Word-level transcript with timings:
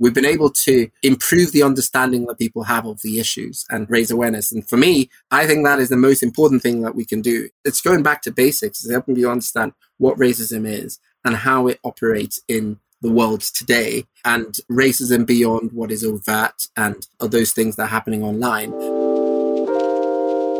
we've 0.00 0.14
been 0.14 0.24
able 0.24 0.50
to 0.50 0.90
improve 1.04 1.52
the 1.52 1.62
understanding 1.62 2.26
that 2.26 2.38
people 2.38 2.64
have 2.64 2.86
of 2.86 3.00
the 3.02 3.20
issues 3.20 3.64
and 3.70 3.88
raise 3.88 4.10
awareness. 4.10 4.50
And 4.50 4.68
for 4.68 4.76
me, 4.76 5.08
I 5.30 5.46
think 5.46 5.64
that 5.64 5.78
is 5.78 5.90
the 5.90 5.96
most 5.96 6.22
important 6.24 6.62
thing 6.62 6.82
that 6.82 6.96
we 6.96 7.04
can 7.04 7.20
do. 7.20 7.48
It's 7.64 7.80
going 7.80 8.02
back 8.02 8.22
to 8.22 8.32
basics, 8.32 8.82
it's 8.82 8.90
helping 8.90 9.16
you 9.16 9.30
understand 9.30 9.72
what 9.98 10.18
racism 10.18 10.66
is 10.66 10.98
and 11.24 11.36
how 11.36 11.68
it 11.68 11.78
operates 11.84 12.40
in 12.48 12.80
the 13.02 13.12
world 13.12 13.42
today 13.42 14.04
and 14.24 14.56
racism 14.70 15.26
beyond 15.26 15.72
what 15.72 15.90
is 15.90 16.04
overt 16.04 16.66
and 16.76 17.06
are 17.20 17.28
those 17.28 17.52
things 17.52 17.76
that 17.76 17.84
are 17.84 17.86
happening 17.86 18.22
online. 18.22 18.70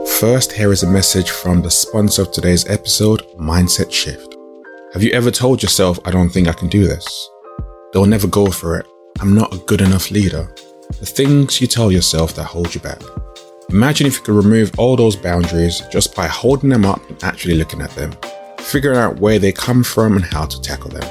First, 0.07 0.53
here 0.53 0.73
is 0.73 0.83
a 0.83 0.91
message 0.91 1.31
from 1.31 1.63
the 1.63 1.71
sponsor 1.71 2.23
of 2.23 2.33
today's 2.33 2.69
episode, 2.69 3.21
Mindset 3.39 3.91
Shift. 3.91 4.37
Have 4.93 5.03
you 5.03 5.13
ever 5.13 5.31
told 5.31 5.63
yourself, 5.63 5.99
I 6.05 6.11
don't 6.11 6.31
think 6.31 6.49
I 6.49 6.53
can 6.53 6.69
do 6.69 6.87
this? 6.87 7.07
They'll 7.93 8.07
never 8.07 8.27
go 8.27 8.47
for 8.47 8.79
it. 8.79 8.87
I'm 9.21 9.34
not 9.34 9.52
a 9.52 9.59
good 9.59 9.82
enough 9.82 10.11
leader. 10.11 10.48
The 10.98 11.05
things 11.05 11.61
you 11.61 11.66
tell 11.66 11.92
yourself 11.92 12.34
that 12.37 12.45
hold 12.45 12.74
you 12.74 12.80
back. 12.80 13.02
Imagine 13.69 14.06
if 14.06 14.16
you 14.16 14.23
could 14.23 14.34
remove 14.34 14.73
all 14.78 14.97
those 14.97 15.15
boundaries 15.15 15.83
just 15.92 16.16
by 16.16 16.27
holding 16.27 16.70
them 16.70 16.87
up 16.87 17.06
and 17.11 17.23
actually 17.23 17.55
looking 17.55 17.83
at 17.83 17.91
them, 17.91 18.12
figuring 18.61 18.97
out 18.97 19.20
where 19.20 19.38
they 19.38 19.52
come 19.52 19.84
from 19.84 20.16
and 20.16 20.25
how 20.25 20.47
to 20.47 20.59
tackle 20.62 20.88
them. 20.88 21.02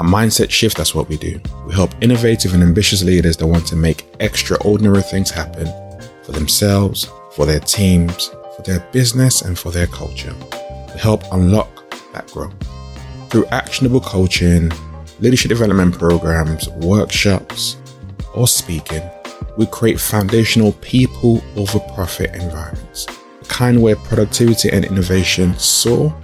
A 0.00 0.02
mindset 0.02 0.50
shift, 0.50 0.76
that's 0.76 0.96
what 0.96 1.08
we 1.08 1.16
do. 1.16 1.40
We 1.64 1.74
help 1.74 1.92
innovative 2.00 2.54
and 2.54 2.62
ambitious 2.62 3.04
leaders 3.04 3.36
that 3.36 3.46
want 3.46 3.68
to 3.68 3.76
make 3.76 4.04
extraordinary 4.18 5.02
things 5.02 5.30
happen 5.30 5.68
for 6.24 6.32
themselves, 6.32 7.08
for 7.34 7.46
their 7.46 7.60
teams, 7.60 8.32
for 8.56 8.62
their 8.64 8.80
business, 8.90 9.42
and 9.42 9.56
for 9.56 9.70
their 9.70 9.86
culture. 9.86 10.34
We 10.92 10.98
help 10.98 11.22
unlock 11.30 11.70
that 12.14 12.26
growth. 12.32 12.52
Through 13.30 13.46
actionable 13.46 14.00
coaching, 14.00 14.72
leadership 15.20 15.48
development 15.48 15.98
programs, 15.98 16.68
workshops, 16.70 17.76
or 18.34 18.48
speaking, 18.48 19.02
we 19.56 19.66
create 19.66 20.00
foundational 20.00 20.72
people 20.74 21.42
over 21.56 21.80
profit 21.94 22.34
environments, 22.34 23.06
the 23.06 23.46
kind 23.48 23.80
where 23.80 23.96
productivity 23.96 24.68
and 24.70 24.84
innovation 24.84 25.56
soar, 25.58 26.14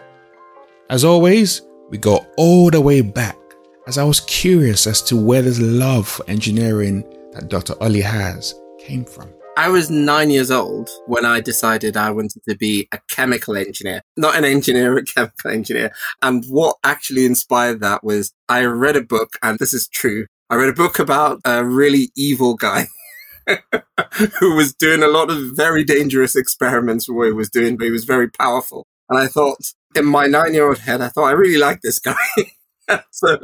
As 0.90 1.04
always, 1.04 1.62
we 1.90 1.96
go 1.96 2.26
all 2.36 2.70
the 2.70 2.80
way 2.80 3.00
back 3.00 3.38
as 3.86 3.98
I 3.98 4.04
was 4.04 4.20
curious 4.20 4.86
as 4.88 5.00
to 5.02 5.16
where 5.16 5.42
this 5.42 5.60
love 5.60 6.08
for 6.08 6.28
engineering 6.28 7.04
that 7.32 7.48
Dr. 7.48 7.80
Ollie 7.80 8.00
has 8.00 8.54
came 8.80 9.04
from. 9.04 9.32
I 9.56 9.68
was 9.68 9.90
nine 9.90 10.28
years 10.30 10.50
old 10.50 10.90
when 11.06 11.24
I 11.24 11.40
decided 11.40 11.96
I 11.96 12.10
wanted 12.10 12.42
to 12.48 12.56
be 12.56 12.88
a 12.92 12.98
chemical 13.08 13.56
engineer, 13.56 14.02
not 14.16 14.36
an 14.36 14.44
engineer, 14.44 14.98
a 14.98 15.04
chemical 15.04 15.50
engineer. 15.50 15.92
And 16.20 16.44
what 16.46 16.76
actually 16.84 17.24
inspired 17.24 17.80
that 17.80 18.04
was 18.04 18.34
I 18.48 18.64
read 18.64 18.96
a 18.96 19.02
book, 19.02 19.38
and 19.42 19.58
this 19.58 19.72
is 19.72 19.88
true. 19.88 20.26
I 20.50 20.56
read 20.56 20.68
a 20.68 20.74
book 20.74 20.98
about 20.98 21.40
a 21.44 21.64
really 21.64 22.10
evil 22.16 22.54
guy 22.54 22.88
who 24.38 24.56
was 24.56 24.74
doing 24.74 25.02
a 25.02 25.08
lot 25.08 25.30
of 25.30 25.56
very 25.56 25.84
dangerous 25.84 26.36
experiments 26.36 27.08
what 27.08 27.26
he 27.26 27.32
was 27.32 27.50
doing, 27.50 27.76
but 27.76 27.84
he 27.84 27.90
was 27.90 28.04
very 28.04 28.28
powerful. 28.28 28.86
And 29.08 29.18
I 29.18 29.26
thought, 29.26 29.58
in 29.94 30.04
my 30.04 30.26
nine 30.26 30.54
year 30.54 30.68
old 30.68 30.78
head, 30.78 31.00
I 31.00 31.08
thought, 31.08 31.26
I 31.26 31.32
really 31.32 31.58
like 31.58 31.80
this 31.80 31.98
guy. 31.98 32.16
so, 33.10 33.38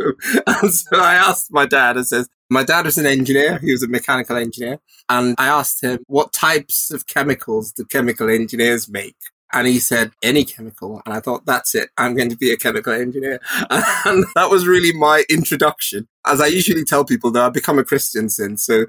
and 0.47 0.73
so 0.73 0.99
I 0.99 1.15
asked 1.15 1.53
my 1.53 1.67
dad, 1.67 1.99
I 1.99 2.03
says, 2.03 2.29
my 2.51 2.65
dad 2.65 2.85
was 2.85 2.99
an 2.99 3.07
engineer. 3.07 3.59
He 3.59 3.73
was 3.73 3.83
a 3.83 3.89
mechanical 3.89 4.37
engineer. 4.37 4.79
And 5.09 5.35
I 5.39 5.47
asked 5.47 5.83
him, 5.83 6.01
what 6.07 6.33
types 6.33 6.91
of 6.91 7.07
chemicals 7.07 7.73
do 7.73 7.85
chemical 7.85 8.29
engineers 8.29 8.89
make? 8.89 9.17
And 9.53 9.67
he 9.67 9.79
said, 9.81 10.13
any 10.23 10.45
chemical. 10.45 11.03
And 11.05 11.15
I 11.15 11.21
thought, 11.21 11.45
that's 11.45 11.75
it. 11.75 11.91
I'm 11.99 12.17
going 12.17 12.31
to 12.31 12.37
be 12.37 12.51
a 12.53 12.57
chemical 12.57 12.93
engineer. 12.93 13.41
And 14.05 14.25
that 14.35 14.51
was 14.51 14.67
really 14.67 14.93
my 14.93 15.25
introduction. 15.31 16.09
As 16.27 16.41
I 16.41 16.47
usually 16.47 16.85
tell 16.85 17.05
people 17.05 17.31
that 17.33 17.43
I've 17.43 17.53
become 17.53 17.79
a 17.79 17.85
Christian 17.85 18.29
since. 18.29 18.65
So 18.65 18.87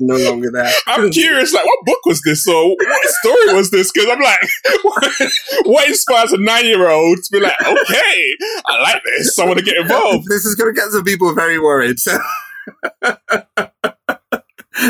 no 0.00 0.16
longer 0.16 0.50
there. 0.50 0.72
I'm 0.86 1.10
curious, 1.10 1.52
like, 1.52 1.64
what 1.64 1.84
book 1.84 2.06
was 2.06 2.20
this? 2.22 2.46
Or 2.46 2.70
what 2.70 3.08
story 3.08 3.54
was 3.54 3.70
this? 3.70 3.90
Because 3.92 4.08
I'm 4.08 4.20
like, 4.20 4.40
what, 4.82 5.32
what 5.66 5.88
inspires 5.88 6.32
a 6.32 6.38
nine 6.38 6.64
year 6.64 6.88
old 6.88 7.18
to 7.18 7.30
be 7.32 7.40
like, 7.40 7.60
okay, 7.60 8.36
I 8.66 8.82
like 8.82 9.02
this. 9.04 9.38
I 9.38 9.46
want 9.46 9.58
to 9.58 9.64
get 9.64 9.76
involved. 9.76 10.26
This 10.28 10.44
is 10.44 10.54
going 10.54 10.74
to 10.74 10.80
get 10.80 10.90
some 10.90 11.04
people 11.04 11.34
very 11.34 11.58
worried. 11.58 11.98
So. 11.98 12.18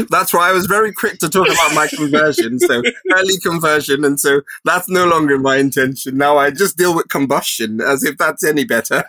That's 0.09 0.33
why 0.33 0.49
I 0.49 0.53
was 0.53 0.67
very 0.67 0.93
quick 0.93 1.19
to 1.19 1.29
talk 1.29 1.49
about 1.49 1.75
my 1.75 1.87
conversion. 1.87 2.59
So 2.59 2.83
early 3.13 3.39
conversion. 3.43 4.05
And 4.05 4.19
so 4.19 4.43
that's 4.65 4.89
no 4.89 5.07
longer 5.07 5.39
my 5.39 5.57
intention. 5.57 6.17
Now 6.17 6.39
I 6.39 6.51
just 6.51 6.77
deal 6.77 6.95
with 6.95 7.09
combustion 7.09 7.81
as 7.81 8.05
if 8.05 8.17
that's 8.19 8.45
any 8.45 8.65
better. 8.65 9.05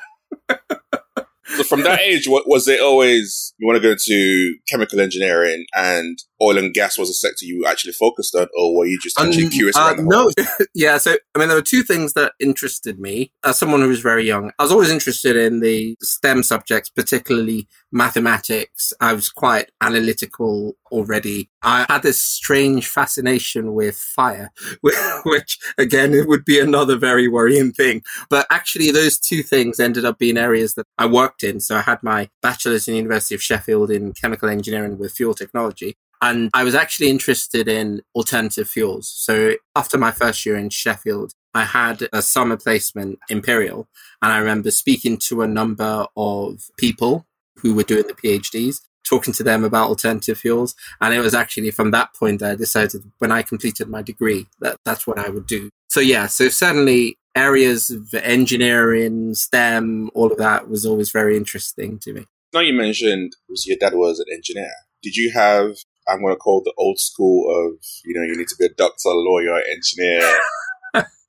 So 1.57 1.63
from 1.63 1.83
that 1.83 1.99
age, 2.01 2.27
what 2.27 2.47
was 2.47 2.67
it 2.67 2.81
always 2.81 3.53
you 3.57 3.67
want 3.67 3.77
to 3.77 3.81
go 3.81 3.91
into 3.91 4.55
chemical 4.69 4.99
engineering 4.99 5.65
and 5.75 6.17
oil 6.41 6.57
and 6.57 6.73
gas 6.73 6.97
was 6.97 7.09
a 7.09 7.13
sector 7.13 7.45
you 7.45 7.65
actually 7.67 7.93
focused 7.93 8.33
on, 8.35 8.47
or 8.57 8.75
were 8.75 8.85
you 8.85 8.97
just 8.99 9.19
actually 9.19 9.45
um, 9.45 9.49
curious 9.51 9.77
uh, 9.77 9.93
No, 9.99 10.31
yeah. 10.73 10.97
So 10.97 11.15
I 11.35 11.39
mean, 11.39 11.47
there 11.47 11.57
were 11.57 11.61
two 11.61 11.83
things 11.83 12.13
that 12.13 12.33
interested 12.39 12.99
me 12.99 13.31
as 13.43 13.59
someone 13.59 13.81
who 13.81 13.89
was 13.89 14.01
very 14.01 14.25
young. 14.25 14.51
I 14.57 14.63
was 14.63 14.71
always 14.71 14.89
interested 14.89 15.35
in 15.35 15.59
the 15.59 15.95
STEM 16.01 16.43
subjects, 16.43 16.89
particularly 16.89 17.67
mathematics. 17.91 18.93
I 18.99 19.13
was 19.13 19.29
quite 19.29 19.69
analytical 19.81 20.75
already. 20.91 21.49
I 21.63 21.85
had 21.89 22.03
this 22.03 22.19
strange 22.19 22.87
fascination 22.87 23.73
with 23.73 23.95
fire, 23.95 24.51
which 25.23 25.59
again, 25.77 26.13
it 26.13 26.27
would 26.27 26.45
be 26.45 26.59
another 26.59 26.97
very 26.97 27.27
worrying 27.27 27.71
thing. 27.71 28.01
But 28.29 28.47
actually, 28.49 28.91
those 28.91 29.19
two 29.19 29.43
things 29.43 29.79
ended 29.79 30.05
up 30.05 30.17
being 30.17 30.37
areas 30.37 30.75
that 30.75 30.87
I 30.97 31.05
worked 31.05 31.43
in. 31.43 31.59
So 31.59 31.77
I 31.77 31.81
had 31.81 32.01
my 32.03 32.29
bachelor's 32.41 32.87
in 32.87 32.93
the 32.93 32.99
University 32.99 33.35
of 33.35 33.43
Sheffield 33.43 33.91
in 33.91 34.13
chemical 34.13 34.49
engineering 34.49 34.97
with 34.97 35.13
fuel 35.13 35.33
technology. 35.33 35.95
And 36.21 36.51
I 36.53 36.63
was 36.63 36.75
actually 36.75 37.09
interested 37.09 37.67
in 37.67 38.03
alternative 38.15 38.67
fuels. 38.67 39.07
So 39.07 39.55
after 39.75 39.97
my 39.97 40.11
first 40.11 40.45
year 40.45 40.55
in 40.55 40.69
Sheffield, 40.69 41.33
I 41.53 41.65
had 41.65 42.07
a 42.13 42.21
summer 42.21 42.57
placement 42.57 43.19
Imperial 43.29 43.87
and 44.21 44.31
I 44.31 44.37
remember 44.37 44.71
speaking 44.71 45.17
to 45.17 45.41
a 45.41 45.47
number 45.47 46.05
of 46.15 46.69
people 46.77 47.25
who 47.57 47.73
were 47.73 47.83
doing 47.83 48.05
the 48.07 48.13
PhDs, 48.13 48.81
talking 49.11 49.33
to 49.33 49.43
them 49.43 49.65
about 49.65 49.89
alternative 49.89 50.37
fuels. 50.37 50.73
And 51.01 51.13
it 51.13 51.19
was 51.19 51.33
actually 51.33 51.71
from 51.71 51.91
that 51.91 52.15
point 52.15 52.39
that 52.39 52.51
I 52.51 52.55
decided 52.55 53.03
when 53.19 53.31
I 53.31 53.41
completed 53.41 53.89
my 53.89 54.01
degree 54.01 54.47
that 54.61 54.77
that's 54.85 55.05
what 55.05 55.19
I 55.19 55.29
would 55.29 55.47
do. 55.47 55.69
So 55.89 55.99
yeah, 55.99 56.27
so 56.27 56.47
certainly 56.47 57.17
areas 57.35 57.89
of 57.89 58.13
engineering, 58.13 59.35
STEM, 59.35 60.09
all 60.13 60.31
of 60.31 60.37
that 60.37 60.69
was 60.69 60.85
always 60.85 61.11
very 61.11 61.35
interesting 61.35 61.99
to 61.99 62.13
me. 62.13 62.25
Now 62.53 62.61
you 62.61 62.73
mentioned 62.73 63.33
your 63.65 63.77
dad 63.77 63.93
was 63.93 64.19
an 64.19 64.27
engineer. 64.33 64.71
Did 65.03 65.15
you 65.17 65.31
have 65.31 65.75
I'm 66.07 66.21
going 66.21 66.33
to 66.33 66.37
call 66.37 66.61
the 66.63 66.73
old 66.77 66.99
school 66.99 67.49
of, 67.49 67.77
you 68.03 68.13
know, 68.15 68.23
you 68.23 68.35
need 68.35 68.47
to 68.47 68.55
be 68.57 68.65
a 68.65 68.73
doctor, 68.75 69.09
lawyer, 69.09 69.61
engineer, 69.71 70.27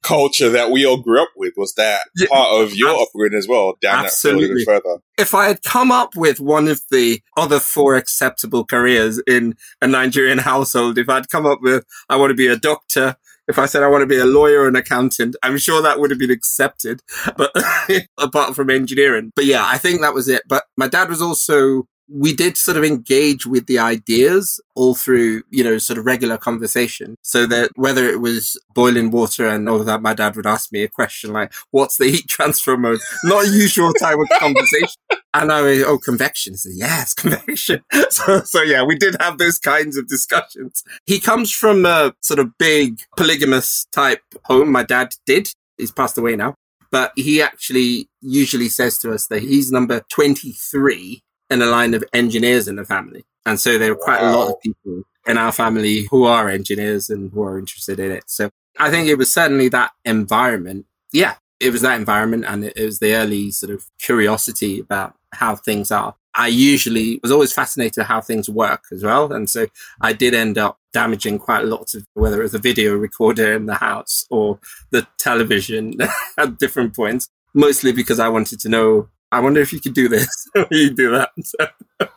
culture 0.02 0.50
that 0.50 0.70
we 0.70 0.84
all 0.84 0.98
grew 0.98 1.22
up 1.22 1.30
with. 1.36 1.54
Was 1.56 1.74
that 1.74 2.02
yeah, 2.16 2.28
part 2.28 2.62
of 2.62 2.74
your 2.74 3.02
upbringing 3.02 3.38
as 3.38 3.48
well, 3.48 3.76
down 3.80 4.04
absolutely. 4.04 4.48
that 4.48 4.54
field 4.54 4.82
further? 4.82 5.02
If 5.18 5.34
I 5.34 5.46
had 5.46 5.62
come 5.62 5.90
up 5.90 6.16
with 6.16 6.40
one 6.40 6.68
of 6.68 6.82
the 6.90 7.20
other 7.36 7.60
four 7.60 7.96
acceptable 7.96 8.64
careers 8.64 9.20
in 9.26 9.54
a 9.80 9.86
Nigerian 9.86 10.38
household, 10.38 10.98
if 10.98 11.08
I'd 11.08 11.28
come 11.28 11.46
up 11.46 11.60
with, 11.62 11.84
I 12.08 12.16
want 12.16 12.30
to 12.30 12.34
be 12.34 12.46
a 12.46 12.56
doctor, 12.56 13.16
if 13.48 13.58
I 13.58 13.66
said 13.66 13.82
I 13.82 13.88
want 13.88 14.02
to 14.02 14.06
be 14.06 14.18
a 14.18 14.24
lawyer 14.24 14.62
or 14.62 14.68
an 14.68 14.76
accountant, 14.76 15.36
I'm 15.42 15.58
sure 15.58 15.82
that 15.82 15.98
would 15.98 16.10
have 16.10 16.18
been 16.18 16.30
accepted, 16.30 17.00
but 17.36 17.52
apart 18.18 18.54
from 18.54 18.70
engineering. 18.70 19.32
But 19.34 19.46
yeah, 19.46 19.64
I 19.64 19.78
think 19.78 20.00
that 20.00 20.14
was 20.14 20.28
it. 20.28 20.42
But 20.48 20.64
my 20.76 20.88
dad 20.88 21.08
was 21.08 21.20
also 21.20 21.86
we 22.08 22.34
did 22.34 22.56
sort 22.56 22.76
of 22.76 22.84
engage 22.84 23.46
with 23.46 23.66
the 23.66 23.78
ideas 23.78 24.60
all 24.74 24.94
through, 24.94 25.42
you 25.50 25.64
know, 25.64 25.78
sort 25.78 25.98
of 25.98 26.04
regular 26.04 26.36
conversation. 26.36 27.16
So 27.22 27.46
that 27.46 27.70
whether 27.76 28.08
it 28.08 28.20
was 28.20 28.60
boiling 28.74 29.10
water 29.10 29.46
and 29.46 29.68
all 29.68 29.80
of 29.80 29.86
that, 29.86 30.02
my 30.02 30.14
dad 30.14 30.36
would 30.36 30.46
ask 30.46 30.72
me 30.72 30.82
a 30.82 30.88
question 30.88 31.32
like, 31.32 31.52
what's 31.70 31.96
the 31.96 32.10
heat 32.10 32.28
transfer 32.28 32.76
mode? 32.76 33.00
Not 33.24 33.46
usual 33.46 33.92
type 33.94 34.18
of 34.18 34.38
conversation. 34.38 34.88
And 35.34 35.50
I 35.50 35.62
was, 35.62 35.82
oh, 35.84 35.96
convection. 35.96 36.58
So 36.58 36.68
yes, 36.74 37.14
convection. 37.14 37.82
So, 38.10 38.42
so 38.42 38.60
yeah, 38.60 38.82
we 38.84 38.96
did 38.96 39.16
have 39.18 39.38
those 39.38 39.58
kinds 39.58 39.96
of 39.96 40.06
discussions. 40.06 40.84
He 41.06 41.18
comes 41.18 41.50
from 41.50 41.86
a 41.86 42.12
sort 42.22 42.38
of 42.38 42.58
big 42.58 43.00
polygamous 43.16 43.86
type 43.92 44.20
home. 44.44 44.70
My 44.70 44.82
dad 44.82 45.14
did. 45.24 45.48
He's 45.78 45.90
passed 45.90 46.18
away 46.18 46.36
now, 46.36 46.56
but 46.90 47.12
he 47.16 47.40
actually 47.40 48.10
usually 48.20 48.68
says 48.68 48.98
to 48.98 49.12
us 49.12 49.28
that 49.28 49.40
he's 49.40 49.72
number 49.72 50.02
23 50.10 51.22
in 51.52 51.62
a 51.62 51.66
line 51.66 51.94
of 51.94 52.04
engineers 52.12 52.68
in 52.68 52.76
the 52.76 52.84
family. 52.84 53.24
And 53.46 53.60
so 53.60 53.78
there 53.78 53.92
are 53.92 53.96
quite 53.96 54.22
wow. 54.22 54.30
a 54.30 54.36
lot 54.36 54.48
of 54.50 54.60
people 54.60 55.02
in 55.26 55.38
our 55.38 55.52
family 55.52 56.06
who 56.10 56.24
are 56.24 56.48
engineers 56.48 57.10
and 57.10 57.30
who 57.32 57.42
are 57.42 57.58
interested 57.58 58.00
in 58.00 58.10
it. 58.10 58.24
So 58.26 58.50
I 58.78 58.90
think 58.90 59.08
it 59.08 59.16
was 59.16 59.32
certainly 59.32 59.68
that 59.68 59.92
environment. 60.04 60.86
Yeah, 61.12 61.34
it 61.60 61.70
was 61.70 61.82
that 61.82 61.98
environment 61.98 62.44
and 62.46 62.64
it 62.64 62.78
was 62.78 62.98
the 62.98 63.14
early 63.14 63.50
sort 63.50 63.72
of 63.72 63.86
curiosity 64.00 64.80
about 64.80 65.14
how 65.32 65.56
things 65.56 65.90
are. 65.90 66.14
I 66.34 66.46
usually 66.46 67.20
was 67.22 67.30
always 67.30 67.52
fascinated 67.52 68.04
how 68.04 68.20
things 68.20 68.48
work 68.48 68.84
as 68.90 69.04
well. 69.04 69.32
And 69.32 69.50
so 69.50 69.66
I 70.00 70.12
did 70.12 70.34
end 70.34 70.56
up 70.56 70.78
damaging 70.92 71.38
quite 71.38 71.64
a 71.64 71.66
lot 71.66 71.94
of 71.94 72.04
whether 72.14 72.40
it 72.40 72.44
was 72.44 72.54
a 72.54 72.58
video 72.58 72.94
recorder 72.94 73.52
in 73.52 73.66
the 73.66 73.74
house 73.74 74.26
or 74.30 74.58
the 74.90 75.06
television 75.18 75.98
at 76.38 76.58
different 76.58 76.96
points, 76.96 77.28
mostly 77.54 77.92
because 77.92 78.18
I 78.18 78.28
wanted 78.28 78.60
to 78.60 78.68
know 78.70 79.08
I 79.32 79.40
wonder 79.40 79.60
if 79.60 79.72
you 79.72 79.80
could 79.80 79.94
do 79.94 80.08
this. 80.08 80.48
you 80.70 80.90
do 80.90 81.10
that. 81.10 81.30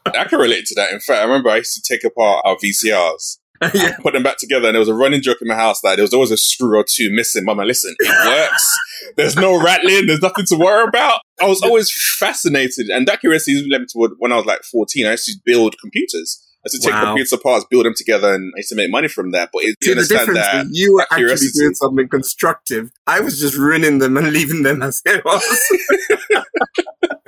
I 0.05 0.25
can 0.25 0.37
relate 0.37 0.65
to 0.65 0.75
that. 0.75 0.91
In 0.91 0.99
fact, 0.99 1.19
I 1.19 1.23
remember 1.23 1.49
I 1.49 1.57
used 1.57 1.81
to 1.81 1.93
take 1.93 2.03
apart 2.03 2.43
our 2.45 2.57
VCRs. 2.57 3.37
yeah. 3.73 3.95
Put 4.01 4.13
them 4.13 4.23
back 4.23 4.37
together, 4.37 4.67
and 4.67 4.75
there 4.75 4.81
was 4.81 4.89
a 4.89 4.93
running 4.93 5.21
joke 5.21 5.37
in 5.41 5.47
my 5.47 5.55
house 5.55 5.79
that 5.81 5.95
there 5.95 6.03
was 6.03 6.13
always 6.13 6.31
a 6.31 6.35
screw 6.35 6.77
or 6.77 6.83
two 6.87 7.09
missing. 7.11 7.45
Mama, 7.45 7.63
listen, 7.63 7.95
it 7.99 8.27
works. 8.27 8.77
there's 9.15 9.37
no 9.37 9.61
rattling. 9.63 10.07
There's 10.07 10.21
nothing 10.21 10.45
to 10.47 10.57
worry 10.57 10.85
about. 10.87 11.21
I 11.41 11.47
was 11.47 11.61
always 11.61 11.89
fascinated, 12.19 12.89
and 12.89 13.07
that 13.07 13.21
curiosity 13.21 13.65
led 13.69 13.81
me 13.81 13.87
to 13.91 14.15
when 14.19 14.33
I 14.33 14.35
was 14.35 14.45
like 14.45 14.63
14. 14.63 15.05
I 15.05 15.11
used 15.11 15.25
to 15.27 15.35
build 15.45 15.77
computers. 15.79 16.45
I 16.65 16.67
used 16.67 16.81
to 16.81 16.89
take 16.89 16.95
wow. 16.95 17.05
computer 17.05 17.37
parts, 17.37 17.65
build 17.69 17.85
them 17.85 17.93
together, 17.95 18.33
and 18.33 18.51
I 18.55 18.57
used 18.57 18.69
to 18.69 18.75
make 18.75 18.91
money 18.91 19.07
from 19.07 19.31
that. 19.31 19.51
But 19.53 19.63
it, 19.63 19.77
See, 19.81 19.93
the 19.93 20.03
difference 20.03 20.39
that 20.39 20.65
you 20.71 20.95
were 20.95 21.07
actually 21.11 21.49
doing 21.53 21.75
something 21.75 22.09
constructive. 22.09 22.91
I 23.07 23.21
was 23.21 23.39
just 23.39 23.55
ruining 23.55 23.99
them 23.99 24.17
and 24.17 24.33
leaving 24.33 24.63
them 24.63 24.81
as 24.81 25.01
it 25.05 25.23
was. 25.23 25.43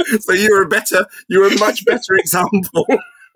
so 0.20 0.34
you're 0.34 0.64
a 0.64 0.68
better. 0.68 1.06
you're 1.28 1.48
a 1.48 1.60
much 1.60 1.86
better 1.86 2.14
example. 2.18 2.86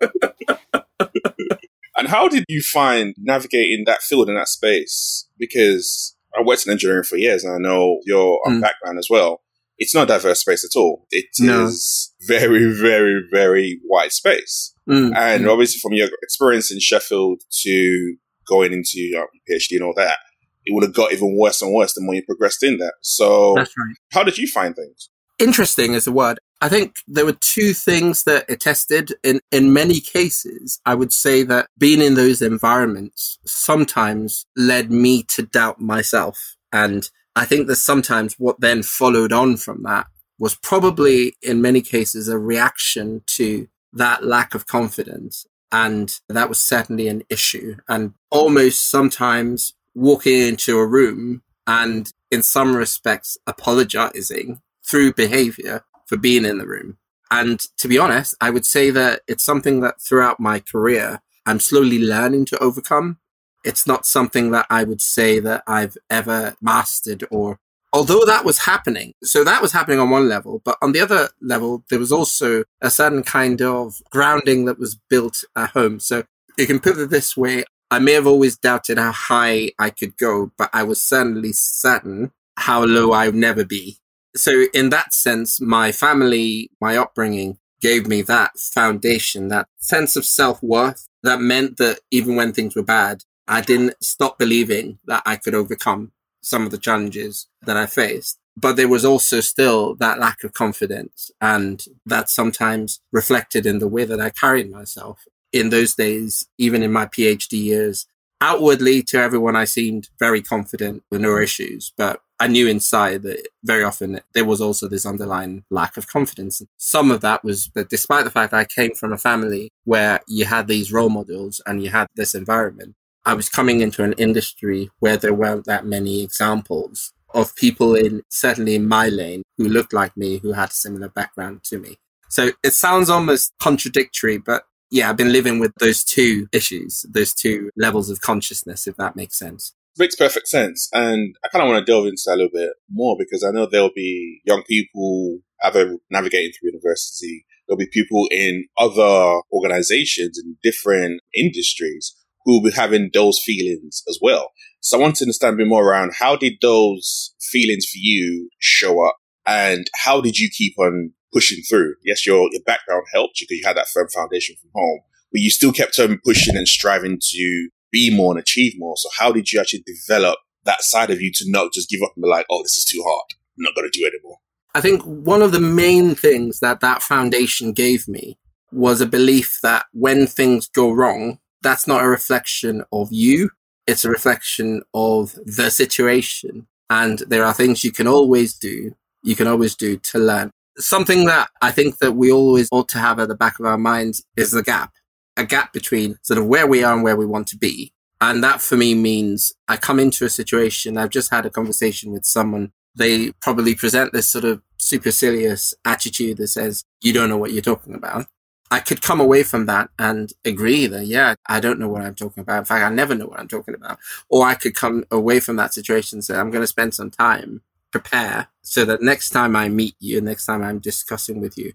and 1.96 2.08
how 2.08 2.28
did 2.28 2.44
you 2.48 2.62
find 2.62 3.14
navigating 3.18 3.84
that 3.86 4.02
field 4.02 4.28
in 4.28 4.34
that 4.34 4.48
space? 4.48 5.28
Because 5.38 6.16
I 6.36 6.42
worked 6.42 6.66
in 6.66 6.72
engineering 6.72 7.04
for 7.04 7.16
years, 7.16 7.44
and 7.44 7.54
I 7.54 7.58
know 7.58 8.00
your 8.04 8.40
mm. 8.46 8.60
background 8.60 8.98
as 8.98 9.08
well. 9.10 9.42
It's 9.78 9.94
not 9.94 10.04
a 10.04 10.14
diverse 10.14 10.40
space 10.40 10.64
at 10.64 10.78
all. 10.78 11.06
It 11.10 11.26
no. 11.40 11.64
is 11.64 12.14
very, 12.26 12.72
very, 12.72 13.22
very 13.30 13.80
wide 13.84 14.12
space. 14.12 14.74
Mm. 14.88 15.16
And 15.16 15.44
mm. 15.44 15.50
obviously, 15.50 15.80
from 15.80 15.92
your 15.94 16.08
experience 16.22 16.70
in 16.70 16.78
Sheffield 16.78 17.42
to 17.62 18.16
going 18.46 18.72
into 18.72 19.00
your 19.00 19.28
PhD 19.48 19.76
and 19.76 19.82
all 19.82 19.94
that, 19.96 20.18
it 20.64 20.74
would 20.74 20.84
have 20.84 20.94
got 20.94 21.12
even 21.12 21.36
worse 21.36 21.62
and 21.62 21.74
worse 21.74 21.94
the 21.94 22.00
more 22.00 22.14
you 22.14 22.22
progressed 22.24 22.62
in 22.62 22.78
that. 22.78 22.94
So, 23.00 23.54
right. 23.54 23.68
how 24.12 24.22
did 24.22 24.38
you 24.38 24.46
find 24.46 24.74
things? 24.74 25.10
Interesting 25.38 25.94
is 25.94 26.04
the 26.04 26.12
word. 26.12 26.38
I 26.62 26.68
think 26.68 26.98
there 27.08 27.24
were 27.24 27.32
two 27.32 27.72
things 27.72 28.22
that 28.22 28.48
it 28.48 28.60
tested. 28.60 29.12
In, 29.24 29.40
in 29.50 29.72
many 29.72 29.98
cases, 29.98 30.80
I 30.86 30.94
would 30.94 31.12
say 31.12 31.42
that 31.42 31.66
being 31.76 32.00
in 32.00 32.14
those 32.14 32.40
environments 32.40 33.40
sometimes 33.44 34.46
led 34.56 34.88
me 34.92 35.24
to 35.24 35.42
doubt 35.42 35.80
myself. 35.80 36.54
And 36.72 37.10
I 37.34 37.46
think 37.46 37.66
that 37.66 37.76
sometimes 37.76 38.38
what 38.38 38.60
then 38.60 38.84
followed 38.84 39.32
on 39.32 39.56
from 39.56 39.82
that 39.82 40.06
was 40.38 40.54
probably 40.54 41.34
in 41.42 41.60
many 41.60 41.82
cases 41.82 42.28
a 42.28 42.38
reaction 42.38 43.24
to 43.38 43.66
that 43.92 44.24
lack 44.24 44.54
of 44.54 44.68
confidence. 44.68 45.44
And 45.72 46.16
that 46.28 46.48
was 46.48 46.60
certainly 46.60 47.08
an 47.08 47.24
issue. 47.28 47.74
And 47.88 48.14
almost 48.30 48.88
sometimes 48.88 49.74
walking 49.96 50.38
into 50.38 50.78
a 50.78 50.86
room 50.86 51.42
and 51.66 52.12
in 52.30 52.44
some 52.44 52.76
respects 52.76 53.36
apologizing 53.48 54.60
through 54.84 55.14
behavior 55.14 55.84
for 56.12 56.18
being 56.18 56.44
in 56.44 56.58
the 56.58 56.66
room. 56.66 56.98
And 57.30 57.58
to 57.78 57.88
be 57.88 57.96
honest, 57.96 58.34
I 58.38 58.50
would 58.50 58.66
say 58.66 58.90
that 58.90 59.22
it's 59.26 59.42
something 59.42 59.80
that 59.80 59.98
throughout 59.98 60.38
my 60.38 60.60
career, 60.60 61.22
I'm 61.46 61.58
slowly 61.58 61.98
learning 61.98 62.44
to 62.46 62.58
overcome. 62.62 63.16
It's 63.64 63.86
not 63.86 64.04
something 64.04 64.50
that 64.50 64.66
I 64.68 64.84
would 64.84 65.00
say 65.00 65.40
that 65.40 65.62
I've 65.66 65.96
ever 66.10 66.54
mastered 66.60 67.24
or 67.30 67.58
although 67.94 68.26
that 68.26 68.44
was 68.44 68.58
happening. 68.58 69.14
So 69.22 69.42
that 69.42 69.62
was 69.62 69.72
happening 69.72 70.00
on 70.00 70.10
one 70.10 70.28
level, 70.28 70.60
but 70.66 70.76
on 70.82 70.92
the 70.92 71.00
other 71.00 71.30
level, 71.40 71.82
there 71.88 71.98
was 71.98 72.12
also 72.12 72.64
a 72.82 72.90
certain 72.90 73.22
kind 73.22 73.62
of 73.62 74.02
grounding 74.10 74.66
that 74.66 74.78
was 74.78 75.00
built 75.08 75.44
at 75.56 75.70
home. 75.70 75.98
So 75.98 76.24
you 76.58 76.66
can 76.66 76.78
put 76.78 76.98
it 76.98 77.08
this 77.08 77.38
way. 77.38 77.64
I 77.90 78.00
may 78.00 78.12
have 78.12 78.26
always 78.26 78.58
doubted 78.58 78.98
how 78.98 79.12
high 79.12 79.70
I 79.78 79.88
could 79.88 80.18
go, 80.18 80.52
but 80.58 80.68
I 80.74 80.82
was 80.82 81.02
certainly 81.02 81.52
certain 81.54 82.32
how 82.58 82.84
low 82.84 83.12
I 83.12 83.26
would 83.26 83.34
never 83.34 83.64
be. 83.64 84.01
So 84.34 84.66
in 84.72 84.90
that 84.90 85.12
sense, 85.12 85.60
my 85.60 85.92
family, 85.92 86.70
my 86.80 86.96
upbringing 86.96 87.58
gave 87.80 88.06
me 88.06 88.22
that 88.22 88.58
foundation, 88.58 89.48
that 89.48 89.68
sense 89.78 90.16
of 90.16 90.24
self 90.24 90.62
worth 90.62 91.06
that 91.22 91.40
meant 91.40 91.76
that 91.76 92.00
even 92.10 92.36
when 92.36 92.52
things 92.52 92.74
were 92.74 92.82
bad, 92.82 93.24
I 93.46 93.60
didn't 93.60 94.02
stop 94.02 94.38
believing 94.38 94.98
that 95.06 95.22
I 95.26 95.36
could 95.36 95.54
overcome 95.54 96.12
some 96.40 96.64
of 96.64 96.70
the 96.70 96.78
challenges 96.78 97.48
that 97.62 97.76
I 97.76 97.86
faced. 97.86 98.38
But 98.56 98.76
there 98.76 98.88
was 98.88 99.04
also 99.04 99.40
still 99.40 99.94
that 99.96 100.18
lack 100.18 100.44
of 100.44 100.52
confidence 100.52 101.30
and 101.40 101.84
that 102.04 102.28
sometimes 102.28 103.00
reflected 103.10 103.66
in 103.66 103.78
the 103.78 103.88
way 103.88 104.04
that 104.04 104.20
I 104.20 104.30
carried 104.30 104.70
myself. 104.70 105.24
In 105.52 105.70
those 105.70 105.94
days, 105.94 106.46
even 106.58 106.82
in 106.82 106.92
my 106.92 107.06
PhD 107.06 107.62
years, 107.62 108.06
outwardly 108.40 109.02
to 109.04 109.18
everyone, 109.18 109.56
I 109.56 109.64
seemed 109.64 110.08
very 110.18 110.42
confident 110.42 111.02
with 111.10 111.20
no 111.20 111.38
issues, 111.38 111.92
but 111.96 112.20
I 112.42 112.48
knew 112.48 112.66
inside 112.66 113.22
that 113.22 113.46
very 113.62 113.84
often 113.84 114.20
there 114.34 114.44
was 114.44 114.60
also 114.60 114.88
this 114.88 115.06
underlying 115.06 115.62
lack 115.70 115.96
of 115.96 116.08
confidence. 116.08 116.60
Some 116.76 117.12
of 117.12 117.20
that 117.20 117.44
was 117.44 117.70
that 117.76 117.88
despite 117.88 118.24
the 118.24 118.32
fact 118.32 118.52
I 118.52 118.64
came 118.64 118.94
from 118.94 119.12
a 119.12 119.16
family 119.16 119.70
where 119.84 120.18
you 120.26 120.44
had 120.46 120.66
these 120.66 120.92
role 120.92 121.08
models 121.08 121.60
and 121.66 121.80
you 121.80 121.90
had 121.90 122.08
this 122.16 122.34
environment, 122.34 122.96
I 123.24 123.34
was 123.34 123.48
coming 123.48 123.80
into 123.80 124.02
an 124.02 124.14
industry 124.14 124.90
where 124.98 125.16
there 125.16 125.32
weren't 125.32 125.66
that 125.66 125.86
many 125.86 126.20
examples 126.20 127.12
of 127.32 127.54
people 127.54 127.94
in, 127.94 128.22
certainly 128.28 128.74
in 128.74 128.88
my 128.88 129.06
lane, 129.06 129.44
who 129.56 129.68
looked 129.68 129.92
like 129.92 130.16
me, 130.16 130.38
who 130.38 130.50
had 130.50 130.70
a 130.70 130.74
similar 130.74 131.10
background 131.10 131.62
to 131.66 131.78
me. 131.78 131.96
So 132.28 132.50
it 132.64 132.72
sounds 132.72 133.08
almost 133.08 133.52
contradictory, 133.60 134.38
but 134.38 134.64
yeah, 134.90 135.08
I've 135.08 135.16
been 135.16 135.32
living 135.32 135.60
with 135.60 135.76
those 135.76 136.02
two 136.02 136.48
issues, 136.50 137.06
those 137.08 137.34
two 137.34 137.70
levels 137.76 138.10
of 138.10 138.20
consciousness, 138.20 138.88
if 138.88 138.96
that 138.96 139.14
makes 139.14 139.38
sense. 139.38 139.74
Makes 139.98 140.16
perfect 140.16 140.48
sense. 140.48 140.88
And 140.92 141.34
I 141.44 141.48
kind 141.48 141.62
of 141.62 141.68
want 141.68 141.84
to 141.84 141.90
delve 141.90 142.06
into 142.06 142.22
that 142.26 142.34
a 142.34 142.36
little 142.36 142.50
bit 142.52 142.70
more 142.90 143.16
because 143.18 143.44
I 143.44 143.50
know 143.50 143.66
there'll 143.66 143.90
be 143.94 144.40
young 144.44 144.62
people 144.62 145.40
either 145.62 145.98
navigating 146.10 146.52
through 146.52 146.70
university. 146.70 147.44
There'll 147.66 147.78
be 147.78 147.88
people 147.92 148.26
in 148.30 148.66
other 148.78 149.40
organizations 149.52 150.40
in 150.42 150.56
different 150.62 151.20
industries 151.34 152.16
who 152.44 152.54
will 152.54 152.70
be 152.70 152.74
having 152.74 153.10
those 153.12 153.40
feelings 153.44 154.02
as 154.08 154.18
well. 154.20 154.50
So 154.80 154.98
I 154.98 155.00
want 155.00 155.16
to 155.16 155.24
understand 155.24 155.54
a 155.54 155.56
bit 155.58 155.68
more 155.68 155.84
around 155.84 156.12
how 156.18 156.36
did 156.36 156.54
those 156.60 157.34
feelings 157.40 157.86
for 157.86 157.98
you 157.98 158.48
show 158.58 159.06
up 159.06 159.16
and 159.46 159.86
how 159.94 160.20
did 160.20 160.38
you 160.38 160.48
keep 160.50 160.74
on 160.78 161.12
pushing 161.32 161.62
through? 161.62 161.94
Yes, 162.04 162.26
your, 162.26 162.48
your 162.50 162.62
background 162.66 163.04
helped 163.12 163.40
you 163.40 163.46
because 163.48 163.60
you 163.60 163.66
had 163.66 163.76
that 163.76 163.88
firm 163.88 164.08
foundation 164.08 164.56
from 164.60 164.70
home, 164.74 165.00
but 165.30 165.40
you 165.40 165.50
still 165.50 165.72
kept 165.72 165.98
on 165.98 166.18
pushing 166.24 166.56
and 166.56 166.66
striving 166.66 167.18
to 167.20 167.68
be 167.92 168.14
more 168.14 168.32
and 168.32 168.40
achieve 168.40 168.74
more. 168.78 168.96
So 168.96 169.08
how 169.16 169.30
did 169.30 169.52
you 169.52 169.60
actually 169.60 169.84
develop 169.86 170.38
that 170.64 170.82
side 170.82 171.10
of 171.10 171.20
you 171.20 171.30
to 171.32 171.44
not 171.48 171.72
just 171.72 171.90
give 171.90 172.02
up 172.02 172.12
and 172.16 172.22
be 172.22 172.28
like, 172.28 172.46
oh, 172.50 172.62
this 172.62 172.76
is 172.76 172.84
too 172.84 173.02
hard. 173.06 173.26
I'm 173.58 173.64
not 173.64 173.74
going 173.74 173.88
to 173.90 173.98
do 173.98 174.04
it 174.06 174.14
anymore. 174.14 174.38
I 174.74 174.80
think 174.80 175.02
one 175.02 175.42
of 175.42 175.52
the 175.52 175.60
main 175.60 176.14
things 176.14 176.60
that 176.60 176.80
that 176.80 177.02
foundation 177.02 177.72
gave 177.72 178.08
me 178.08 178.38
was 178.70 179.00
a 179.00 179.06
belief 179.06 179.58
that 179.62 179.84
when 179.92 180.26
things 180.26 180.66
go 180.68 180.90
wrong, 180.90 181.38
that's 181.62 181.86
not 181.86 182.02
a 182.02 182.08
reflection 182.08 182.84
of 182.90 183.08
you. 183.12 183.50
It's 183.86 184.04
a 184.04 184.10
reflection 184.10 184.82
of 184.94 185.34
the 185.44 185.70
situation. 185.70 186.66
And 186.88 187.18
there 187.20 187.44
are 187.44 187.52
things 187.52 187.84
you 187.84 187.92
can 187.92 188.06
always 188.06 188.54
do. 188.54 188.94
You 189.22 189.36
can 189.36 189.46
always 189.46 189.76
do 189.76 189.98
to 189.98 190.18
learn. 190.18 190.50
Something 190.78 191.26
that 191.26 191.50
I 191.60 191.70
think 191.70 191.98
that 191.98 192.12
we 192.12 192.32
always 192.32 192.68
ought 192.72 192.88
to 192.90 192.98
have 192.98 193.18
at 193.18 193.28
the 193.28 193.34
back 193.34 193.58
of 193.58 193.66
our 193.66 193.76
minds 193.76 194.24
is 194.36 194.52
the 194.52 194.62
gap 194.62 194.92
a 195.36 195.44
gap 195.44 195.72
between 195.72 196.18
sort 196.22 196.38
of 196.38 196.46
where 196.46 196.66
we 196.66 196.84
are 196.84 196.94
and 196.94 197.02
where 197.02 197.16
we 197.16 197.26
want 197.26 197.46
to 197.48 197.56
be. 197.56 197.92
And 198.20 198.42
that 198.44 198.60
for 198.60 198.76
me 198.76 198.94
means 198.94 199.52
I 199.66 199.76
come 199.76 199.98
into 199.98 200.24
a 200.24 200.30
situation. 200.30 200.96
I've 200.96 201.10
just 201.10 201.30
had 201.30 201.44
a 201.44 201.50
conversation 201.50 202.12
with 202.12 202.24
someone. 202.24 202.72
They 202.94 203.32
probably 203.40 203.74
present 203.74 204.12
this 204.12 204.28
sort 204.28 204.44
of 204.44 204.62
supercilious 204.76 205.74
attitude 205.84 206.36
that 206.36 206.48
says, 206.48 206.84
you 207.00 207.12
don't 207.12 207.28
know 207.28 207.38
what 207.38 207.52
you're 207.52 207.62
talking 207.62 207.94
about. 207.94 208.26
I 208.70 208.80
could 208.80 209.02
come 209.02 209.20
away 209.20 209.42
from 209.42 209.66
that 209.66 209.90
and 209.98 210.32
agree 210.44 210.86
that, 210.86 211.06
yeah, 211.06 211.34
I 211.46 211.60
don't 211.60 211.78
know 211.78 211.88
what 211.88 212.02
I'm 212.02 212.14
talking 212.14 212.40
about. 212.40 212.60
In 212.60 212.64
fact, 212.64 212.84
I 212.84 212.94
never 212.94 213.14
know 213.14 213.26
what 213.26 213.38
I'm 213.38 213.48
talking 213.48 213.74
about. 213.74 213.98
Or 214.30 214.46
I 214.46 214.54
could 214.54 214.74
come 214.74 215.04
away 215.10 215.40
from 215.40 215.56
that 215.56 215.74
situation 215.74 216.16
and 216.16 216.24
say, 216.24 216.36
I'm 216.36 216.50
going 216.50 216.62
to 216.62 216.66
spend 216.66 216.94
some 216.94 217.10
time, 217.10 217.60
prepare 217.90 218.48
so 218.62 218.84
that 218.86 219.02
next 219.02 219.30
time 219.30 219.56
I 219.56 219.68
meet 219.68 219.94
you, 219.98 220.20
next 220.20 220.46
time 220.46 220.62
I'm 220.62 220.78
discussing 220.78 221.40
with 221.40 221.58
you, 221.58 221.72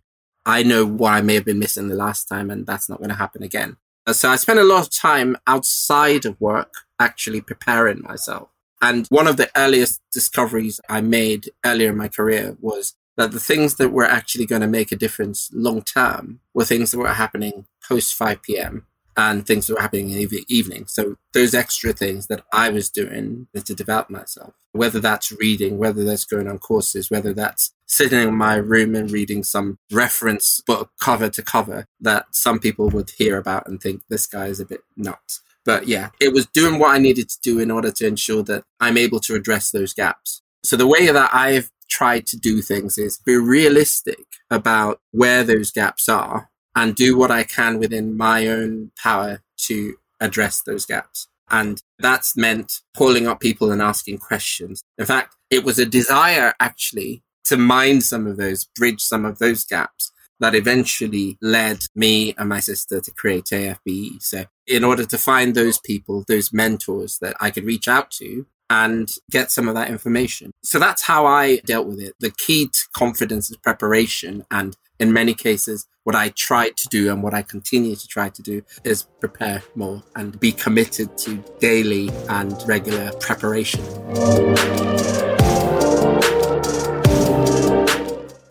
I 0.48 0.63
know 0.63 0.86
what 0.86 1.12
I 1.12 1.22
may 1.22 1.36
have 1.36 1.44
been 1.44 1.60
missing 1.60 1.89
the 1.89 1.96
last 1.96 2.30
time 2.30 2.50
and 2.50 2.66
that's 2.66 2.88
not 2.88 3.00
going 3.00 3.10
to 3.10 3.16
happen 3.16 3.44
again. 3.44 3.75
Uh, 4.08 4.13
so 4.13 4.30
I 4.30 4.38
spent 4.38 4.60
a 4.60 4.63
lot 4.63 4.82
of 4.82 4.89
time 4.89 5.36
outside 5.46 6.25
of 6.25 6.39
work 6.39 6.74
actually 6.98 7.42
preparing 7.42 8.01
myself. 8.01 8.48
And 8.82 9.06
one 9.08 9.27
of 9.27 9.36
the 9.36 9.51
earliest 9.58 10.01
discoveries 10.10 10.80
I 10.88 11.01
made 11.01 11.50
earlier 11.66 11.89
in 11.89 11.98
my 11.98 12.08
career 12.08 12.56
was 12.62 12.96
that 13.18 13.32
the 13.32 13.42
things 13.42 13.75
that 13.75 13.89
were 13.89 14.06
actually 14.06 14.46
going 14.46 14.62
to 14.62 14.68
make 14.68 14.94
a 14.94 14.96
difference 14.96 15.50
long 15.51 15.82
term 15.82 16.39
were 16.54 16.63
things 16.63 16.92
that 16.92 17.00
were 17.00 17.10
happening 17.10 17.66
post 17.86 18.13
5 18.13 18.42
p.m. 18.42 18.86
and 19.17 19.45
things 19.45 19.65
that 19.65 19.74
were 19.74 19.81
happening 19.81 20.12
in 20.12 20.29
the 20.29 20.45
evening. 20.47 20.86
So 20.86 21.15
those 21.33 21.55
extra 21.55 21.91
things 21.91 22.27
that 22.27 22.43
I 22.53 22.69
was 22.69 22.89
doing 22.89 23.47
to 23.55 23.74
develop 23.74 24.12
myself, 24.12 24.53
whether 24.74 25.00
that's 25.00 25.31
reading, 25.31 25.79
whether 25.79 26.03
that's 26.03 26.24
going 26.24 26.47
on 26.47 26.59
courses, 26.59 27.09
whether 27.09 27.33
that's 27.33 27.74
sitting 27.88 28.21
in 28.21 28.36
my 28.36 28.55
room 28.55 28.93
and 28.93 29.09
reading 29.09 29.43
some 29.43 29.79
reference 29.91 30.62
book 30.62 30.91
cover 31.01 31.29
to 31.29 31.41
cover 31.41 31.88
that 32.00 32.27
some 32.31 32.59
people 32.59 32.89
would 32.89 33.09
hear 33.17 33.38
about 33.38 33.67
and 33.67 33.81
think 33.81 34.03
this 34.07 34.27
guy 34.27 34.45
is 34.45 34.59
a 34.59 34.65
bit 34.65 34.81
nuts. 34.95 35.41
But 35.65 35.88
yeah, 35.88 36.12
it 36.21 36.31
was 36.31 36.45
doing 36.45 36.79
what 36.79 36.95
I 36.95 37.00
needed 37.00 37.27
to 37.29 37.39
do 37.41 37.59
in 37.59 37.71
order 37.71 37.91
to 37.91 38.07
ensure 38.07 38.43
that 38.43 38.63
I'm 38.79 38.97
able 38.97 39.19
to 39.21 39.36
address 39.36 39.71
those 39.71 39.93
gaps. 39.93 40.41
So 40.63 40.77
the 40.77 40.88
way 40.88 41.07
that 41.12 41.29
I've 41.33 41.71
tried 41.89 42.27
to 42.27 42.38
do 42.38 42.62
things 42.62 42.97
is 42.97 43.17
be 43.17 43.36
realistic 43.36 44.25
about 44.51 45.01
where 45.12 45.43
those 45.43 45.71
gaps 45.71 46.07
are 46.07 46.50
and 46.77 46.96
do 46.96 47.17
what 47.17 47.31
I 47.31 47.43
can 47.43 47.79
within 47.79 48.15
my 48.15 48.46
own 48.46 48.91
power 49.01 49.41
to 49.62 49.96
address 50.19 50.62
those 50.62 50.86
gaps. 50.86 51.27
And 51.50 51.81
that's 51.98 52.38
meant 52.38 52.81
calling 52.96 53.27
up 53.27 53.39
people 53.39 53.72
and 53.72 53.81
asking 53.81 54.19
questions. 54.19 54.84
In 54.96 55.07
fact, 55.07 55.36
it 55.50 55.63
was 55.63 55.79
a 55.79 55.88
desire 55.88 56.53
actually 56.60 57.24
to 57.46 57.57
mine 57.57 58.01
some 58.01 58.27
of 58.27 58.38
those, 58.38 58.65
bridge 58.75 59.01
some 59.01 59.25
of 59.25 59.39
those 59.39 59.65
gaps 59.65 60.12
that 60.39 60.53
eventually 60.53 61.39
led 61.41 61.79
me 61.96 62.36
and 62.38 62.48
my 62.48 62.60
sister 62.60 63.01
to 63.01 63.12
create 63.12 63.46
AFBE. 63.46 64.22
So 64.22 64.46
in 64.67 64.84
order 64.84 65.03
to 65.03 65.17
find 65.17 65.55
those 65.55 65.79
people, 65.79 66.25
those 66.27 66.53
mentors 66.53 67.17
that 67.22 67.36
I 67.39 67.50
could 67.50 67.63
reach 67.63 67.88
out 67.88 68.12
to 68.12 68.46
and 68.69 69.10
get 69.31 69.50
some 69.50 69.67
of 69.67 69.74
that 69.74 69.89
information. 69.89 70.51
So 70.62 70.77
that's 70.77 71.01
how 71.01 71.25
I 71.25 71.57
dealt 71.65 71.88
with 71.88 72.00
it. 72.00 72.13
The 72.19 72.29
key 72.29 72.67
to 72.67 72.79
confidence 72.93 73.50
is 73.50 73.57
preparation. 73.57 74.46
And 74.51 74.77
in 75.00 75.13
many 75.13 75.34
cases, 75.34 75.88
what 76.04 76.16
I 76.16 76.30
try 76.30 76.70
to 76.70 76.88
do 76.88 77.12
and 77.12 77.22
what 77.22 77.34
I 77.34 77.42
continue 77.42 77.96
to 77.96 78.08
try 78.08 78.30
to 78.30 78.42
do 78.42 78.63
is 78.84 79.04
prepare 79.20 79.62
more 79.75 80.04
and 80.16 80.39
be 80.39 80.51
committed 80.51 81.18
to 81.20 81.44
daily 81.60 82.10
and 82.30 82.56
regular 82.66 83.12
preparation. 83.20 83.84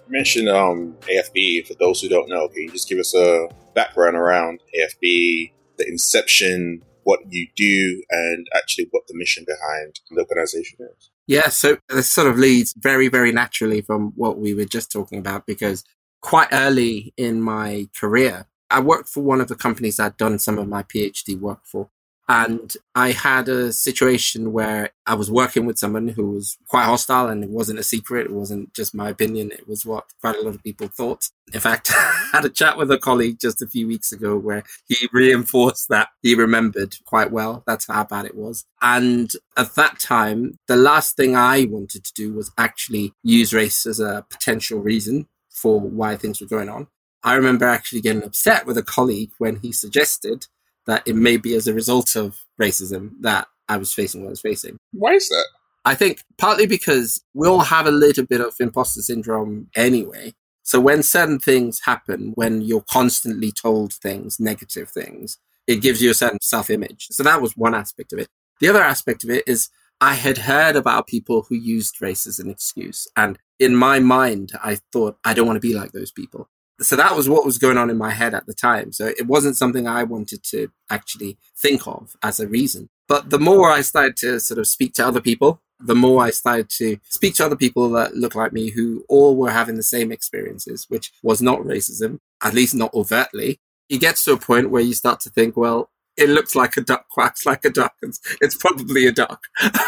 You 0.05 0.13
mentioned 0.13 0.49
um, 0.49 0.97
AFB. 1.03 1.67
For 1.67 1.75
those 1.75 2.01
who 2.01 2.09
don't 2.09 2.29
know, 2.29 2.49
can 2.49 2.63
you 2.65 2.71
just 2.71 2.89
give 2.89 2.99
us 2.99 3.15
a 3.15 3.49
background 3.75 4.17
around 4.17 4.61
AFB, 4.79 5.53
the 5.79 5.89
inception, 5.89 6.83
what 7.07 7.21
you 7.29 7.47
do 7.57 8.03
and 8.11 8.47
actually 8.55 8.89
what 8.91 9.07
the 9.07 9.15
mission 9.17 9.45
behind 9.47 10.01
the 10.11 10.21
organization 10.23 10.79
is. 10.81 11.11
Yeah, 11.29 11.49
so 11.49 11.79
this 11.89 12.09
sort 12.09 12.27
of 12.27 12.37
leads 12.39 12.75
very, 12.77 13.09
very 13.09 13.33
naturally 13.33 13.81
from 13.81 14.13
what 14.17 14.39
we 14.39 14.55
were 14.55 14.65
just 14.65 14.91
talking 14.91 15.19
about 15.19 15.47
because 15.47 15.85
quite 16.27 16.49
early 16.51 17.15
in 17.17 17.41
my 17.41 17.89
career, 17.97 18.49
I 18.69 18.81
worked 18.81 19.09
for 19.09 19.23
one 19.23 19.41
of 19.41 19.47
the 19.47 19.55
companies 19.55 20.01
I'd 20.01 20.17
done 20.17 20.41
some 20.41 20.59
of 20.59 20.67
my 20.67 20.83
PhD 20.83 21.39
work 21.39 21.61
for. 21.63 21.89
And 22.29 22.75
I 22.97 23.13
had 23.13 23.49
a 23.49 23.73
situation 23.73 24.53
where 24.53 24.91
I 25.07 25.15
was 25.15 25.31
working 25.31 25.67
with 25.67 25.79
someone 25.79 26.09
who 26.09 26.29
was 26.33 26.59
quite 26.67 26.87
hostile 26.87 27.29
and 27.29 27.45
it 27.45 27.51
wasn't 27.51 27.79
a 27.79 27.85
secret. 27.85 28.27
It 28.27 28.33
wasn't 28.33 28.75
just 28.75 28.93
my 28.93 29.09
opinion. 29.09 29.53
It 29.53 29.69
was 29.69 29.87
what 29.87 30.07
quite 30.21 30.35
a 30.35 30.41
lot 30.43 30.57
of 30.57 30.65
people 30.65 30.89
thought. 30.89 31.29
In 31.55 31.61
fact, 31.61 31.93
I 31.95 32.31
had 32.33 32.45
a 32.45 32.49
chat 32.51 32.77
with 32.77 32.91
a 32.91 32.99
colleague 32.99 33.39
just 33.41 33.63
a 33.63 33.69
few 33.69 33.87
weeks 33.87 34.11
ago 34.11 34.37
where 34.37 34.65
he 34.89 35.09
reinforced 35.13 35.89
that 35.91 36.09
he 36.23 36.35
remembered 36.35 36.97
quite 37.05 37.31
well. 37.31 37.63
That's 37.69 37.87
how 37.87 38.03
bad 38.03 38.25
it 38.25 38.35
was. 38.35 38.65
And 38.83 39.31
at 39.57 39.77
that 39.77 40.01
time, 40.01 40.59
the 40.67 40.75
last 40.75 41.15
thing 41.15 41.37
I 41.37 41.67
wanted 41.71 42.03
to 42.03 42.13
do 42.15 42.33
was 42.33 42.51
actually 42.59 43.13
use 43.23 43.55
race 43.55 43.87
as 43.87 44.01
a 44.01 44.27
potential 44.29 44.81
reason 44.81 45.29
for 45.57 45.81
why 45.81 46.17
things 46.17 46.41
were 46.41 46.47
going 46.47 46.69
on. 46.69 46.87
I 47.25 47.35
remember 47.35 47.65
actually 47.65 48.03
getting 48.03 48.23
upset 48.23 48.67
with 48.67 48.79
a 48.79 48.83
colleague 48.83 49.33
when 49.39 49.57
he 49.57 49.73
suggested 49.73 50.47
that 50.87 51.03
it 51.07 51.17
may 51.17 51.37
be 51.37 51.55
as 51.57 51.67
a 51.67 51.75
result 51.75 52.15
of 52.15 52.45
racism 52.61 53.13
that 53.23 53.49
I 53.69 53.79
was 53.79 53.93
facing 53.93 54.23
what 54.23 54.29
I 54.29 54.31
was 54.31 54.41
facing. 54.41 54.79
Why 54.93 55.13
is 55.13 55.29
that? 55.29 55.47
I 55.85 55.95
think 55.95 56.23
partly 56.39 56.67
because 56.67 57.23
we 57.35 57.49
all 57.49 57.61
have 57.61 57.87
a 57.87 57.91
little 57.91 58.25
bit 58.25 58.41
of 58.41 58.55
imposter 58.61 59.03
syndrome 59.03 59.69
anyway. 59.75 60.35
So 60.63 60.81
when 60.81 61.03
certain 61.03 61.39
things 61.39 61.81
happen, 61.85 62.33
when 62.35 62.61
you're 62.61 62.85
constantly 62.91 63.51
told 63.53 63.93
things, 63.93 64.39
negative 64.39 64.91
things, 64.91 65.39
it 65.67 65.81
gives 65.81 66.03
you 66.03 66.11
a 66.11 66.15
certain 66.15 66.41
self 66.43 66.71
image. 66.71 67.09
So 67.11 67.23
that 67.23 67.41
was 67.41 67.57
one 67.57 67.75
aspect 67.75 68.13
of 68.13 68.19
it. 68.19 68.29
The 68.61 68.69
other 68.69 68.83
aspect 68.83 69.25
of 69.25 69.31
it 69.31 69.45
is 69.47 69.69
I 70.01 70.15
had 70.15 70.39
heard 70.39 70.77
about 70.77 71.07
people 71.07 71.47
who 71.49 71.55
used 71.55 72.03
race 72.03 72.27
as 72.27 72.39
an 72.39 72.51
excuse. 72.51 73.09
And 73.17 73.39
in 73.59 73.75
my 73.75 73.99
mind, 73.99 74.53
I 74.63 74.79
thought, 74.93 75.19
I 75.25 75.33
don't 75.33 75.47
want 75.47 75.57
to 75.57 75.69
be 75.69 75.75
like 75.75 75.93
those 75.93 76.13
people 76.13 76.49
so 76.81 76.97
that 76.97 77.17
was 77.17 77.29
what 77.29 77.45
was 77.45 77.59
going 77.59 77.79
on 77.79 77.91
in 77.91 77.97
my 77.97 78.11
head 78.11 78.35
at 78.35 78.47
the 78.47 78.55
time. 78.55 78.93
So 78.93 79.07
it 79.07 79.27
wasn't 79.27 79.57
something 79.57 79.87
I 79.87 80.03
wanted 80.03 80.43
to 80.45 80.69
actually 80.91 81.39
think 81.57 81.87
of 81.87 82.17
as 82.23 82.39
a 82.39 82.47
reason. 82.47 82.89
But 83.09 83.31
the 83.31 83.39
more 83.39 83.71
I 83.71 83.81
started 83.81 84.17
to 84.19 84.41
sort 84.41 84.59
of 84.59 84.67
speak 84.67 84.93
to 84.95 85.07
other 85.07 85.21
people, 85.21 85.63
the 85.79 85.95
more 85.95 86.23
I 86.23 86.31
started 86.31 86.69
to 86.71 86.99
speak 87.05 87.35
to 87.37 87.47
other 87.47 87.57
people 87.57 87.91
that 87.91 88.17
look 88.17 88.35
like 88.35 88.53
me 88.53 88.71
who 88.71 89.05
all 89.09 89.37
were 89.37 89.51
having 89.51 89.77
the 89.77 89.83
same 89.83 90.11
experiences, 90.11 90.87
which 90.89 91.13
was 91.23 91.41
not 91.41 91.61
racism, 91.61 92.19
at 92.43 92.55
least 92.55 92.75
not 92.75 92.93
overtly. 92.95 93.61
It 93.89 93.99
gets 93.99 94.25
to 94.25 94.33
a 94.33 94.39
point 94.39 94.71
where 94.71 94.83
you 94.83 94.95
start 94.95 95.21
to 95.21 95.31
think, 95.31 95.57
well, 95.57 95.91
it 96.17 96.29
looks 96.29 96.55
like 96.55 96.77
a 96.77 96.81
duck 96.81 97.09
quacks 97.11 97.47
like 97.47 97.65
a 97.65 97.71
duck. 97.71 97.95
It's, 98.03 98.21
it's 98.41 98.57
probably 98.57 99.07
a 99.07 99.13
duck. 99.13 99.43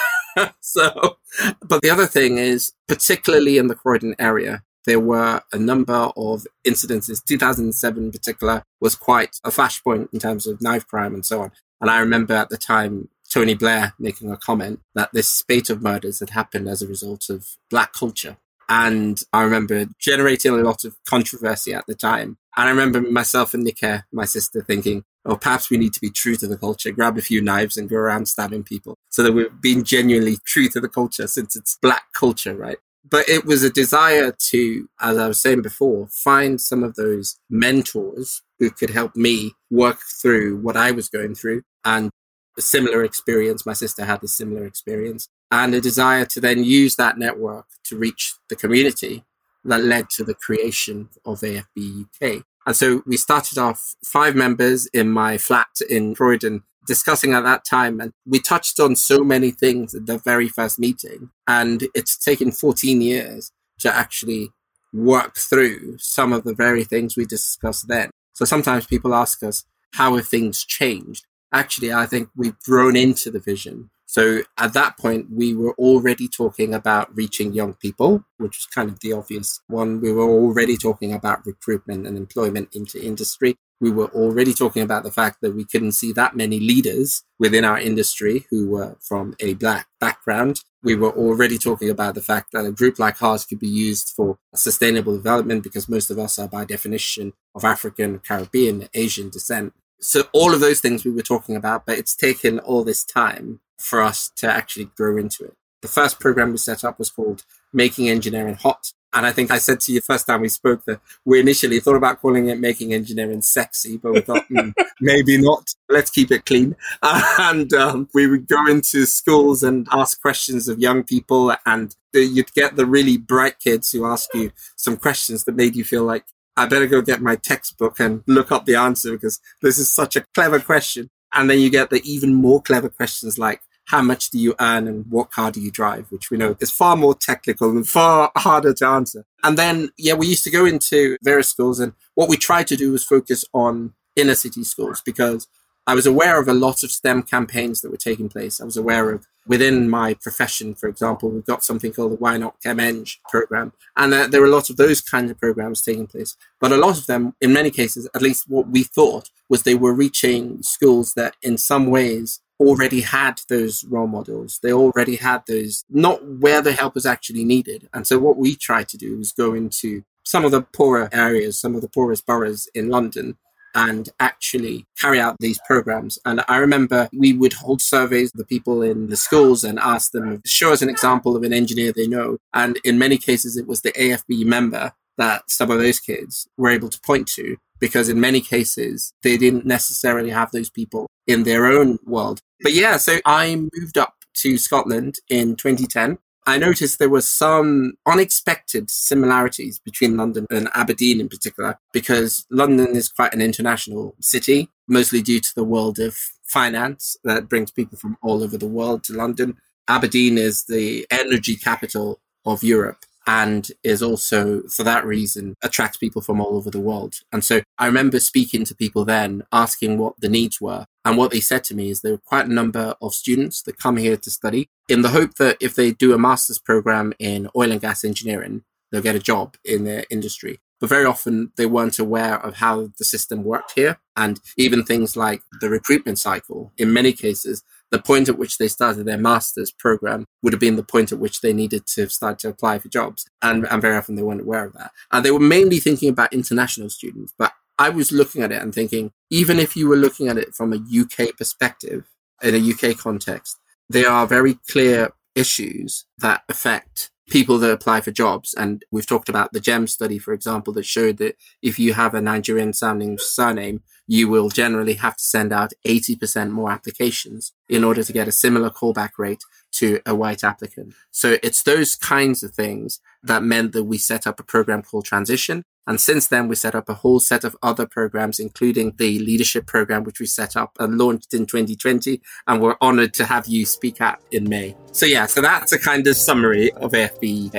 so, 0.60 1.18
but 1.66 1.82
the 1.82 1.90
other 1.90 2.06
thing 2.06 2.38
is, 2.38 2.72
particularly 2.86 3.58
in 3.58 3.68
the 3.68 3.74
Croydon 3.74 4.14
area, 4.18 4.62
there 4.86 5.00
were 5.00 5.42
a 5.52 5.58
number 5.58 6.10
of 6.16 6.46
incidences. 6.66 7.22
2007 7.24 8.04
in 8.04 8.10
particular 8.10 8.64
was 8.80 8.94
quite 8.94 9.36
a 9.44 9.50
flashpoint 9.50 10.08
in 10.12 10.18
terms 10.18 10.46
of 10.46 10.62
knife 10.62 10.86
crime 10.86 11.14
and 11.14 11.26
so 11.26 11.42
on. 11.42 11.52
And 11.80 11.90
I 11.90 12.00
remember 12.00 12.34
at 12.34 12.48
the 12.48 12.56
time 12.56 13.08
Tony 13.30 13.54
Blair 13.54 13.92
making 13.98 14.30
a 14.30 14.36
comment 14.36 14.80
that 14.94 15.10
this 15.12 15.30
spate 15.30 15.70
of 15.70 15.82
murders 15.82 16.20
had 16.20 16.30
happened 16.30 16.68
as 16.68 16.80
a 16.80 16.88
result 16.88 17.28
of 17.28 17.56
black 17.70 17.92
culture. 17.92 18.38
And 18.68 19.20
I 19.32 19.42
remember 19.42 19.86
generating 19.98 20.52
a 20.52 20.56
lot 20.56 20.84
of 20.84 20.96
controversy 21.04 21.72
at 21.72 21.86
the 21.86 21.94
time. 21.94 22.38
And 22.56 22.68
I 22.68 22.70
remember 22.70 23.00
myself 23.00 23.54
and 23.54 23.64
Nike, 23.64 24.02
my 24.12 24.24
sister, 24.24 24.62
thinking, 24.62 25.04
oh, 25.28 25.36
perhaps 25.36 25.70
we 25.70 25.76
need 25.76 25.92
to 25.92 26.00
be 26.00 26.10
true 26.10 26.34
to 26.36 26.46
the 26.46 26.58
culture, 26.58 26.90
grab 26.90 27.16
a 27.16 27.22
few 27.22 27.40
knives 27.40 27.76
and 27.76 27.88
go 27.88 27.96
around 27.96 28.26
stabbing 28.26 28.64
people 28.64 28.96
so 29.10 29.22
that 29.22 29.32
we're 29.32 29.50
being 29.50 29.84
genuinely 29.84 30.38
true 30.44 30.68
to 30.68 30.80
the 30.80 30.88
culture 30.88 31.26
since 31.26 31.54
it's 31.54 31.78
black 31.80 32.04
culture, 32.12 32.56
right? 32.56 32.78
but 33.10 33.28
it 33.28 33.44
was 33.44 33.62
a 33.62 33.70
desire 33.70 34.34
to, 34.50 34.88
as 35.00 35.18
I 35.18 35.28
was 35.28 35.40
saying 35.40 35.62
before, 35.62 36.08
find 36.08 36.60
some 36.60 36.82
of 36.82 36.94
those 36.94 37.38
mentors 37.48 38.42
who 38.58 38.70
could 38.70 38.90
help 38.90 39.16
me 39.16 39.54
work 39.70 39.98
through 40.20 40.58
what 40.58 40.76
I 40.76 40.90
was 40.90 41.08
going 41.08 41.34
through 41.34 41.62
and 41.84 42.10
a 42.56 42.60
similar 42.60 43.04
experience. 43.04 43.64
My 43.64 43.72
sister 43.72 44.04
had 44.04 44.22
a 44.22 44.28
similar 44.28 44.66
experience 44.66 45.28
and 45.50 45.74
a 45.74 45.80
desire 45.80 46.26
to 46.26 46.40
then 46.40 46.64
use 46.64 46.96
that 46.96 47.18
network 47.18 47.66
to 47.84 47.96
reach 47.96 48.34
the 48.48 48.56
community 48.56 49.24
that 49.64 49.84
led 49.84 50.10
to 50.10 50.24
the 50.24 50.34
creation 50.34 51.08
of 51.24 51.40
AFB 51.40 52.06
UK. 52.22 52.44
And 52.68 52.76
so 52.76 53.02
we 53.06 53.16
started 53.16 53.56
off 53.56 53.96
five 54.04 54.36
members 54.36 54.84
in 54.92 55.08
my 55.08 55.38
flat 55.38 55.80
in 55.88 56.14
Croydon 56.14 56.64
discussing 56.86 57.32
at 57.32 57.40
that 57.44 57.64
time. 57.64 57.98
And 57.98 58.12
we 58.26 58.40
touched 58.40 58.78
on 58.78 58.94
so 58.94 59.24
many 59.24 59.50
things 59.50 59.94
at 59.94 60.04
the 60.04 60.18
very 60.18 60.48
first 60.48 60.78
meeting. 60.78 61.30
And 61.46 61.88
it's 61.94 62.18
taken 62.18 62.52
14 62.52 63.00
years 63.00 63.52
to 63.78 63.90
actually 63.90 64.50
work 64.92 65.36
through 65.38 65.96
some 65.96 66.30
of 66.34 66.44
the 66.44 66.54
very 66.54 66.84
things 66.84 67.16
we 67.16 67.24
discussed 67.24 67.88
then. 67.88 68.10
So 68.34 68.44
sometimes 68.44 68.86
people 68.86 69.14
ask 69.14 69.42
us, 69.42 69.64
how 69.94 70.16
have 70.16 70.28
things 70.28 70.62
changed? 70.62 71.24
Actually, 71.54 71.94
I 71.94 72.04
think 72.04 72.28
we've 72.36 72.60
grown 72.66 72.96
into 72.96 73.30
the 73.30 73.40
vision. 73.40 73.88
So 74.08 74.40
at 74.56 74.72
that 74.72 74.96
point, 74.96 75.26
we 75.30 75.54
were 75.54 75.74
already 75.74 76.28
talking 76.28 76.72
about 76.72 77.14
reaching 77.14 77.52
young 77.52 77.74
people, 77.74 78.24
which 78.38 78.56
was 78.56 78.64
kind 78.64 78.88
of 78.88 78.98
the 79.00 79.12
obvious 79.12 79.60
one. 79.66 80.00
We 80.00 80.10
were 80.12 80.24
already 80.26 80.78
talking 80.78 81.12
about 81.12 81.44
recruitment 81.44 82.06
and 82.06 82.16
employment 82.16 82.70
into 82.74 83.04
industry. 83.04 83.58
We 83.82 83.90
were 83.90 84.08
already 84.08 84.54
talking 84.54 84.82
about 84.82 85.02
the 85.02 85.10
fact 85.10 85.42
that 85.42 85.54
we 85.54 85.66
couldn't 85.66 85.92
see 85.92 86.12
that 86.12 86.34
many 86.34 86.58
leaders 86.58 87.22
within 87.38 87.66
our 87.66 87.78
industry 87.78 88.46
who 88.48 88.70
were 88.70 88.96
from 88.98 89.34
a 89.40 89.52
black 89.54 89.88
background. 90.00 90.62
We 90.82 90.94
were 90.94 91.12
already 91.12 91.58
talking 91.58 91.90
about 91.90 92.14
the 92.14 92.22
fact 92.22 92.52
that 92.52 92.64
a 92.64 92.72
group 92.72 92.98
like 92.98 93.22
ours 93.22 93.44
could 93.44 93.60
be 93.60 93.68
used 93.68 94.14
for 94.16 94.38
sustainable 94.54 95.18
development 95.18 95.64
because 95.64 95.86
most 95.86 96.10
of 96.10 96.18
us 96.18 96.38
are 96.38 96.48
by 96.48 96.64
definition 96.64 97.34
of 97.54 97.62
African, 97.62 98.20
Caribbean, 98.20 98.88
Asian 98.94 99.28
descent. 99.28 99.74
So 100.00 100.22
all 100.32 100.54
of 100.54 100.60
those 100.60 100.80
things 100.80 101.04
we 101.04 101.10
were 101.10 101.20
talking 101.20 101.56
about, 101.56 101.84
but 101.84 101.98
it's 101.98 102.16
taken 102.16 102.58
all 102.58 102.84
this 102.84 103.04
time 103.04 103.60
for 103.80 104.02
us 104.02 104.30
to 104.36 104.48
actually 104.48 104.86
grow 104.96 105.16
into 105.16 105.44
it. 105.44 105.54
The 105.82 105.88
first 105.88 106.18
program 106.18 106.50
we 106.50 106.58
set 106.58 106.84
up 106.84 106.98
was 106.98 107.10
called 107.10 107.44
Making 107.72 108.08
Engineering 108.08 108.56
Hot. 108.56 108.92
And 109.14 109.24
I 109.24 109.32
think 109.32 109.50
I 109.50 109.58
said 109.58 109.80
to 109.80 109.92
you 109.92 110.00
the 110.00 110.04
first 110.04 110.26
time 110.26 110.42
we 110.42 110.48
spoke 110.48 110.84
that 110.84 111.00
we 111.24 111.40
initially 111.40 111.80
thought 111.80 111.96
about 111.96 112.20
calling 112.20 112.48
it 112.48 112.58
Making 112.58 112.92
Engineering 112.92 113.40
Sexy, 113.40 113.96
but 113.96 114.12
we 114.12 114.20
thought 114.20 114.46
mm, 114.50 114.74
maybe 115.00 115.40
not. 115.40 115.74
Let's 115.88 116.10
keep 116.10 116.30
it 116.30 116.44
clean. 116.44 116.76
And 117.02 117.72
um, 117.72 118.08
we 118.12 118.26
would 118.26 118.46
go 118.48 118.66
into 118.66 119.06
schools 119.06 119.62
and 119.62 119.88
ask 119.90 120.20
questions 120.20 120.68
of 120.68 120.78
young 120.78 121.04
people, 121.04 121.54
and 121.64 121.94
you'd 122.12 122.52
get 122.52 122.76
the 122.76 122.84
really 122.84 123.16
bright 123.16 123.58
kids 123.60 123.90
who 123.92 124.04
ask 124.04 124.28
you 124.34 124.50
some 124.76 124.96
questions 124.96 125.44
that 125.44 125.56
made 125.56 125.74
you 125.74 125.84
feel 125.84 126.04
like 126.04 126.24
I 126.58 126.66
better 126.66 126.88
go 126.88 127.00
get 127.00 127.22
my 127.22 127.36
textbook 127.36 128.00
and 128.00 128.24
look 128.26 128.50
up 128.50 128.66
the 128.66 128.74
answer 128.74 129.12
because 129.12 129.40
this 129.62 129.78
is 129.78 129.94
such 129.94 130.16
a 130.16 130.24
clever 130.34 130.58
question. 130.58 131.08
And 131.32 131.48
then 131.48 131.60
you 131.60 131.70
get 131.70 131.90
the 131.90 132.02
even 132.04 132.34
more 132.34 132.60
clever 132.60 132.88
questions 132.88 133.38
like, 133.38 133.60
how 133.88 134.02
much 134.02 134.30
do 134.30 134.38
you 134.38 134.54
earn 134.60 134.86
and 134.86 135.06
what 135.10 135.30
car 135.30 135.50
do 135.50 135.60
you 135.60 135.70
drive, 135.70 136.06
which 136.10 136.30
we 136.30 136.36
know 136.36 136.56
is 136.60 136.70
far 136.70 136.94
more 136.96 137.14
technical 137.14 137.70
and 137.70 137.88
far 137.88 138.30
harder 138.36 138.74
to 138.74 138.86
answer. 138.86 139.24
And 139.42 139.56
then, 139.56 139.90
yeah, 139.96 140.14
we 140.14 140.26
used 140.26 140.44
to 140.44 140.50
go 140.50 140.66
into 140.66 141.16
various 141.22 141.48
schools 141.48 141.80
and 141.80 141.94
what 142.14 142.28
we 142.28 142.36
tried 142.36 142.66
to 142.68 142.76
do 142.76 142.92
was 142.92 143.04
focus 143.04 143.44
on 143.54 143.94
inner 144.14 144.34
city 144.34 144.62
schools 144.62 145.00
because 145.00 145.48
I 145.86 145.94
was 145.94 146.06
aware 146.06 146.38
of 146.38 146.48
a 146.48 146.52
lot 146.52 146.82
of 146.82 146.90
STEM 146.90 147.22
campaigns 147.22 147.80
that 147.80 147.90
were 147.90 147.96
taking 147.96 148.28
place. 148.28 148.60
I 148.60 148.66
was 148.66 148.76
aware 148.76 149.10
of 149.10 149.26
within 149.46 149.88
my 149.88 150.12
profession, 150.12 150.74
for 150.74 150.86
example, 150.86 151.30
we've 151.30 151.46
got 151.46 151.64
something 151.64 151.92
called 151.92 152.12
the 152.12 152.16
Why 152.16 152.36
Not 152.36 152.60
ChemEng 152.60 153.16
program. 153.30 153.72
And 153.96 154.12
there 154.12 154.42
were 154.42 154.48
a 154.48 154.50
lot 154.50 154.68
of 154.68 154.76
those 154.76 155.00
kinds 155.00 155.30
of 155.30 155.40
programs 155.40 155.80
taking 155.80 156.06
place. 156.06 156.36
But 156.60 156.72
a 156.72 156.76
lot 156.76 156.98
of 156.98 157.06
them, 157.06 157.34
in 157.40 157.54
many 157.54 157.70
cases, 157.70 158.06
at 158.14 158.20
least 158.20 158.44
what 158.48 158.68
we 158.68 158.82
thought 158.82 159.30
was 159.48 159.62
they 159.62 159.74
were 159.74 159.94
reaching 159.94 160.62
schools 160.62 161.14
that 161.14 161.36
in 161.40 161.56
some 161.56 161.86
ways 161.86 162.40
already 162.60 163.00
had 163.00 163.40
those 163.48 163.84
role 163.84 164.06
models. 164.06 164.58
They 164.62 164.72
already 164.72 165.16
had 165.16 165.42
those, 165.46 165.84
not 165.88 166.24
where 166.24 166.62
the 166.62 166.72
help 166.72 166.94
was 166.94 167.06
actually 167.06 167.44
needed. 167.44 167.88
And 167.92 168.06
so 168.06 168.18
what 168.18 168.36
we 168.36 168.56
tried 168.56 168.88
to 168.88 168.96
do 168.96 169.18
was 169.18 169.32
go 169.32 169.54
into 169.54 170.02
some 170.24 170.44
of 170.44 170.50
the 170.50 170.62
poorer 170.62 171.08
areas, 171.12 171.58
some 171.58 171.74
of 171.74 171.80
the 171.80 171.88
poorest 171.88 172.26
boroughs 172.26 172.68
in 172.74 172.88
London 172.88 173.36
and 173.74 174.08
actually 174.18 174.86
carry 174.98 175.20
out 175.20 175.36
these 175.38 175.60
programs. 175.66 176.18
And 176.24 176.42
I 176.48 176.56
remember 176.56 177.08
we 177.12 177.32
would 177.32 177.52
hold 177.52 177.80
surveys 177.80 178.32
of 178.34 178.38
the 178.38 178.44
people 178.44 178.82
in 178.82 179.08
the 179.08 179.16
schools 179.16 179.62
and 179.62 179.78
ask 179.78 180.12
them, 180.12 180.42
show 180.44 180.72
us 180.72 180.82
an 180.82 180.88
example 180.88 181.36
of 181.36 181.44
an 181.44 181.52
engineer 181.52 181.92
they 181.92 182.06
know. 182.06 182.38
And 182.52 182.78
in 182.84 182.98
many 182.98 183.18
cases, 183.18 183.56
it 183.56 183.66
was 183.66 183.82
the 183.82 183.92
AFB 183.92 184.44
member 184.44 184.92
that 185.16 185.50
some 185.50 185.70
of 185.70 185.78
those 185.78 186.00
kids 186.00 186.48
were 186.56 186.70
able 186.70 186.88
to 186.88 187.00
point 187.00 187.28
to 187.28 187.56
because 187.80 188.08
in 188.08 188.20
many 188.20 188.40
cases 188.40 189.12
they 189.22 189.36
didn't 189.36 189.66
necessarily 189.66 190.30
have 190.30 190.50
those 190.50 190.70
people 190.70 191.06
in 191.26 191.44
their 191.44 191.66
own 191.66 191.98
world. 192.04 192.40
But 192.60 192.74
yeah, 192.74 192.96
so 192.96 193.18
I 193.24 193.54
moved 193.56 193.98
up 193.98 194.14
to 194.34 194.58
Scotland 194.58 195.16
in 195.28 195.56
2010. 195.56 196.18
I 196.46 196.56
noticed 196.56 196.98
there 196.98 197.10
were 197.10 197.20
some 197.20 197.92
unexpected 198.06 198.90
similarities 198.90 199.78
between 199.78 200.16
London 200.16 200.46
and 200.50 200.70
Aberdeen 200.74 201.20
in 201.20 201.28
particular, 201.28 201.78
because 201.92 202.46
London 202.50 202.96
is 202.96 203.08
quite 203.08 203.34
an 203.34 203.42
international 203.42 204.14
city, 204.20 204.70
mostly 204.88 205.20
due 205.20 205.40
to 205.40 205.54
the 205.54 205.64
world 205.64 205.98
of 205.98 206.16
finance 206.44 207.16
that 207.24 207.48
brings 207.48 207.70
people 207.70 207.98
from 207.98 208.16
all 208.22 208.42
over 208.42 208.56
the 208.56 208.66
world 208.66 209.04
to 209.04 209.12
London. 209.12 209.58
Aberdeen 209.88 210.38
is 210.38 210.64
the 210.64 211.06
energy 211.10 211.54
capital 211.54 212.20
of 212.46 212.64
Europe 212.64 213.04
and 213.28 213.72
is 213.84 214.02
also 214.02 214.62
for 214.68 214.82
that 214.84 215.04
reason 215.04 215.54
attracts 215.62 215.98
people 215.98 216.22
from 216.22 216.40
all 216.40 216.56
over 216.56 216.70
the 216.70 216.80
world. 216.80 217.16
And 217.30 217.44
so 217.44 217.60
I 217.78 217.84
remember 217.84 218.20
speaking 218.20 218.64
to 218.64 218.74
people 218.74 219.04
then 219.04 219.42
asking 219.52 219.98
what 219.98 220.14
the 220.18 220.30
needs 220.30 220.62
were. 220.62 220.86
And 221.04 221.18
what 221.18 221.30
they 221.30 221.40
said 221.40 221.62
to 221.64 221.74
me 221.74 221.90
is 221.90 222.00
there 222.00 222.12
were 222.12 222.18
quite 222.24 222.46
a 222.46 222.52
number 222.52 222.94
of 223.02 223.12
students 223.14 223.62
that 223.62 223.78
come 223.78 223.98
here 223.98 224.16
to 224.16 224.30
study 224.30 224.70
in 224.88 225.02
the 225.02 225.10
hope 225.10 225.34
that 225.34 225.58
if 225.60 225.74
they 225.74 225.92
do 225.92 226.14
a 226.14 226.18
master's 226.18 226.58
program 226.58 227.12
in 227.18 227.50
oil 227.54 227.70
and 227.70 227.82
gas 227.82 228.02
engineering, 228.02 228.62
they'll 228.90 229.02
get 229.02 229.14
a 229.14 229.20
job 229.20 229.56
in 229.62 229.84
their 229.84 230.04
industry. 230.10 230.58
But 230.80 230.88
very 230.88 231.04
often 231.04 231.52
they 231.58 231.66
weren't 231.66 231.98
aware 231.98 232.38
of 232.38 232.56
how 232.56 232.92
the 232.96 233.04
system 233.04 233.44
worked 233.44 233.72
here. 233.72 233.98
And 234.16 234.40
even 234.56 234.84
things 234.84 235.16
like 235.16 235.42
the 235.60 235.68
recruitment 235.68 236.18
cycle, 236.18 236.72
in 236.78 236.94
many 236.94 237.12
cases, 237.12 237.62
the 237.90 238.00
point 238.00 238.28
at 238.28 238.38
which 238.38 238.58
they 238.58 238.68
started 238.68 239.06
their 239.06 239.18
master's 239.18 239.70
program 239.70 240.26
would 240.42 240.52
have 240.52 240.60
been 240.60 240.76
the 240.76 240.82
point 240.82 241.12
at 241.12 241.18
which 241.18 241.40
they 241.40 241.52
needed 241.52 241.86
to 241.86 242.08
start 242.08 242.38
to 242.40 242.48
apply 242.48 242.78
for 242.78 242.88
jobs. 242.88 243.24
And, 243.42 243.66
and 243.70 243.80
very 243.80 243.96
often 243.96 244.14
they 244.14 244.22
weren't 244.22 244.42
aware 244.42 244.66
of 244.66 244.74
that. 244.74 244.92
And 245.10 245.24
they 245.24 245.30
were 245.30 245.40
mainly 245.40 245.78
thinking 245.78 246.10
about 246.10 246.32
international 246.32 246.90
students. 246.90 247.32
But 247.38 247.52
I 247.78 247.88
was 247.88 248.12
looking 248.12 248.42
at 248.42 248.52
it 248.52 248.62
and 248.62 248.74
thinking, 248.74 249.12
even 249.30 249.58
if 249.58 249.76
you 249.76 249.88
were 249.88 249.96
looking 249.96 250.28
at 250.28 250.36
it 250.36 250.54
from 250.54 250.72
a 250.72 250.76
UK 250.76 251.36
perspective, 251.36 252.04
in 252.42 252.54
a 252.54 252.90
UK 252.90 252.96
context, 252.96 253.58
there 253.88 254.08
are 254.08 254.26
very 254.26 254.58
clear 254.68 255.10
issues 255.34 256.04
that 256.18 256.42
affect 256.48 257.10
people 257.28 257.58
that 257.58 257.70
apply 257.70 258.00
for 258.00 258.10
jobs. 258.10 258.54
And 258.54 258.84
we've 258.90 259.06
talked 259.06 259.28
about 259.28 259.52
the 259.52 259.60
GEMM 259.60 259.88
study, 259.88 260.18
for 260.18 260.32
example, 260.32 260.72
that 260.74 260.86
showed 260.86 261.18
that 261.18 261.36
if 261.62 261.78
you 261.78 261.94
have 261.94 262.14
a 262.14 262.22
Nigerian 262.22 262.72
sounding 262.72 263.18
surname, 263.18 263.82
you 264.08 264.26
will 264.26 264.48
generally 264.48 264.94
have 264.94 265.16
to 265.16 265.22
send 265.22 265.52
out 265.52 265.72
80% 265.86 266.50
more 266.50 266.72
applications 266.72 267.52
in 267.68 267.84
order 267.84 268.02
to 268.02 268.12
get 268.12 268.26
a 268.26 268.32
similar 268.32 268.70
callback 268.70 269.10
rate 269.18 269.44
to 269.72 270.00
a 270.06 270.14
white 270.14 270.42
applicant. 270.42 270.94
So 271.10 271.36
it's 271.42 271.62
those 271.62 271.94
kinds 271.94 272.42
of 272.42 272.52
things 272.54 273.00
that 273.22 273.42
meant 273.42 273.72
that 273.72 273.84
we 273.84 273.98
set 273.98 274.26
up 274.26 274.40
a 274.40 274.42
program 274.42 274.82
called 274.82 275.04
Transition. 275.04 275.62
And 275.86 276.00
since 276.00 276.26
then, 276.26 276.48
we 276.48 276.54
set 276.54 276.74
up 276.74 276.88
a 276.88 276.94
whole 276.94 277.20
set 277.20 277.44
of 277.44 277.56
other 277.62 277.86
programs, 277.86 278.38
including 278.38 278.94
the 278.98 279.18
leadership 279.20 279.66
program, 279.66 280.04
which 280.04 280.20
we 280.20 280.26
set 280.26 280.56
up 280.56 280.76
and 280.80 280.98
launched 280.98 281.34
in 281.34 281.46
2020. 281.46 282.20
And 282.46 282.62
we're 282.62 282.76
honored 282.80 283.12
to 283.14 283.26
have 283.26 283.46
you 283.46 283.66
speak 283.66 284.00
at 284.00 284.20
in 284.30 284.48
May. 284.48 284.74
So 284.92 285.06
yeah, 285.06 285.26
so 285.26 285.40
that's 285.42 285.72
a 285.72 285.78
kind 285.78 286.06
of 286.06 286.16
summary 286.16 286.72
of 286.72 286.92
AFB 286.92 287.54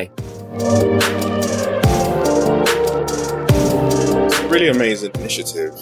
It's 4.25 4.39
a 4.39 4.47
really 4.47 4.69
amazing 4.69 5.11
initiative. 5.15 5.73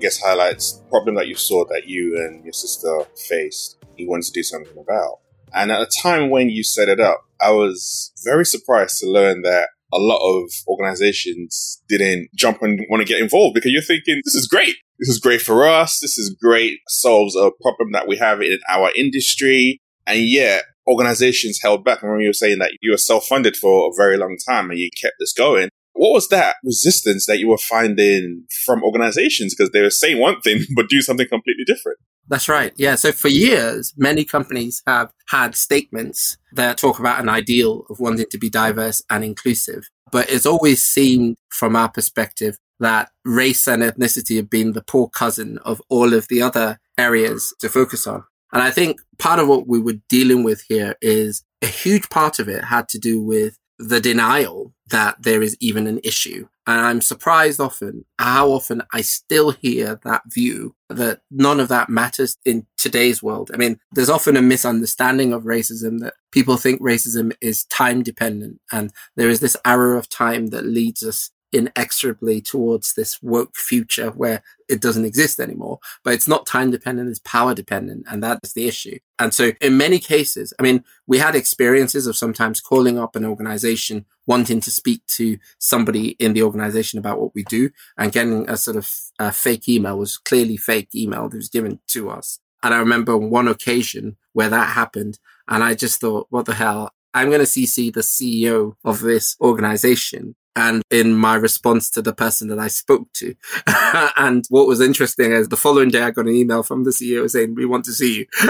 Guess 0.00 0.20
highlights 0.20 0.72
the 0.72 0.84
problem 0.88 1.14
that 1.16 1.28
you 1.28 1.34
saw 1.34 1.66
that 1.66 1.86
you 1.86 2.16
and 2.16 2.42
your 2.42 2.54
sister 2.54 3.04
faced. 3.28 3.76
You 3.98 4.08
wanted 4.08 4.24
to 4.26 4.32
do 4.32 4.42
something 4.42 4.78
about. 4.78 5.18
And 5.52 5.70
at 5.70 5.80
the 5.80 5.92
time 6.02 6.30
when 6.30 6.48
you 6.48 6.64
set 6.64 6.88
it 6.88 7.00
up, 7.00 7.26
I 7.40 7.50
was 7.50 8.12
very 8.24 8.46
surprised 8.46 8.98
to 9.00 9.06
learn 9.06 9.42
that 9.42 9.68
a 9.92 9.98
lot 9.98 10.20
of 10.20 10.50
organizations 10.68 11.82
didn't 11.88 12.28
jump 12.34 12.62
and 12.62 12.80
want 12.88 13.00
to 13.00 13.12
get 13.12 13.20
involved 13.20 13.54
because 13.54 13.72
you're 13.72 13.82
thinking, 13.82 14.22
this 14.24 14.34
is 14.34 14.46
great. 14.46 14.76
This 14.98 15.08
is 15.08 15.18
great 15.18 15.42
for 15.42 15.66
us. 15.66 16.00
This 16.00 16.16
is 16.16 16.30
great. 16.30 16.78
Solves 16.88 17.36
a 17.36 17.50
problem 17.60 17.92
that 17.92 18.08
we 18.08 18.16
have 18.16 18.40
in 18.40 18.58
our 18.70 18.90
industry. 18.96 19.80
And 20.06 20.20
yet 20.20 20.64
organizations 20.86 21.60
held 21.62 21.84
back. 21.84 21.98
I 22.02 22.06
remember 22.06 22.22
you 22.22 22.28
were 22.30 22.34
saying 22.34 22.58
that 22.60 22.72
you 22.80 22.92
were 22.92 22.96
self-funded 22.96 23.56
for 23.56 23.90
a 23.90 23.96
very 23.96 24.16
long 24.16 24.38
time 24.48 24.70
and 24.70 24.78
you 24.78 24.88
kept 25.00 25.16
this 25.18 25.32
going. 25.32 25.68
What 26.00 26.12
was 26.14 26.28
that 26.28 26.56
resistance 26.64 27.26
that 27.26 27.40
you 27.40 27.48
were 27.48 27.58
finding 27.58 28.46
from 28.64 28.82
organizations? 28.82 29.54
Because 29.54 29.70
they 29.72 29.82
were 29.82 29.90
saying 29.90 30.18
one 30.18 30.40
thing, 30.40 30.62
but 30.74 30.88
do 30.88 31.02
something 31.02 31.28
completely 31.28 31.64
different. 31.66 31.98
That's 32.26 32.48
right. 32.48 32.72
Yeah. 32.76 32.94
So 32.94 33.12
for 33.12 33.28
years, 33.28 33.92
many 33.98 34.24
companies 34.24 34.82
have 34.86 35.12
had 35.28 35.54
statements 35.54 36.38
that 36.52 36.78
talk 36.78 37.00
about 37.00 37.20
an 37.20 37.28
ideal 37.28 37.84
of 37.90 38.00
wanting 38.00 38.24
to 38.30 38.38
be 38.38 38.48
diverse 38.48 39.02
and 39.10 39.22
inclusive. 39.22 39.90
But 40.10 40.30
it's 40.30 40.46
always 40.46 40.82
seemed 40.82 41.36
from 41.50 41.76
our 41.76 41.90
perspective 41.90 42.56
that 42.78 43.10
race 43.26 43.68
and 43.68 43.82
ethnicity 43.82 44.36
have 44.36 44.48
been 44.48 44.72
the 44.72 44.82
poor 44.82 45.06
cousin 45.10 45.58
of 45.66 45.82
all 45.90 46.14
of 46.14 46.28
the 46.28 46.40
other 46.40 46.78
areas 46.96 47.52
to 47.60 47.68
focus 47.68 48.06
on. 48.06 48.24
And 48.54 48.62
I 48.62 48.70
think 48.70 49.02
part 49.18 49.38
of 49.38 49.48
what 49.48 49.68
we 49.68 49.78
were 49.78 50.00
dealing 50.08 50.44
with 50.44 50.62
here 50.66 50.96
is 51.02 51.44
a 51.60 51.66
huge 51.66 52.08
part 52.08 52.38
of 52.38 52.48
it 52.48 52.64
had 52.64 52.88
to 52.88 52.98
do 52.98 53.22
with 53.22 53.58
the 53.78 54.00
denial 54.00 54.72
that 54.90 55.22
there 55.22 55.42
is 55.42 55.56
even 55.60 55.86
an 55.86 56.00
issue. 56.04 56.48
And 56.66 56.80
I'm 56.80 57.00
surprised 57.00 57.60
often 57.60 58.04
how 58.18 58.50
often 58.50 58.82
I 58.92 59.00
still 59.00 59.50
hear 59.50 59.98
that 60.04 60.22
view 60.26 60.74
that 60.88 61.20
none 61.30 61.58
of 61.58 61.68
that 61.68 61.88
matters 61.88 62.36
in 62.44 62.66
today's 62.76 63.22
world. 63.22 63.50
I 63.52 63.56
mean, 63.56 63.80
there's 63.92 64.10
often 64.10 64.36
a 64.36 64.42
misunderstanding 64.42 65.32
of 65.32 65.44
racism 65.44 66.00
that 66.00 66.14
people 66.32 66.56
think 66.56 66.80
racism 66.80 67.32
is 67.40 67.64
time 67.64 68.02
dependent 68.02 68.60
and 68.70 68.92
there 69.16 69.28
is 69.28 69.40
this 69.40 69.56
arrow 69.64 69.98
of 69.98 70.08
time 70.08 70.48
that 70.48 70.64
leads 70.64 71.02
us 71.02 71.30
inexorably 71.52 72.40
towards 72.40 72.94
this 72.94 73.20
woke 73.22 73.56
future 73.56 74.10
where 74.10 74.42
it 74.68 74.80
doesn't 74.80 75.04
exist 75.04 75.40
anymore. 75.40 75.80
But 76.04 76.14
it's 76.14 76.28
not 76.28 76.46
time 76.46 76.70
dependent, 76.70 77.08
it's 77.08 77.18
power 77.20 77.54
dependent. 77.54 78.06
And 78.08 78.22
that's 78.22 78.52
the 78.52 78.68
issue. 78.68 78.98
And 79.18 79.34
so 79.34 79.52
in 79.60 79.76
many 79.76 79.98
cases, 79.98 80.54
I 80.58 80.62
mean, 80.62 80.84
we 81.06 81.18
had 81.18 81.34
experiences 81.34 82.06
of 82.06 82.16
sometimes 82.16 82.60
calling 82.60 82.98
up 82.98 83.16
an 83.16 83.24
organization 83.24 84.06
wanting 84.26 84.60
to 84.60 84.70
speak 84.70 85.04
to 85.06 85.38
somebody 85.58 86.10
in 86.20 86.32
the 86.32 86.42
organization 86.42 86.98
about 86.98 87.20
what 87.20 87.34
we 87.34 87.42
do 87.44 87.70
and 87.98 88.12
getting 88.12 88.48
a 88.48 88.56
sort 88.56 88.76
of 88.76 88.90
a 89.18 89.32
fake 89.32 89.68
email 89.68 89.98
was 89.98 90.18
clearly 90.18 90.56
fake 90.56 90.94
email 90.94 91.28
that 91.28 91.36
was 91.36 91.48
given 91.48 91.80
to 91.88 92.10
us. 92.10 92.38
And 92.62 92.74
I 92.74 92.78
remember 92.78 93.16
one 93.16 93.48
occasion 93.48 94.16
where 94.32 94.48
that 94.48 94.70
happened 94.70 95.18
and 95.48 95.64
I 95.64 95.74
just 95.74 96.00
thought, 96.00 96.26
what 96.30 96.46
the 96.46 96.54
hell? 96.54 96.92
I'm 97.12 97.28
going 97.28 97.40
to 97.40 97.46
CC 97.46 97.92
the 97.92 98.02
CEO 98.02 98.74
of 98.84 99.00
this 99.00 99.36
organization 99.40 100.36
and 100.56 100.82
in 100.90 101.14
my 101.14 101.34
response 101.34 101.90
to 101.90 102.02
the 102.02 102.12
person 102.12 102.48
that 102.48 102.58
I 102.58 102.68
spoke 102.68 103.12
to. 103.14 103.34
and 104.16 104.44
what 104.48 104.66
was 104.66 104.80
interesting 104.80 105.32
is 105.32 105.48
the 105.48 105.56
following 105.56 105.90
day 105.90 106.02
I 106.02 106.10
got 106.10 106.26
an 106.26 106.34
email 106.34 106.62
from 106.62 106.84
the 106.84 106.90
CEO 106.90 107.28
saying, 107.30 107.54
we 107.54 107.66
want 107.66 107.84
to 107.86 107.92
see 107.92 108.18
you. 108.18 108.26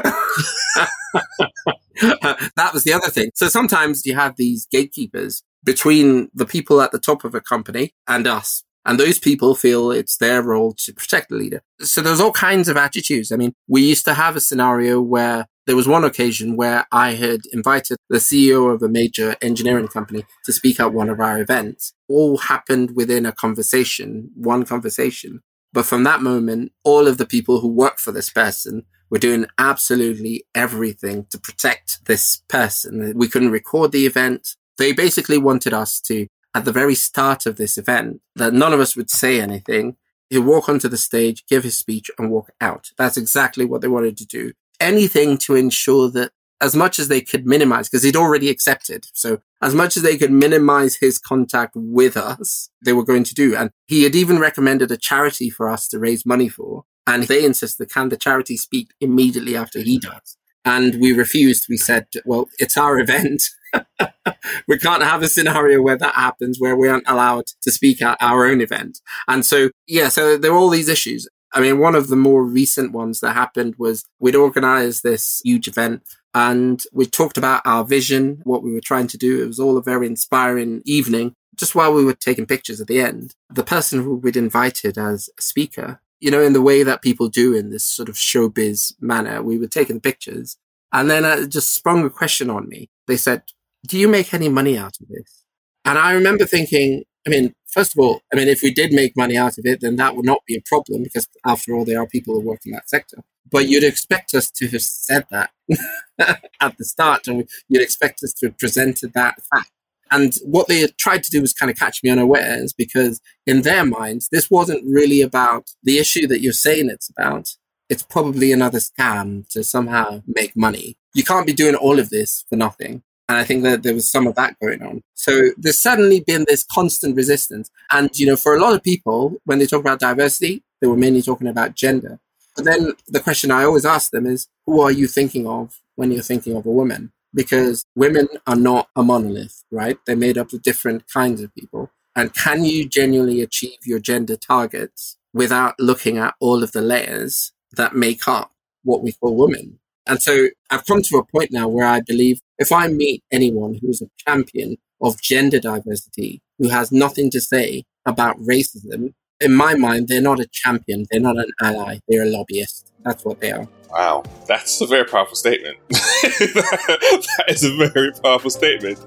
that 2.56 2.70
was 2.72 2.84
the 2.84 2.92
other 2.92 3.08
thing. 3.08 3.30
So 3.34 3.48
sometimes 3.48 4.06
you 4.06 4.14
have 4.14 4.36
these 4.36 4.66
gatekeepers 4.70 5.42
between 5.62 6.30
the 6.34 6.46
people 6.46 6.80
at 6.80 6.92
the 6.92 6.98
top 6.98 7.24
of 7.24 7.34
a 7.34 7.40
company 7.40 7.94
and 8.08 8.26
us. 8.26 8.64
And 8.86 8.98
those 8.98 9.18
people 9.18 9.54
feel 9.54 9.90
it's 9.90 10.16
their 10.16 10.42
role 10.42 10.72
to 10.78 10.94
protect 10.94 11.28
the 11.28 11.36
leader. 11.36 11.62
So 11.80 12.00
there's 12.00 12.20
all 12.20 12.32
kinds 12.32 12.66
of 12.68 12.78
attitudes. 12.78 13.30
I 13.30 13.36
mean, 13.36 13.52
we 13.68 13.82
used 13.82 14.06
to 14.06 14.14
have 14.14 14.36
a 14.36 14.40
scenario 14.40 15.02
where 15.02 15.46
there 15.70 15.76
was 15.76 15.86
one 15.86 16.02
occasion 16.02 16.56
where 16.56 16.84
I 16.90 17.12
had 17.12 17.42
invited 17.52 17.96
the 18.08 18.16
CEO 18.16 18.74
of 18.74 18.82
a 18.82 18.88
major 18.88 19.36
engineering 19.40 19.86
company 19.86 20.26
to 20.44 20.52
speak 20.52 20.80
at 20.80 20.92
one 20.92 21.08
of 21.08 21.20
our 21.20 21.40
events. 21.40 21.92
All 22.08 22.38
happened 22.38 22.96
within 22.96 23.24
a 23.24 23.30
conversation, 23.30 24.32
one 24.34 24.64
conversation. 24.64 25.42
But 25.72 25.86
from 25.86 26.02
that 26.02 26.22
moment, 26.22 26.72
all 26.82 27.06
of 27.06 27.18
the 27.18 27.24
people 27.24 27.60
who 27.60 27.68
work 27.68 28.00
for 28.00 28.10
this 28.10 28.30
person 28.30 28.84
were 29.10 29.20
doing 29.20 29.46
absolutely 29.58 30.42
everything 30.56 31.26
to 31.30 31.38
protect 31.38 32.04
this 32.06 32.42
person. 32.48 33.12
We 33.16 33.28
couldn't 33.28 33.52
record 33.52 33.92
the 33.92 34.06
event. 34.06 34.56
They 34.76 34.90
basically 34.90 35.38
wanted 35.38 35.72
us 35.72 36.00
to, 36.00 36.26
at 36.52 36.64
the 36.64 36.72
very 36.72 36.96
start 36.96 37.46
of 37.46 37.58
this 37.58 37.78
event, 37.78 38.22
that 38.34 38.52
none 38.52 38.72
of 38.72 38.80
us 38.80 38.96
would 38.96 39.08
say 39.08 39.40
anything. 39.40 39.98
He'd 40.30 40.38
walk 40.38 40.68
onto 40.68 40.88
the 40.88 40.98
stage, 40.98 41.46
give 41.46 41.62
his 41.62 41.78
speech 41.78 42.10
and 42.18 42.28
walk 42.28 42.50
out. 42.60 42.90
That's 42.98 43.16
exactly 43.16 43.64
what 43.64 43.82
they 43.82 43.88
wanted 43.88 44.16
to 44.16 44.26
do 44.26 44.52
anything 44.80 45.38
to 45.38 45.54
ensure 45.54 46.10
that 46.10 46.32
as 46.60 46.76
much 46.76 46.98
as 46.98 47.08
they 47.08 47.20
could 47.20 47.46
minimize, 47.46 47.88
because 47.88 48.02
he'd 48.02 48.16
already 48.16 48.50
accepted. 48.50 49.06
So 49.14 49.40
as 49.62 49.74
much 49.74 49.96
as 49.96 50.02
they 50.02 50.18
could 50.18 50.30
minimize 50.30 50.96
his 50.96 51.18
contact 51.18 51.72
with 51.74 52.16
us, 52.16 52.68
they 52.84 52.92
were 52.92 53.04
going 53.04 53.24
to 53.24 53.34
do. 53.34 53.56
And 53.56 53.70
he 53.86 54.02
had 54.02 54.14
even 54.14 54.38
recommended 54.38 54.90
a 54.90 54.96
charity 54.96 55.48
for 55.48 55.68
us 55.68 55.88
to 55.88 55.98
raise 55.98 56.26
money 56.26 56.48
for. 56.48 56.84
And 57.06 57.24
they 57.24 57.44
insisted, 57.44 57.90
can 57.90 58.10
the 58.10 58.16
charity 58.16 58.56
speak 58.56 58.90
immediately 59.00 59.56
after 59.56 59.80
he 59.80 59.98
does? 59.98 60.36
And 60.64 61.00
we 61.00 61.12
refused. 61.12 61.66
We 61.68 61.78
said, 61.78 62.06
well, 62.26 62.48
it's 62.58 62.76
our 62.76 62.98
event. 63.00 63.42
we 64.68 64.78
can't 64.78 65.02
have 65.02 65.22
a 65.22 65.28
scenario 65.28 65.80
where 65.80 65.96
that 65.96 66.14
happens, 66.14 66.60
where 66.60 66.76
we 66.76 66.88
aren't 66.88 67.08
allowed 67.08 67.46
to 67.62 67.70
speak 67.70 68.02
at 68.02 68.18
our 68.20 68.46
own 68.46 68.60
event. 68.60 69.00
And 69.26 69.46
so, 69.46 69.70
yeah, 69.86 70.08
so 70.08 70.36
there 70.36 70.52
were 70.52 70.58
all 70.58 70.68
these 70.68 70.90
issues. 70.90 71.26
I 71.52 71.60
mean, 71.60 71.78
one 71.78 71.94
of 71.94 72.08
the 72.08 72.16
more 72.16 72.44
recent 72.44 72.92
ones 72.92 73.20
that 73.20 73.32
happened 73.32 73.74
was 73.76 74.04
we'd 74.18 74.36
organized 74.36 75.02
this 75.02 75.40
huge 75.44 75.66
event 75.66 76.02
and 76.32 76.82
we 76.92 77.06
talked 77.06 77.36
about 77.36 77.62
our 77.64 77.84
vision, 77.84 78.40
what 78.44 78.62
we 78.62 78.72
were 78.72 78.80
trying 78.80 79.08
to 79.08 79.18
do. 79.18 79.42
It 79.42 79.46
was 79.46 79.58
all 79.58 79.76
a 79.76 79.82
very 79.82 80.06
inspiring 80.06 80.82
evening. 80.84 81.34
Just 81.56 81.74
while 81.74 81.92
we 81.92 82.04
were 82.04 82.14
taking 82.14 82.46
pictures 82.46 82.80
at 82.80 82.86
the 82.86 83.00
end, 83.00 83.34
the 83.48 83.64
person 83.64 84.02
who 84.02 84.14
we'd 84.14 84.36
invited 84.36 84.96
as 84.96 85.28
a 85.38 85.42
speaker, 85.42 86.00
you 86.20 86.30
know, 86.30 86.40
in 86.40 86.52
the 86.52 86.62
way 86.62 86.82
that 86.82 87.02
people 87.02 87.28
do 87.28 87.54
in 87.54 87.70
this 87.70 87.84
sort 87.84 88.08
of 88.08 88.14
showbiz 88.14 88.94
manner, 89.00 89.42
we 89.42 89.58
were 89.58 89.66
taking 89.66 90.00
pictures 90.00 90.56
and 90.92 91.10
then 91.10 91.24
it 91.24 91.48
just 91.48 91.74
sprung 91.74 92.04
a 92.04 92.10
question 92.10 92.48
on 92.48 92.68
me. 92.68 92.88
They 93.06 93.16
said, 93.16 93.42
do 93.86 93.98
you 93.98 94.08
make 94.08 94.32
any 94.32 94.48
money 94.48 94.78
out 94.78 94.96
of 95.00 95.08
this? 95.08 95.44
And 95.84 95.98
I 95.98 96.12
remember 96.12 96.44
thinking, 96.44 97.04
I 97.26 97.30
mean, 97.30 97.54
first 97.66 97.94
of 97.94 98.00
all, 98.00 98.22
I 98.32 98.36
mean, 98.36 98.48
if 98.48 98.62
we 98.62 98.72
did 98.72 98.92
make 98.92 99.16
money 99.16 99.36
out 99.36 99.58
of 99.58 99.66
it, 99.66 99.80
then 99.80 99.96
that 99.96 100.16
would 100.16 100.24
not 100.24 100.44
be 100.46 100.56
a 100.56 100.62
problem 100.64 101.02
because 101.02 101.28
after 101.46 101.74
all, 101.74 101.84
there 101.84 102.00
are 102.00 102.06
people 102.06 102.34
who 102.34 102.40
work 102.40 102.60
in 102.64 102.72
that 102.72 102.88
sector. 102.88 103.18
But 103.50 103.68
you'd 103.68 103.84
expect 103.84 104.34
us 104.34 104.50
to 104.52 104.68
have 104.68 104.82
said 104.82 105.26
that 105.30 105.50
at 106.60 106.78
the 106.78 106.84
start 106.84 107.26
and 107.26 107.48
you'd 107.68 107.82
expect 107.82 108.22
us 108.22 108.32
to 108.34 108.46
have 108.46 108.58
presented 108.58 109.12
that 109.14 109.42
fact. 109.42 109.70
And 110.10 110.34
what 110.44 110.66
they 110.66 110.86
tried 110.98 111.22
to 111.24 111.30
do 111.30 111.40
was 111.40 111.52
kind 111.52 111.70
of 111.70 111.78
catch 111.78 112.02
me 112.02 112.10
unawares 112.10 112.72
because 112.72 113.20
in 113.46 113.62
their 113.62 113.84
minds, 113.84 114.28
this 114.30 114.50
wasn't 114.50 114.84
really 114.84 115.20
about 115.20 115.70
the 115.82 115.98
issue 115.98 116.26
that 116.26 116.40
you're 116.40 116.52
saying 116.52 116.90
it's 116.90 117.08
about. 117.08 117.56
It's 117.88 118.02
probably 118.02 118.52
another 118.52 118.78
scam 118.78 119.48
to 119.50 119.62
somehow 119.62 120.22
make 120.26 120.56
money. 120.56 120.96
You 121.14 121.24
can't 121.24 121.46
be 121.46 121.52
doing 121.52 121.74
all 121.74 121.98
of 121.98 122.10
this 122.10 122.44
for 122.48 122.56
nothing. 122.56 123.02
And 123.30 123.38
I 123.38 123.44
think 123.44 123.62
that 123.62 123.84
there 123.84 123.94
was 123.94 124.10
some 124.10 124.26
of 124.26 124.34
that 124.34 124.58
going 124.58 124.82
on. 124.82 125.04
So 125.14 125.50
there's 125.56 125.78
suddenly 125.78 126.18
been 126.18 126.46
this 126.48 126.64
constant 126.64 127.14
resistance. 127.14 127.70
And, 127.92 128.10
you 128.18 128.26
know, 128.26 128.34
for 128.34 128.56
a 128.56 128.60
lot 128.60 128.74
of 128.74 128.82
people, 128.82 129.36
when 129.44 129.60
they 129.60 129.66
talk 129.66 129.80
about 129.80 130.00
diversity, 130.00 130.64
they 130.80 130.88
were 130.88 130.96
mainly 130.96 131.22
talking 131.22 131.46
about 131.46 131.76
gender. 131.76 132.18
But 132.56 132.64
then 132.64 132.92
the 133.06 133.20
question 133.20 133.52
I 133.52 133.62
always 133.62 133.86
ask 133.86 134.10
them 134.10 134.26
is, 134.26 134.48
who 134.66 134.80
are 134.80 134.90
you 134.90 135.06
thinking 135.06 135.46
of 135.46 135.78
when 135.94 136.10
you're 136.10 136.22
thinking 136.22 136.56
of 136.56 136.66
a 136.66 136.72
woman? 136.72 137.12
Because 137.32 137.84
women 137.94 138.26
are 138.48 138.56
not 138.56 138.88
a 138.96 139.04
monolith, 139.04 139.62
right? 139.70 139.96
They're 140.06 140.16
made 140.16 140.36
up 140.36 140.52
of 140.52 140.62
different 140.62 141.06
kinds 141.06 141.40
of 141.40 141.54
people. 141.54 141.88
And 142.16 142.34
can 142.34 142.64
you 142.64 142.88
genuinely 142.88 143.42
achieve 143.42 143.78
your 143.84 144.00
gender 144.00 144.34
targets 144.34 145.18
without 145.32 145.78
looking 145.78 146.18
at 146.18 146.34
all 146.40 146.64
of 146.64 146.72
the 146.72 146.82
layers 146.82 147.52
that 147.76 147.94
make 147.94 148.26
up 148.26 148.50
what 148.82 149.02
we 149.04 149.12
call 149.12 149.36
women? 149.36 149.78
And 150.10 150.20
so 150.20 150.48
I've 150.70 150.84
come 150.86 151.02
to 151.02 151.18
a 151.18 151.24
point 151.24 151.52
now 151.52 151.68
where 151.68 151.86
I 151.86 152.00
believe 152.00 152.40
if 152.58 152.72
I 152.72 152.88
meet 152.88 153.22
anyone 153.30 153.78
who's 153.80 154.02
a 154.02 154.06
champion 154.18 154.76
of 155.00 155.22
gender 155.22 155.60
diversity, 155.60 156.42
who 156.58 156.68
has 156.68 156.90
nothing 156.90 157.30
to 157.30 157.40
say 157.40 157.84
about 158.04 158.36
racism, 158.38 159.14
in 159.40 159.54
my 159.54 159.74
mind, 159.74 160.08
they're 160.08 160.20
not 160.20 160.40
a 160.40 160.48
champion. 160.52 161.06
They're 161.12 161.20
not 161.20 161.36
an 161.36 161.52
ally. 161.62 162.00
They're 162.08 162.24
a 162.24 162.26
lobbyist. 162.26 162.90
That's 163.04 163.24
what 163.24 163.40
they 163.40 163.52
are. 163.52 163.68
Wow. 163.92 164.24
That's 164.48 164.80
a 164.80 164.86
very 164.88 165.04
powerful 165.04 165.36
statement. 165.36 165.78
that 165.88 167.44
is 167.46 167.62
a 167.62 167.76
very 167.76 168.10
powerful 168.20 168.50
statement. 168.50 168.98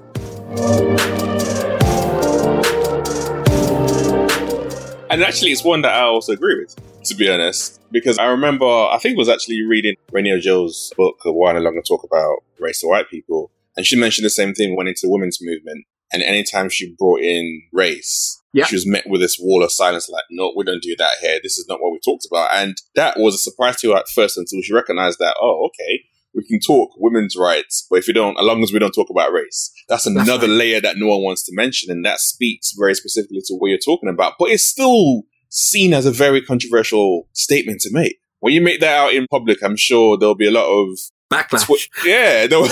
And 5.14 5.22
actually, 5.22 5.52
it's 5.52 5.62
one 5.62 5.82
that 5.82 5.94
I 5.94 6.00
also 6.00 6.32
agree 6.32 6.58
with, 6.58 6.74
to 7.04 7.14
be 7.14 7.30
honest, 7.30 7.80
because 7.92 8.18
I 8.18 8.24
remember, 8.24 8.66
I 8.66 8.98
think 9.00 9.16
was 9.16 9.28
actually 9.28 9.62
reading 9.62 9.94
Reni 10.10 10.32
Eddo-Lodge's 10.32 10.92
book 10.96 11.20
a 11.24 11.30
while 11.30 11.56
along 11.56 11.76
and 11.76 11.86
talk 11.86 12.02
about 12.02 12.38
race 12.58 12.80
to 12.80 12.88
white 12.88 13.08
people. 13.08 13.52
And 13.76 13.86
she 13.86 13.94
mentioned 13.94 14.24
the 14.24 14.30
same 14.30 14.54
thing 14.54 14.74
when 14.74 14.88
into 14.88 15.02
the 15.04 15.10
women's 15.10 15.38
movement. 15.40 15.84
And 16.12 16.20
anytime 16.24 16.68
she 16.68 16.96
brought 16.98 17.20
in 17.20 17.62
race, 17.72 18.42
yeah. 18.52 18.64
she 18.64 18.74
was 18.74 18.88
met 18.88 19.04
with 19.06 19.20
this 19.20 19.38
wall 19.38 19.62
of 19.62 19.70
silence, 19.70 20.08
like, 20.08 20.24
no, 20.32 20.52
we 20.56 20.64
don't 20.64 20.82
do 20.82 20.96
that 20.98 21.18
here. 21.20 21.38
This 21.40 21.58
is 21.58 21.66
not 21.68 21.80
what 21.80 21.92
we 21.92 22.00
talked 22.04 22.26
about. 22.28 22.50
And 22.52 22.76
that 22.96 23.16
was 23.16 23.36
a 23.36 23.38
surprise 23.38 23.76
to 23.82 23.92
her 23.92 23.98
at 23.98 24.08
first 24.08 24.36
until 24.36 24.62
she 24.62 24.74
recognized 24.74 25.20
that, 25.20 25.36
oh, 25.40 25.68
okay, 25.68 26.02
we 26.34 26.44
can 26.44 26.60
talk 26.60 26.90
women's 26.98 27.36
rights, 27.36 27.86
but 27.88 28.00
if 28.00 28.06
we 28.06 28.12
don't, 28.12 28.38
as 28.38 28.44
long 28.44 28.62
as 28.62 28.72
we 28.72 28.78
don't 28.78 28.92
talk 28.92 29.08
about 29.10 29.32
race, 29.32 29.72
that's 29.88 30.06
another 30.06 30.32
that's 30.32 30.42
right. 30.42 30.50
layer 30.50 30.80
that 30.80 30.96
no 30.96 31.06
one 31.06 31.22
wants 31.22 31.44
to 31.44 31.52
mention. 31.54 31.90
And 31.90 32.04
that 32.04 32.18
speaks 32.18 32.72
very 32.76 32.94
specifically 32.94 33.40
to 33.46 33.54
what 33.54 33.68
you're 33.68 33.78
talking 33.78 34.08
about, 34.08 34.34
but 34.38 34.50
it's 34.50 34.66
still 34.66 35.22
seen 35.48 35.94
as 35.94 36.06
a 36.06 36.10
very 36.10 36.42
controversial 36.42 37.28
statement 37.32 37.80
to 37.82 37.90
make. 37.92 38.18
When 38.40 38.52
you 38.52 38.60
make 38.60 38.80
that 38.80 38.96
out 38.96 39.14
in 39.14 39.26
public, 39.30 39.62
I'm 39.62 39.76
sure 39.76 40.18
there'll 40.18 40.34
be 40.34 40.48
a 40.48 40.50
lot 40.50 40.66
of 40.66 40.98
backlash. 41.32 41.66
Tw- 41.66 42.04
yeah, 42.04 42.46
there 42.48 42.60
were, 42.60 42.68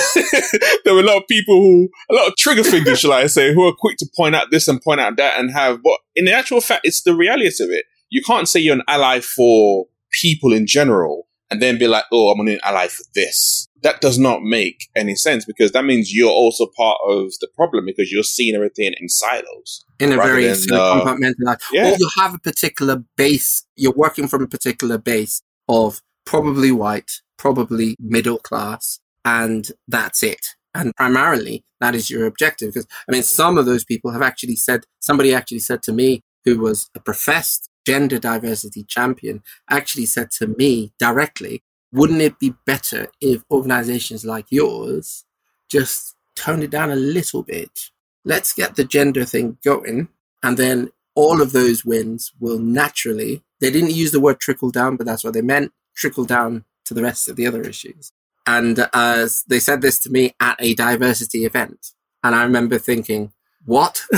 there 0.85 0.95
were 0.95 1.01
a 1.01 1.05
lot 1.05 1.19
of 1.19 1.29
people 1.29 1.55
who, 1.55 1.89
a 2.11 2.15
lot 2.15 2.29
of 2.29 2.37
trigger 2.37 2.65
fingers, 2.65 3.01
shall 3.01 3.13
I 3.13 3.27
say, 3.27 3.55
who 3.55 3.67
are 3.67 3.73
quick 3.73 3.97
to 3.99 4.07
point 4.17 4.35
out 4.35 4.51
this 4.51 4.69
and 4.69 4.83
point 4.83 5.01
out 5.01 5.17
that 5.17 5.39
and 5.39 5.51
have, 5.53 5.83
but 5.83 5.99
in 6.17 6.25
the 6.25 6.33
actual 6.33 6.61
fact, 6.61 6.83
it's 6.85 7.03
the 7.03 7.15
reality 7.15 7.63
of 7.63 7.71
it. 7.71 7.87
You 8.11 8.23
can't 8.23 8.49
say 8.49 8.61
you're 8.61 8.75
an 8.75 8.83
ally 8.89 9.21
for 9.21 9.87
people 10.21 10.53
in 10.53 10.67
general 10.67 11.27
and 11.53 11.61
then 11.61 11.79
be 11.79 11.87
like, 11.87 12.05
oh, 12.11 12.31
I'm 12.31 12.39
going 12.39 12.49
an 12.49 12.61
ally 12.65 12.89
for 12.89 13.05
this. 13.15 13.69
That 13.83 14.01
does 14.01 14.19
not 14.19 14.43
make 14.43 14.89
any 14.97 15.15
sense 15.15 15.45
because 15.45 15.73
that 15.73 15.85
means 15.85 16.15
you're 16.15 16.31
also 16.31 16.67
part 16.75 16.97
of 17.07 17.33
the 17.43 17.49
problem 17.55 17.85
because 17.85 18.11
you're 18.11 18.23
seeing 18.23 18.55
everything 18.55 18.95
in 18.99 19.11
silos. 19.11 19.85
In 20.01 20.13
a 20.13 20.17
very 20.17 20.47
than, 20.47 20.55
uh, 20.73 21.05
compartmentalized. 21.05 21.61
Yeah. 21.71 21.93
Or 21.93 21.97
you 21.99 22.09
have 22.17 22.35
a 22.35 22.39
particular 22.39 23.05
base, 23.19 23.67
you're 23.77 23.93
working 23.93 24.29
from 24.29 24.43
a 24.43 24.47
particular 24.47 24.97
base 24.97 25.43
of 25.69 26.01
probably 26.25 26.73
white, 26.73 27.21
probably 27.37 27.97
middle 28.01 28.39
class, 28.39 28.99
and 29.27 29.71
that's 29.87 30.23
it. 30.23 30.55
And 30.75 30.95
primarily, 30.97 31.65
that 31.81 31.95
is 31.95 32.09
your 32.09 32.25
objective. 32.25 32.73
Because, 32.73 32.87
I 33.07 33.13
mean, 33.13 33.23
some 33.23 33.59
of 33.59 33.67
those 33.67 33.85
people 33.85 34.13
have 34.13 34.23
actually 34.23 34.57
said, 34.57 34.85
somebody 35.01 35.35
actually 35.35 35.59
said 35.59 35.83
to 35.83 35.93
me, 35.93 36.23
who 36.47 36.59
was 36.61 36.89
a 36.95 37.01
professed 37.01 37.69
gender 37.87 38.19
diversity 38.19 38.85
champion, 38.85 39.43
actually 39.71 40.07
said 40.07 40.31
to 40.33 40.47
me 40.47 40.93
directly, 40.99 41.63
wouldn't 41.93 42.23
it 42.23 42.39
be 42.39 42.55
better 42.67 43.09
if 43.21 43.43
organizations 43.51 44.25
like 44.25 44.47
yours 44.51 45.25
just 45.71 46.17
toned 46.35 46.63
it 46.65 46.71
down 46.71 46.91
a 46.91 46.97
little 46.97 47.43
bit? 47.43 47.91
Let's 48.25 48.53
get 48.53 48.77
the 48.77 48.85
gender 48.85 49.25
thing 49.25 49.59
going. 49.65 50.09
And 50.43 50.57
then 50.57 50.91
all 51.15 51.43
of 51.43 51.53
those 51.53 51.85
wins 51.85 52.33
will 52.41 52.59
naturally, 52.59 53.43
they 53.61 53.71
didn't 53.71 53.91
use 53.93 54.13
the 54.13 54.21
word 54.21 54.41
trickle 54.41 54.71
down, 54.71 54.97
but 54.97 55.07
that's 55.07 55.23
what 55.23 55.35
they 55.35 55.43
meant, 55.43 55.73
trickle 55.95 56.25
down 56.25 56.65
to 56.87 56.95
the 56.95 57.03
rest 57.03 57.29
of 57.29 57.37
the 57.37 57.47
other 57.47 57.63
issues. 57.63 58.13
And 58.47 58.89
uh, 58.93 59.29
they 59.47 59.61
said 59.61 59.83
this 59.83 59.99
to 60.01 60.11
me 60.11 60.35
at 60.41 60.57
a 60.59 60.75
diversity 60.75 61.45
event. 61.45 61.93
And 62.25 62.35
I 62.35 62.43
remember 62.45 62.79
thinking, 62.79 63.33
what? 63.65 64.05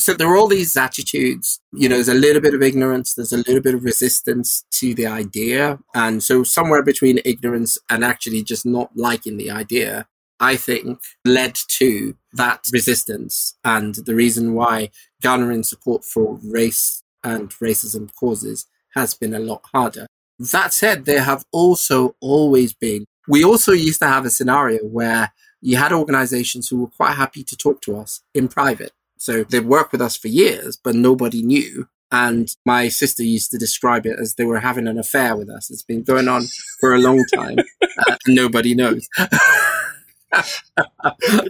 so 0.00 0.14
there 0.14 0.28
are 0.28 0.36
all 0.36 0.48
these 0.48 0.76
attitudes. 0.76 1.60
You 1.72 1.88
know, 1.88 1.96
there's 1.96 2.08
a 2.08 2.14
little 2.14 2.40
bit 2.40 2.54
of 2.54 2.62
ignorance, 2.62 3.14
there's 3.14 3.32
a 3.32 3.38
little 3.38 3.60
bit 3.60 3.74
of 3.74 3.84
resistance 3.84 4.64
to 4.72 4.94
the 4.94 5.06
idea. 5.06 5.78
And 5.94 6.22
so 6.22 6.42
somewhere 6.42 6.82
between 6.82 7.20
ignorance 7.24 7.78
and 7.88 8.04
actually 8.04 8.42
just 8.42 8.64
not 8.64 8.90
liking 8.96 9.36
the 9.36 9.50
idea, 9.50 10.06
I 10.38 10.56
think 10.56 11.00
led 11.24 11.56
to 11.78 12.16
that 12.32 12.64
resistance 12.72 13.54
and 13.64 13.94
the 13.94 14.14
reason 14.14 14.54
why 14.54 14.90
garnering 15.22 15.64
support 15.64 16.04
for 16.04 16.38
race 16.42 17.02
and 17.22 17.50
racism 17.50 18.08
causes 18.18 18.66
has 18.94 19.14
been 19.14 19.34
a 19.34 19.38
lot 19.38 19.62
harder. 19.72 20.06
That 20.38 20.72
said, 20.72 21.04
there 21.04 21.22
have 21.22 21.44
also 21.52 22.16
always 22.20 22.72
been, 22.72 23.04
we 23.28 23.44
also 23.44 23.72
used 23.72 24.00
to 24.00 24.08
have 24.08 24.24
a 24.24 24.30
scenario 24.30 24.78
where 24.84 25.32
you 25.60 25.76
had 25.76 25.92
organizations 25.92 26.68
who 26.68 26.80
were 26.80 26.88
quite 26.88 27.16
happy 27.16 27.44
to 27.44 27.56
talk 27.56 27.82
to 27.82 27.98
us 27.98 28.22
in 28.34 28.48
private. 28.48 28.92
So 29.20 29.44
they'd 29.44 29.66
work 29.66 29.92
with 29.92 30.00
us 30.00 30.16
for 30.16 30.28
years, 30.28 30.78
but 30.82 30.94
nobody 30.94 31.42
knew. 31.42 31.88
And 32.10 32.48
my 32.64 32.88
sister 32.88 33.22
used 33.22 33.50
to 33.50 33.58
describe 33.58 34.06
it 34.06 34.18
as 34.18 34.34
they 34.34 34.44
were 34.44 34.60
having 34.60 34.88
an 34.88 34.98
affair 34.98 35.36
with 35.36 35.50
us. 35.50 35.70
It's 35.70 35.82
been 35.82 36.02
going 36.02 36.26
on 36.26 36.44
for 36.80 36.94
a 36.94 36.98
long 36.98 37.22
time. 37.34 37.58
uh, 37.82 38.16
nobody 38.26 38.74
knows. 38.74 39.06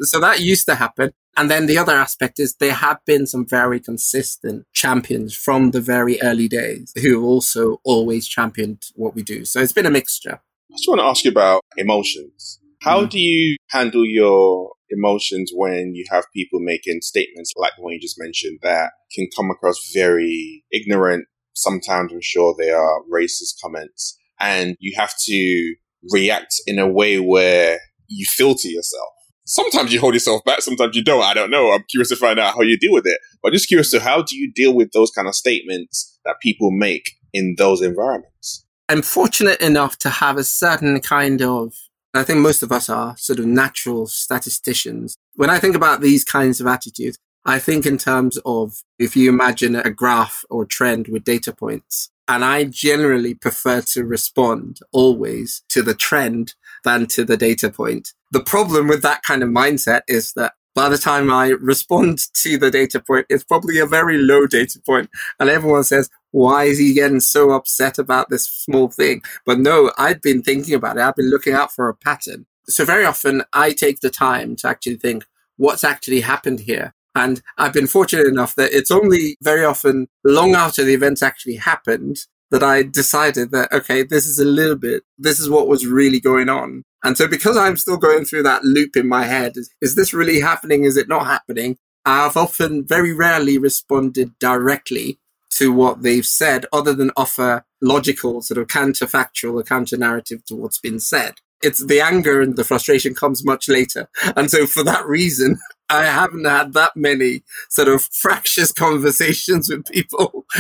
so 0.03 0.19
that 0.21 0.41
used 0.41 0.67
to 0.67 0.75
happen. 0.75 1.13
And 1.37 1.49
then 1.49 1.67
the 1.67 1.79
other 1.79 1.95
aspect 1.95 2.41
is 2.41 2.57
there 2.57 2.75
have 2.75 2.99
been 3.07 3.25
some 3.25 3.47
very 3.47 3.79
consistent 3.79 4.67
champions 4.73 5.33
from 5.33 5.71
the 5.71 5.81
very 5.81 6.21
early 6.23 6.49
days 6.49 6.93
who 7.01 7.25
also 7.25 7.81
always 7.85 8.27
championed 8.27 8.83
what 8.97 9.15
we 9.15 9.23
do. 9.23 9.45
So 9.45 9.61
it's 9.61 9.73
been 9.73 9.87
a 9.87 9.91
mixture. 9.91 10.41
I 10.71 10.75
just 10.77 10.89
want 10.89 10.99
to 10.99 11.05
ask 11.05 11.25
you 11.25 11.31
about 11.31 11.63
emotions. 11.77 12.59
How 12.83 13.05
mm. 13.05 13.11
do 13.11 13.21
you 13.21 13.57
handle 13.69 14.05
your 14.05 14.73
emotions 14.91 15.51
when 15.55 15.95
you 15.95 16.05
have 16.11 16.25
people 16.35 16.61
making 16.61 17.01
statements 17.03 17.53
like 17.57 17.73
the 17.77 17.83
one 17.83 17.93
you 17.93 18.01
just 18.01 18.19
mentioned 18.19 18.59
that 18.63 18.93
can 19.15 19.29
come 19.37 19.51
across 19.51 19.93
very 19.95 20.65
ignorant? 20.73 21.27
Sometimes 21.55 22.13
I'm 22.13 22.21
sure 22.23 22.55
they 22.59 22.71
are 22.71 23.03
racist 23.13 23.61
comments 23.63 24.19
and 24.41 24.77
you 24.81 24.95
have 24.97 25.13
to 25.27 25.75
react 26.13 26.55
in 26.67 26.79
a 26.79 26.89
way 26.89 27.21
where 27.21 27.79
you 28.09 28.27
filter 28.29 28.69
yourself. 28.69 29.09
Sometimes 29.45 29.93
you 29.93 30.01
hold 30.01 30.15
yourself 30.15 30.45
back, 30.45 30.61
sometimes 30.61 30.95
you 30.95 31.03
don't. 31.03 31.25
I 31.25 31.35
don't 31.35 31.51
know. 31.51 31.73
I'm 31.73 31.85
curious 31.91 32.09
to 32.11 32.17
find 32.17 32.39
out 32.39 32.55
how 32.55 32.63
you 32.63 32.79
deal 32.79 32.93
with 32.93 33.07
it. 33.07 33.19
But 33.43 33.49
I'm 33.49 33.55
just 33.55 33.69
curious 33.69 33.91
to 33.91 34.01
how 34.01 34.23
do 34.23 34.37
you 34.37 34.53
deal 34.53 34.75
with 34.75 34.93
those 34.93 35.11
kind 35.11 35.27
of 35.29 35.35
statements 35.35 36.19
that 36.25 36.37
people 36.41 36.71
make 36.71 37.11
in 37.33 37.57
those 37.59 37.83
environments? 37.83 38.65
I'm 38.89 39.03
fortunate 39.03 39.61
enough 39.61 39.99
to 39.99 40.11
have 40.11 40.37
a 40.37 40.45
certain 40.45 41.01
kind 41.01 41.43
of 41.43 41.75
I 42.13 42.25
think 42.25 42.41
most 42.41 42.63
of 42.63 42.73
us 42.73 42.89
are 42.89 43.17
sort 43.17 43.39
of 43.39 43.47
natural 43.47 44.07
statisticians. 44.07 45.17
When 45.35 45.51
I 45.51 45.59
think 45.59 45.77
about 45.77 46.01
these 46.01 46.25
kinds 46.25 46.61
of 46.61 46.67
attitudes, 46.67 47.19
I 47.45 47.59
think 47.59 47.87
in 47.87 47.99
terms 47.99 48.39
of 48.45 48.83
if 48.99 49.17
you 49.17 49.29
imagine 49.29 49.77
a 49.77 49.91
graph 49.91 50.45
or 50.51 50.67
trend 50.67 51.09
with 51.09 51.25
data 51.25 51.55
points, 51.55 52.11
and 52.29 52.45
I 52.45 52.65
generally 52.65 53.35
prefer 53.35 53.81
to 53.81 54.05
respond 54.05 54.81
always 54.93 55.63
to 55.71 55.83
the 55.83 55.95
trend 55.95 56.55
than 56.85 57.07
to 57.09 57.25
the 57.25 57.37
data 57.37 57.71
point. 57.71 58.13
The 58.31 58.43
problem 58.43 58.89
with 58.89 59.03
that 59.03 59.23
kind 59.23 59.43
of 59.43 59.49
mindset 59.49 60.03
is 60.07 60.33
that 60.35 60.55
by 60.75 60.89
the 60.89 60.99
time 60.99 61.33
I 61.33 61.49
respond 61.49 62.19
to 62.35 62.57
the 62.57 62.71
data 62.71 63.01
point, 63.01 63.27
it's 63.29 63.45
probably 63.45 63.79
a 63.79 63.87
very 63.87 64.19
low 64.19 64.47
data 64.47 64.81
point. 64.81 65.11
And 65.39 65.51
everyone 65.51 65.85
says, 65.85 66.09
why 66.33 66.65
is 66.65 66.79
he 66.79 66.95
getting 66.95 67.21
so 67.21 67.51
upset 67.51 67.99
about 67.99 68.29
this 68.31 68.47
small 68.47 68.89
thing? 68.89 69.23
But 69.45 69.59
no, 69.59 69.93
I'd 69.99 70.21
been 70.21 70.43
thinking 70.43 70.75
about 70.75 70.97
it. 70.97 71.03
I've 71.03 71.17
been 71.17 71.31
looking 71.31 71.55
out 71.55 71.73
for 71.73 71.89
a 71.89 71.95
pattern. 71.95 72.47
So 72.69 72.85
very 72.85 73.05
often 73.05 73.43
I 73.53 73.73
take 73.73 74.01
the 74.01 74.11
time 74.11 74.57
to 74.57 74.69
actually 74.69 74.97
think 74.97 75.25
what's 75.57 75.85
actually 75.85 76.21
happened 76.21 76.61
here. 76.61 76.95
And 77.15 77.43
I've 77.59 77.73
been 77.73 77.89
fortunate 77.89 78.29
enough 78.29 78.55
that 78.55 78.73
it's 78.73 78.91
only 78.91 79.37
very 79.43 79.65
often 79.65 80.07
long 80.25 80.55
after 80.55 80.85
the 80.85 80.95
events 80.95 81.23
actually 81.23 81.57
happened 81.57 82.27
that 82.51 82.63
I 82.63 82.83
decided 82.83 83.51
that, 83.53 83.73
okay, 83.73 84.03
this 84.03 84.27
is 84.27 84.39
a 84.39 84.45
little 84.45 84.77
bit, 84.77 85.03
this 85.19 85.39
is 85.39 85.49
what 85.49 85.69
was 85.69 85.87
really 85.87 86.21
going 86.21 86.49
on. 86.49 86.85
And 87.03 87.17
so 87.17 87.27
because 87.27 87.57
I'm 87.57 87.77
still 87.77 87.97
going 87.97 88.25
through 88.25 88.43
that 88.45 88.65
loop 88.65 88.97
in 88.97 89.09
my 89.09 89.25
head, 89.25 89.53
is, 89.57 89.71
is 89.81 89.95
this 89.95 90.13
really 90.13 90.41
happening? 90.41 90.85
Is 90.85 90.97
it 90.97 91.09
not 91.09 91.27
happening? 91.27 91.77
I've 92.05 92.37
often 92.37 92.85
very 92.87 93.13
rarely 93.13 93.59
responded 93.59 94.39
directly 94.39 95.19
to 95.61 95.71
what 95.71 96.03
they've 96.03 96.27
said 96.27 96.65
other 96.73 96.95
than 96.95 97.11
offer 97.19 97.65
logical 97.83 98.41
sort 98.41 98.57
of 98.57 98.67
counterfactual 98.67 99.61
or 99.61 99.63
counter 99.63 99.99
narrative 99.99 100.43
to 100.47 100.57
what's 100.57 100.79
been 100.79 100.99
said 100.99 101.35
it's 101.63 101.85
the 101.85 102.01
anger 102.01 102.41
and 102.41 102.57
the 102.57 102.65
frustration 102.65 103.15
comes 103.15 103.45
much 103.45 103.69
later. 103.69 104.09
And 104.37 104.51
so 104.51 104.67
for 104.67 104.83
that 104.85 105.07
reason, 105.07 105.59
I 105.91 106.05
haven't 106.05 106.45
had 106.45 106.73
that 106.75 106.93
many 106.95 107.43
sort 107.69 107.89
of 107.89 108.03
fractious 108.13 108.71
conversations 108.71 109.69
with 109.69 109.87
people 109.87 110.47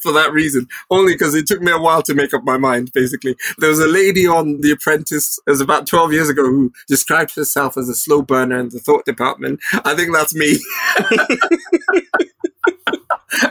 for 0.00 0.12
that 0.12 0.30
reason. 0.32 0.68
Only 0.90 1.14
because 1.14 1.34
it 1.34 1.48
took 1.48 1.60
me 1.60 1.72
a 1.72 1.78
while 1.78 2.02
to 2.02 2.14
make 2.14 2.32
up 2.32 2.44
my 2.44 2.56
mind, 2.56 2.92
basically. 2.94 3.36
There 3.58 3.68
was 3.68 3.80
a 3.80 3.88
lady 3.88 4.28
on 4.28 4.60
The 4.60 4.70
Apprentice, 4.70 5.40
it 5.44 5.50
was 5.50 5.60
about 5.60 5.88
12 5.88 6.12
years 6.12 6.28
ago, 6.28 6.44
who 6.44 6.72
described 6.86 7.34
herself 7.34 7.76
as 7.76 7.88
a 7.88 7.96
slow 7.96 8.22
burner 8.22 8.60
in 8.60 8.68
the 8.68 8.78
thought 8.78 9.04
department. 9.04 9.58
I 9.84 9.94
think 9.96 10.14
that's 10.14 10.34
me. 10.34 10.58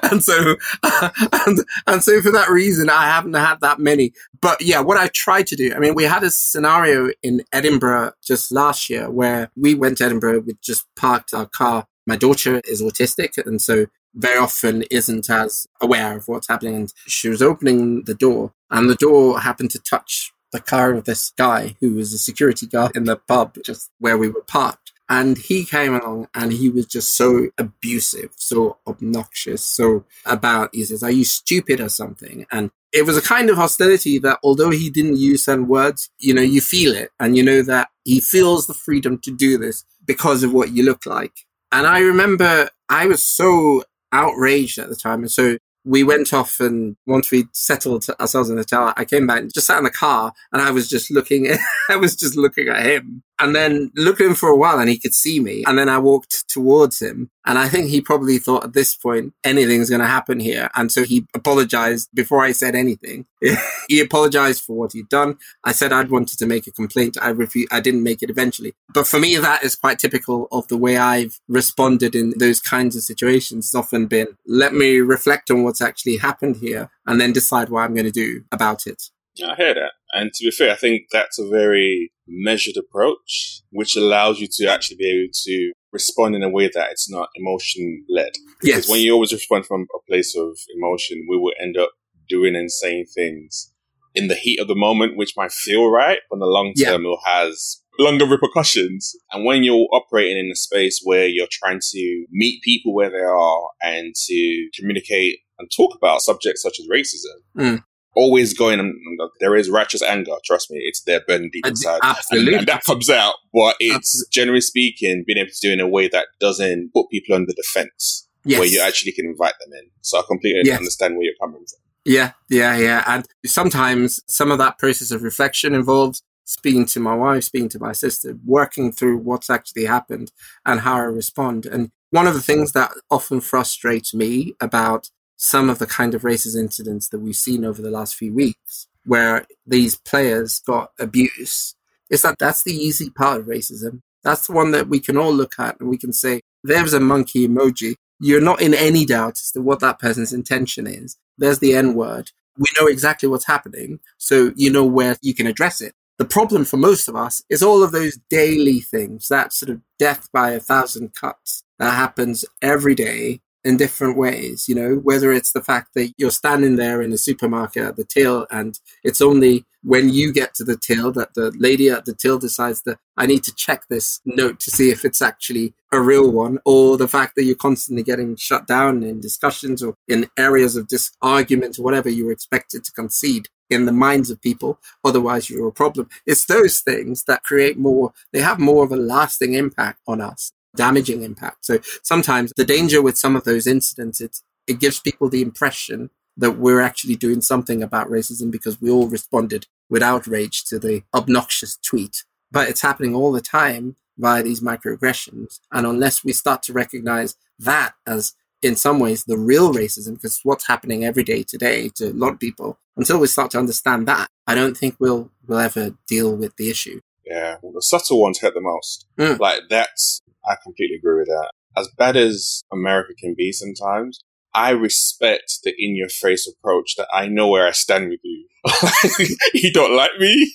and 0.11 0.23
so, 0.23 0.55
and, 1.45 1.59
and 1.87 2.03
so 2.03 2.21
for 2.21 2.31
that 2.31 2.49
reason, 2.49 2.89
I 2.89 3.05
haven't 3.05 3.33
had 3.33 3.61
that 3.61 3.79
many. 3.79 4.13
But 4.41 4.61
yeah, 4.61 4.81
what 4.81 4.97
I 4.97 5.07
tried 5.07 5.47
to 5.47 5.55
do, 5.55 5.73
I 5.73 5.79
mean, 5.79 5.95
we 5.95 6.03
had 6.03 6.23
a 6.23 6.29
scenario 6.29 7.11
in 7.23 7.43
Edinburgh 7.51 8.13
just 8.23 8.51
last 8.51 8.89
year 8.89 9.09
where 9.09 9.49
we 9.55 9.73
went 9.73 9.97
to 9.99 10.05
Edinburgh, 10.05 10.41
we 10.41 10.55
just 10.61 10.85
parked 10.95 11.33
our 11.33 11.47
car. 11.47 11.87
My 12.05 12.17
daughter 12.17 12.61
is 12.65 12.81
autistic. 12.81 13.43
And 13.45 13.61
so 13.61 13.87
very 14.13 14.37
often 14.37 14.83
isn't 14.91 15.29
as 15.29 15.67
aware 15.81 16.17
of 16.17 16.27
what's 16.27 16.47
happening. 16.47 16.75
And 16.75 16.93
she 17.07 17.29
was 17.29 17.41
opening 17.41 18.03
the 18.03 18.15
door 18.15 18.53
and 18.69 18.89
the 18.89 18.95
door 18.95 19.39
happened 19.39 19.71
to 19.71 19.79
touch 19.79 20.31
the 20.51 20.61
car 20.61 20.93
of 20.93 21.03
this 21.03 21.31
guy 21.37 21.75
who 21.81 21.95
was 21.95 22.13
a 22.13 22.17
security 22.17 22.65
guard 22.65 22.95
in 22.95 23.03
the 23.03 23.17
pub 23.17 23.57
just 23.63 23.91
where 23.99 24.17
we 24.17 24.29
were 24.29 24.43
parked. 24.43 24.84
And 25.07 25.37
he 25.37 25.65
came 25.65 25.93
along 25.93 26.29
and 26.33 26.51
he 26.51 26.69
was 26.69 26.87
just 26.87 27.15
so 27.15 27.49
abusive, 27.57 28.31
so 28.35 28.77
obnoxious, 28.87 29.63
so 29.63 30.05
about, 30.25 30.71
he 30.73 30.83
says, 30.83 31.03
are 31.03 31.11
you 31.11 31.23
stupid 31.25 31.79
or 31.79 31.89
something? 31.89 32.45
And 32.51 32.71
it 32.91 33.05
was 33.05 33.17
a 33.17 33.21
kind 33.21 33.49
of 33.49 33.57
hostility 33.57 34.17
that 34.19 34.39
although 34.41 34.71
he 34.71 34.89
didn't 34.89 35.17
use 35.17 35.45
certain 35.45 35.67
words, 35.67 36.09
you 36.19 36.33
know, 36.33 36.41
you 36.41 36.61
feel 36.61 36.95
it 36.95 37.11
and 37.19 37.37
you 37.37 37.43
know 37.43 37.61
that 37.61 37.89
he 38.03 38.19
feels 38.19 38.67
the 38.67 38.73
freedom 38.73 39.19
to 39.19 39.31
do 39.31 39.57
this 39.57 39.83
because 40.05 40.43
of 40.43 40.53
what 40.53 40.71
you 40.71 40.83
look 40.83 41.05
like. 41.05 41.33
And 41.71 41.85
I 41.85 41.99
remember 41.99 42.69
I 42.89 43.05
was 43.07 43.21
so 43.21 43.83
outraged 44.11 44.79
at 44.79 44.89
the 44.89 44.95
time. 44.95 45.19
And 45.19 45.31
so 45.31 45.57
we 45.83 46.03
went 46.03 46.33
off 46.33 46.59
and 46.59 46.95
once 47.05 47.29
we 47.31 47.45
settled 47.51 48.05
ourselves 48.19 48.49
in 48.49 48.55
the 48.55 48.61
hotel, 48.61 48.93
I 48.97 49.05
came 49.05 49.27
back 49.27 49.41
and 49.41 49.53
just 49.53 49.67
sat 49.67 49.77
in 49.77 49.83
the 49.83 49.91
car 49.91 50.33
and 50.51 50.61
I 50.61 50.71
was 50.71 50.89
just 50.89 51.11
looking, 51.11 51.47
I 51.89 51.95
was 51.97 52.15
just 52.15 52.35
looking 52.35 52.69
at 52.69 52.85
him 52.85 53.23
and 53.39 53.55
then 53.55 53.91
looked 53.95 54.21
at 54.21 54.27
him 54.27 54.35
for 54.35 54.49
a 54.49 54.55
while 54.55 54.79
and 54.79 54.89
he 54.89 54.99
could 54.99 55.13
see 55.13 55.39
me. 55.39 55.63
And 55.67 55.77
then 55.77 55.89
I 55.89 55.97
walked 55.97 56.47
towards 56.47 57.01
him. 57.01 57.29
And 57.45 57.59
I 57.59 57.67
think 57.67 57.89
he 57.89 58.01
probably 58.01 58.39
thought 58.39 58.63
at 58.63 58.73
this 58.73 58.95
point, 58.95 59.33
anything's 59.43 59.89
going 59.89 60.01
to 60.01 60.07
happen 60.07 60.39
here. 60.39 60.69
And 60.75 60.91
so 60.91 61.03
he 61.03 61.27
apologized 61.35 62.09
before 62.13 62.43
I 62.43 62.53
said 62.53 62.75
anything. 62.75 63.25
he 63.87 63.99
apologized 63.99 64.63
for 64.63 64.75
what 64.75 64.93
he'd 64.93 65.09
done. 65.09 65.37
I 65.63 65.73
said 65.73 65.93
I'd 65.93 66.09
wanted 66.09 66.39
to 66.39 66.47
make 66.47 66.65
a 66.65 66.71
complaint. 66.71 67.17
I 67.21 67.29
refused. 67.29 67.71
I 67.71 67.81
didn't 67.81 68.03
make 68.03 68.23
it 68.23 68.29
eventually. 68.29 68.73
But 68.93 69.05
for 69.05 69.19
me, 69.19 69.35
that 69.37 69.63
is 69.63 69.75
quite 69.75 69.99
typical 69.99 70.47
of 70.51 70.67
the 70.69 70.77
way 70.77 70.97
I've 70.97 71.39
responded 71.47 72.15
in 72.15 72.33
those 72.37 72.59
kinds 72.59 72.95
of 72.95 73.03
situations. 73.03 73.67
It's 73.67 73.75
often 73.75 74.07
been, 74.07 74.27
let 74.47 74.73
me 74.73 74.97
reflect 74.97 75.51
on 75.51 75.63
what's 75.63 75.81
actually 75.81 76.17
happened 76.17 76.57
here 76.57 76.89
and 77.05 77.21
then 77.21 77.33
decide 77.33 77.69
what 77.69 77.81
I'm 77.81 77.93
going 77.93 78.05
to 78.05 78.11
do 78.11 78.43
about 78.51 78.87
it. 78.87 79.09
I 79.43 79.55
hear 79.55 79.73
that. 79.73 79.91
And 80.13 80.33
to 80.33 80.45
be 80.45 80.51
fair, 80.51 80.71
I 80.71 80.75
think 80.75 81.07
that's 81.11 81.37
a 81.37 81.47
very 81.47 82.11
measured 82.27 82.77
approach, 82.77 83.61
which 83.71 83.95
allows 83.95 84.39
you 84.39 84.47
to 84.51 84.67
actually 84.67 84.97
be 84.97 85.09
able 85.09 85.31
to 85.33 85.71
respond 85.91 86.35
in 86.35 86.43
a 86.43 86.49
way 86.49 86.69
that 86.73 86.91
it's 86.91 87.09
not 87.09 87.29
emotion 87.35 88.05
led. 88.09 88.31
Yes. 88.61 88.75
Because 88.75 88.89
when 88.89 88.99
you 89.01 89.13
always 89.13 89.33
respond 89.33 89.65
from 89.65 89.87
a 89.95 89.99
place 90.09 90.35
of 90.35 90.57
emotion, 90.75 91.25
we 91.29 91.37
will 91.37 91.53
end 91.61 91.77
up 91.77 91.91
doing 92.27 92.55
and 92.55 92.71
saying 92.71 93.05
things 93.13 93.71
in 94.13 94.27
the 94.27 94.35
heat 94.35 94.59
of 94.59 94.67
the 94.67 94.75
moment, 94.75 95.17
which 95.17 95.33
might 95.37 95.51
feel 95.51 95.91
right, 95.91 96.19
but 96.29 96.37
in 96.37 96.39
the 96.39 96.45
long 96.45 96.73
term, 96.73 97.03
yeah. 97.03 97.11
it 97.11 97.19
has 97.25 97.81
longer 97.99 98.25
repercussions. 98.25 99.13
And 99.31 99.45
when 99.45 99.63
you're 99.63 99.87
operating 99.91 100.37
in 100.37 100.51
a 100.51 100.55
space 100.55 101.01
where 101.03 101.27
you're 101.27 101.47
trying 101.51 101.79
to 101.91 102.25
meet 102.31 102.63
people 102.63 102.93
where 102.93 103.09
they 103.09 103.17
are 103.17 103.69
and 103.81 104.13
to 104.15 104.69
communicate 104.77 105.39
and 105.59 105.69
talk 105.75 105.95
about 105.95 106.21
subjects 106.21 106.61
such 106.61 106.79
as 106.79 106.87
racism, 106.87 107.37
mm 107.57 107.83
always 108.15 108.53
going, 108.53 108.97
there 109.39 109.55
is 109.55 109.69
righteous 109.69 110.01
anger. 110.01 110.33
Trust 110.45 110.71
me, 110.71 110.79
it's 110.83 111.01
there 111.03 111.21
burning 111.27 111.49
deep 111.51 111.65
inside. 111.67 111.99
Absolutely. 112.03 112.55
And, 112.55 112.67
that 112.67 112.83
comes 112.83 113.09
out. 113.09 113.35
But 113.53 113.75
it's 113.79 113.95
Absolutely. 113.95 114.29
generally 114.31 114.61
speaking, 114.61 115.23
being 115.25 115.37
able 115.37 115.49
to 115.51 115.59
do 115.61 115.69
it 115.69 115.73
in 115.73 115.79
a 115.79 115.87
way 115.87 116.07
that 116.09 116.27
doesn't 116.39 116.91
put 116.93 117.09
people 117.09 117.35
on 117.35 117.45
the 117.47 117.53
defense, 117.53 118.27
Yes. 118.43 118.59
where 118.59 118.67
you 118.67 118.81
actually 118.81 119.11
can 119.11 119.25
invite 119.25 119.55
them 119.59 119.73
in. 119.73 119.89
So 120.01 120.19
I 120.19 120.23
completely 120.27 120.61
Yes. 120.65 120.77
understand 120.77 121.15
where 121.15 121.25
you're 121.25 121.33
coming 121.41 121.57
from. 121.57 121.79
Yeah, 122.05 122.33
yeah, 122.49 122.77
yeah. 122.77 123.03
And 123.07 123.25
sometimes 123.45 124.21
some 124.27 124.51
of 124.51 124.59
that 124.59 124.77
process 124.77 125.11
of 125.11 125.23
reflection 125.23 125.73
involves 125.73 126.21
speaking 126.45 126.85
to 126.85 126.99
my 126.99 127.15
wife, 127.15 127.43
speaking 127.43 127.69
to 127.69 127.79
my 127.79 127.91
sister, 127.91 128.37
working 128.45 128.91
through 128.91 129.17
what's 129.17 129.49
actually 129.49 129.85
happened 129.85 130.31
and 130.65 130.81
how 130.81 130.95
I 130.95 130.99
respond. 130.99 131.65
And 131.65 131.89
one 132.11 132.27
of 132.27 132.35
the 132.35 132.41
things 132.41 132.73
that 132.73 132.91
often 133.09 133.41
frustrates 133.41 134.13
me 134.13 134.53
about 134.61 135.09
some 135.37 135.69
of 135.69 135.79
the 135.79 135.85
kind 135.85 136.13
of 136.13 136.21
racist 136.21 136.57
incidents 136.57 137.09
that 137.09 137.19
we've 137.19 137.35
seen 137.35 137.65
over 137.65 137.81
the 137.81 137.91
last 137.91 138.15
few 138.15 138.33
weeks, 138.33 138.87
where 139.05 139.45
these 139.65 139.95
players 139.95 140.59
got 140.59 140.91
abuse, 140.99 141.75
is 142.09 142.21
that 142.21 142.39
that's 142.39 142.63
the 142.63 142.73
easy 142.73 143.09
part 143.09 143.41
of 143.41 143.47
racism. 143.47 144.01
That's 144.23 144.47
the 144.47 144.53
one 144.53 144.71
that 144.71 144.87
we 144.87 144.99
can 144.99 145.17
all 145.17 145.33
look 145.33 145.59
at 145.59 145.79
and 145.79 145.89
we 145.89 145.97
can 145.97 146.13
say, 146.13 146.41
there's 146.63 146.93
a 146.93 146.99
monkey 146.99 147.47
emoji. 147.47 147.95
You're 148.19 148.41
not 148.41 148.61
in 148.61 148.73
any 148.73 149.05
doubt 149.05 149.33
as 149.33 149.51
to 149.51 149.61
what 149.61 149.81
that 149.81 149.99
person's 149.99 150.33
intention 150.33 150.87
is. 150.87 151.17
There's 151.37 151.59
the 151.59 151.75
N 151.75 151.93
word. 151.93 152.31
We 152.57 152.65
know 152.79 152.87
exactly 152.87 153.27
what's 153.27 153.45
happening. 153.45 153.99
So 154.17 154.53
you 154.55 154.71
know 154.71 154.85
where 154.85 155.17
you 155.21 155.33
can 155.33 155.47
address 155.47 155.81
it. 155.81 155.93
The 156.17 156.25
problem 156.25 156.63
for 156.63 156.77
most 156.77 157.09
of 157.09 157.15
us 157.15 157.43
is 157.49 157.61
all 157.61 157.83
of 157.83 157.91
those 157.91 158.17
daily 158.29 158.79
things, 158.79 159.27
that 159.27 159.51
sort 159.51 159.69
of 159.69 159.81
death 159.99 160.29
by 160.31 160.51
a 160.51 160.61
thousand 160.61 161.13
cuts 161.13 161.63
that 161.77 161.93
happens 161.93 162.45
every 162.61 162.95
day 162.95 163.41
in 163.65 163.77
different 163.77 164.15
ways, 164.15 164.69
you 164.69 164.75
know, 164.75 164.95
whether 164.95 165.33
it's 165.33 165.51
the 165.51 165.61
fact 165.61 165.95
that 165.95 166.13
you're 166.17 166.31
standing 166.31 166.75
there 166.75 167.01
in 167.01 167.11
a 167.11 167.17
supermarket 167.17 167.83
at 167.83 167.95
the 167.97 168.05
till 168.05 168.45
and 168.51 168.79
it's 169.03 169.21
only 169.21 169.65
when 169.81 170.09
you 170.09 170.31
get 170.31 170.53
to 170.53 170.63
the 170.63 170.77
till 170.77 171.11
that 171.11 171.33
the 171.33 171.51
lady 171.57 171.89
at 171.89 172.05
the 172.05 172.13
till 172.13 172.37
decides 172.37 172.83
that 172.83 172.99
I 173.17 173.25
need 173.25 173.43
to 173.43 173.55
check 173.55 173.87
this 173.87 174.21
note 174.23 174.59
to 174.61 174.71
see 174.71 174.91
if 174.91 175.03
it's 175.03 175.21
actually 175.21 175.73
a 175.91 175.99
real 175.99 176.29
one, 176.31 176.59
or 176.65 176.97
the 176.97 177.07
fact 177.07 177.35
that 177.35 177.43
you're 177.43 177.55
constantly 177.55 178.03
getting 178.03 178.35
shut 178.35 178.67
down 178.67 179.03
in 179.03 179.19
discussions 179.19 179.81
or 179.81 179.95
in 180.07 180.27
areas 180.37 180.75
of 180.75 180.87
dis 180.87 181.11
argument 181.21 181.79
or 181.79 181.83
whatever 181.83 182.09
you're 182.09 182.31
expected 182.31 182.83
to 182.83 182.91
concede 182.91 183.47
in 183.69 183.85
the 183.85 183.91
minds 183.91 184.29
of 184.29 184.41
people. 184.41 184.79
Otherwise, 185.03 185.49
you're 185.49 185.67
a 185.67 185.71
problem. 185.71 186.07
It's 186.25 186.45
those 186.45 186.81
things 186.81 187.23
that 187.23 187.43
create 187.43 187.77
more, 187.77 188.13
they 188.31 188.41
have 188.41 188.59
more 188.59 188.83
of 188.83 188.91
a 188.91 188.97
lasting 188.97 189.53
impact 189.53 190.01
on 190.07 190.21
us, 190.21 190.51
damaging 190.75 191.23
impact. 191.23 191.65
So 191.65 191.79
sometimes 192.03 192.51
the 192.55 192.65
danger 192.65 193.01
with 193.01 193.17
some 193.17 193.35
of 193.35 193.43
those 193.43 193.67
incidents, 193.67 194.21
it's, 194.21 194.43
it 194.67 194.79
gives 194.79 194.99
people 194.99 195.29
the 195.29 195.41
impression 195.41 196.09
that 196.37 196.57
we're 196.57 196.81
actually 196.81 197.15
doing 197.15 197.41
something 197.41 197.81
about 197.81 198.09
racism 198.09 198.51
because 198.51 198.81
we 198.81 198.89
all 198.89 199.07
responded 199.07 199.67
with 199.89 200.03
outrage 200.03 200.65
to 200.65 200.79
the 200.79 201.03
obnoxious 201.13 201.77
tweet. 201.77 202.23
But 202.51 202.69
it's 202.69 202.81
happening 202.81 203.15
all 203.15 203.31
the 203.31 203.41
time 203.41 203.95
via 204.17 204.43
these 204.43 204.61
microaggressions. 204.61 205.59
And 205.71 205.85
unless 205.85 206.23
we 206.23 206.33
start 206.33 206.63
to 206.63 206.73
recognize 206.73 207.35
that 207.59 207.93
as 208.05 208.33
in 208.61 208.75
some 208.75 208.99
ways 208.99 209.23
the 209.23 209.37
real 209.37 209.73
racism, 209.73 210.15
because 210.15 210.39
what's 210.43 210.67
happening 210.67 211.05
every 211.05 211.23
day 211.23 211.43
today 211.43 211.89
to 211.95 212.11
a 212.11 212.13
lot 212.13 212.33
of 212.33 212.39
people, 212.39 212.79
until 212.97 213.19
we 213.19 213.27
start 213.27 213.51
to 213.51 213.59
understand 213.59 214.07
that, 214.07 214.29
I 214.47 214.55
don't 214.55 214.75
think 214.75 214.95
we'll 214.99 215.31
we'll 215.47 215.59
ever 215.59 215.95
deal 216.07 216.35
with 216.35 216.55
the 216.57 216.69
issue. 216.69 217.01
Yeah, 217.25 217.57
well, 217.61 217.73
the 217.73 217.81
subtle 217.81 218.21
ones 218.21 218.39
hurt 218.39 218.53
the 218.53 218.61
most. 218.61 219.05
Mm. 219.17 219.39
Like 219.39 219.63
that's, 219.69 220.21
I 220.47 220.55
completely 220.63 220.97
agree 220.97 221.19
with 221.19 221.27
that. 221.27 221.51
As 221.77 221.89
bad 221.97 222.15
as 222.15 222.61
America 222.71 223.13
can 223.19 223.35
be 223.37 223.51
sometimes, 223.51 224.19
I 224.53 224.69
respect 224.71 225.59
the 225.63 225.73
in-your-face 225.77 226.47
approach. 226.47 226.95
That 226.97 227.07
I 227.13 227.27
know 227.27 227.47
where 227.49 227.67
I 227.67 227.71
stand 227.71 228.09
with 228.09 228.19
you. 228.23 228.47
you 229.53 229.71
don't 229.73 229.95
like 229.95 230.11
me 230.19 230.53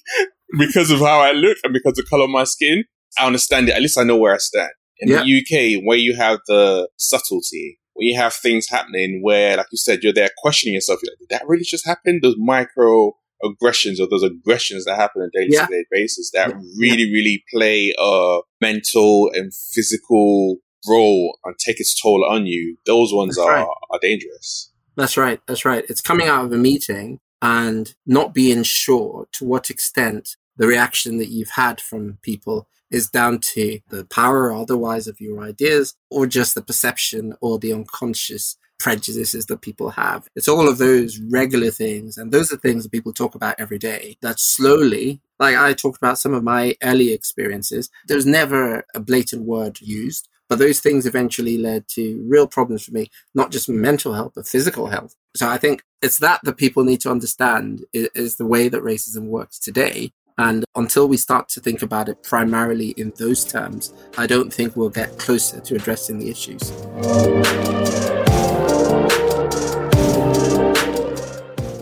because 0.59 0.91
of 0.91 1.01
how 1.01 1.21
I 1.21 1.33
look 1.33 1.59
and 1.65 1.73
because 1.73 1.99
of 1.99 2.05
the 2.05 2.09
color 2.09 2.25
of 2.25 2.31
my 2.31 2.45
skin. 2.45 2.85
I 3.19 3.27
understand 3.27 3.69
it. 3.69 3.73
At 3.75 3.83
least 3.83 3.99
I 3.99 4.05
know 4.05 4.17
where 4.17 4.35
I 4.35 4.39
stand. 4.39 4.71
In 4.99 5.09
Yeah. 5.09 5.23
the 5.25 5.39
UK, 5.79 5.85
where 5.85 5.99
you 5.99 6.15
have 6.17 6.41
the 6.47 6.89
subtlety, 6.97 7.79
where 7.95 8.07
you 8.07 8.17
have 8.17 8.33
things 8.35 8.69
happening 8.69 9.21
where, 9.23 9.57
like 9.57 9.67
you 9.73 9.79
said, 9.79 10.03
you're 10.03 10.13
there 10.13 10.31
questioning 10.39 10.75
yourself. 10.75 11.01
You're 11.03 11.13
like, 11.13 11.19
did 11.19 11.29
that 11.31 11.49
really 11.49 11.65
just 11.65 11.87
happen? 11.87 12.21
Those 12.23 12.37
micro 12.39 13.13
aggressions 13.45 14.01
or 14.01 14.09
those 14.09 14.23
aggressions 14.23 14.85
that 14.85 14.97
happen 14.97 15.23
on 15.23 15.29
a 15.35 15.39
daily 15.39 15.55
Yeah. 15.55 15.67
basis 15.91 16.31
that 16.33 16.51
Yeah. 16.51 16.61
really, 16.79 17.11
really 17.13 17.45
play 17.53 17.95
a 17.99 18.41
mental 18.61 19.31
and 19.35 19.53
physical 19.55 20.57
role 20.89 21.39
and 21.45 21.55
take 21.59 21.81
its 21.81 21.99
toll 22.01 22.25
on 22.25 22.47
you. 22.47 22.77
Those 22.87 23.13
ones 23.13 23.37
That's 23.37 23.47
are, 23.47 23.55
right. 23.55 23.67
are 23.91 23.99
dangerous. 24.01 24.71
That's 24.97 25.17
right. 25.17 25.41
That's 25.47 25.65
right. 25.65 25.85
It's 25.89 26.01
coming 26.01 26.29
out 26.29 26.45
of 26.47 26.53
a 26.53 26.57
meeting 26.59 27.21
and 27.43 27.95
not 28.07 28.35
being 28.35 28.63
sure 28.63 29.27
to 29.33 29.45
what 29.45 29.71
extent 29.71 30.37
the 30.57 30.67
reaction 30.67 31.19
that 31.19 31.29
you've 31.31 31.51
had 31.51 31.81
from 31.81 32.19
people 32.23 32.69
is 32.91 33.09
down 33.09 33.39
to 33.39 33.79
the 33.89 34.05
power 34.05 34.51
or 34.51 34.53
otherwise 34.53 35.07
of 35.07 35.21
your 35.21 35.41
ideas 35.43 35.95
or 36.11 36.27
just 36.27 36.55
the 36.55 36.63
perception 36.63 37.35
or 37.41 37.59
the 37.59 37.73
unconscious 37.73 38.57
prejudices 38.81 39.47
that 39.47 39.61
people 39.61 39.91
have. 39.91 40.27
It's 40.35 40.49
all 40.49 40.69
of 40.69 40.79
those 40.79 41.21
regular 41.21 41.71
things. 41.71 42.17
And 42.17 42.33
those 42.33 42.53
are 42.53 42.57
things 42.57 42.83
that 42.83 42.91
people 42.91 43.13
talk 43.13 43.35
about 43.37 43.55
every 43.59 43.79
day 43.79 44.17
that 44.23 44.41
slowly, 44.41 45.21
like 45.39 45.55
I 45.55 45.75
talked 45.75 45.99
about 45.99 46.19
some 46.19 46.35
of 46.35 46.43
my 46.43 46.75
early 46.83 47.13
experiences, 47.13 47.91
there's 48.09 48.27
never 48.27 48.85
a 48.95 49.01
blatant 49.01 49.45
word 49.45 49.81
used. 49.81 50.29
But 50.49 50.59
those 50.59 50.81
things 50.81 51.07
eventually 51.07 51.59
led 51.59 51.87
to 51.91 52.25
real 52.27 52.49
problems 52.49 52.85
for 52.85 52.93
me 52.93 53.09
not 53.37 53.53
just 53.53 53.69
mental 53.69 54.15
health, 54.15 54.33
but 54.35 54.49
physical 54.49 54.89
health. 54.89 55.15
So 55.37 55.49
I 55.49 55.59
think 55.59 55.85
it's 56.03 56.19
that 56.19 56.41
that 56.43 56.57
people 56.57 56.83
need 56.83 57.01
to 57.03 57.11
understand 57.11 57.85
is, 57.93 58.09
is 58.17 58.37
the 58.37 58.47
way 58.47 58.69
that 58.69 58.83
racism 58.83 59.27
works 59.27 59.61
today. 59.61 60.11
And 60.39 60.65
until 60.75 61.07
we 61.07 61.19
start 61.19 61.51
to 61.51 61.61
think 61.61 61.83
about 61.83 62.09
it 62.09 62.23
primarily 62.23 62.91
in 62.93 63.13
those 63.19 63.45
terms, 63.45 63.93
I 64.17 64.27
don't 64.27 64.53
think 64.53 64.75
we'll 64.75 64.89
get 64.89 65.19
closer 65.19 65.61
to 65.61 65.75
addressing 65.77 66.19
the 66.19 66.31
issues. 66.31 66.71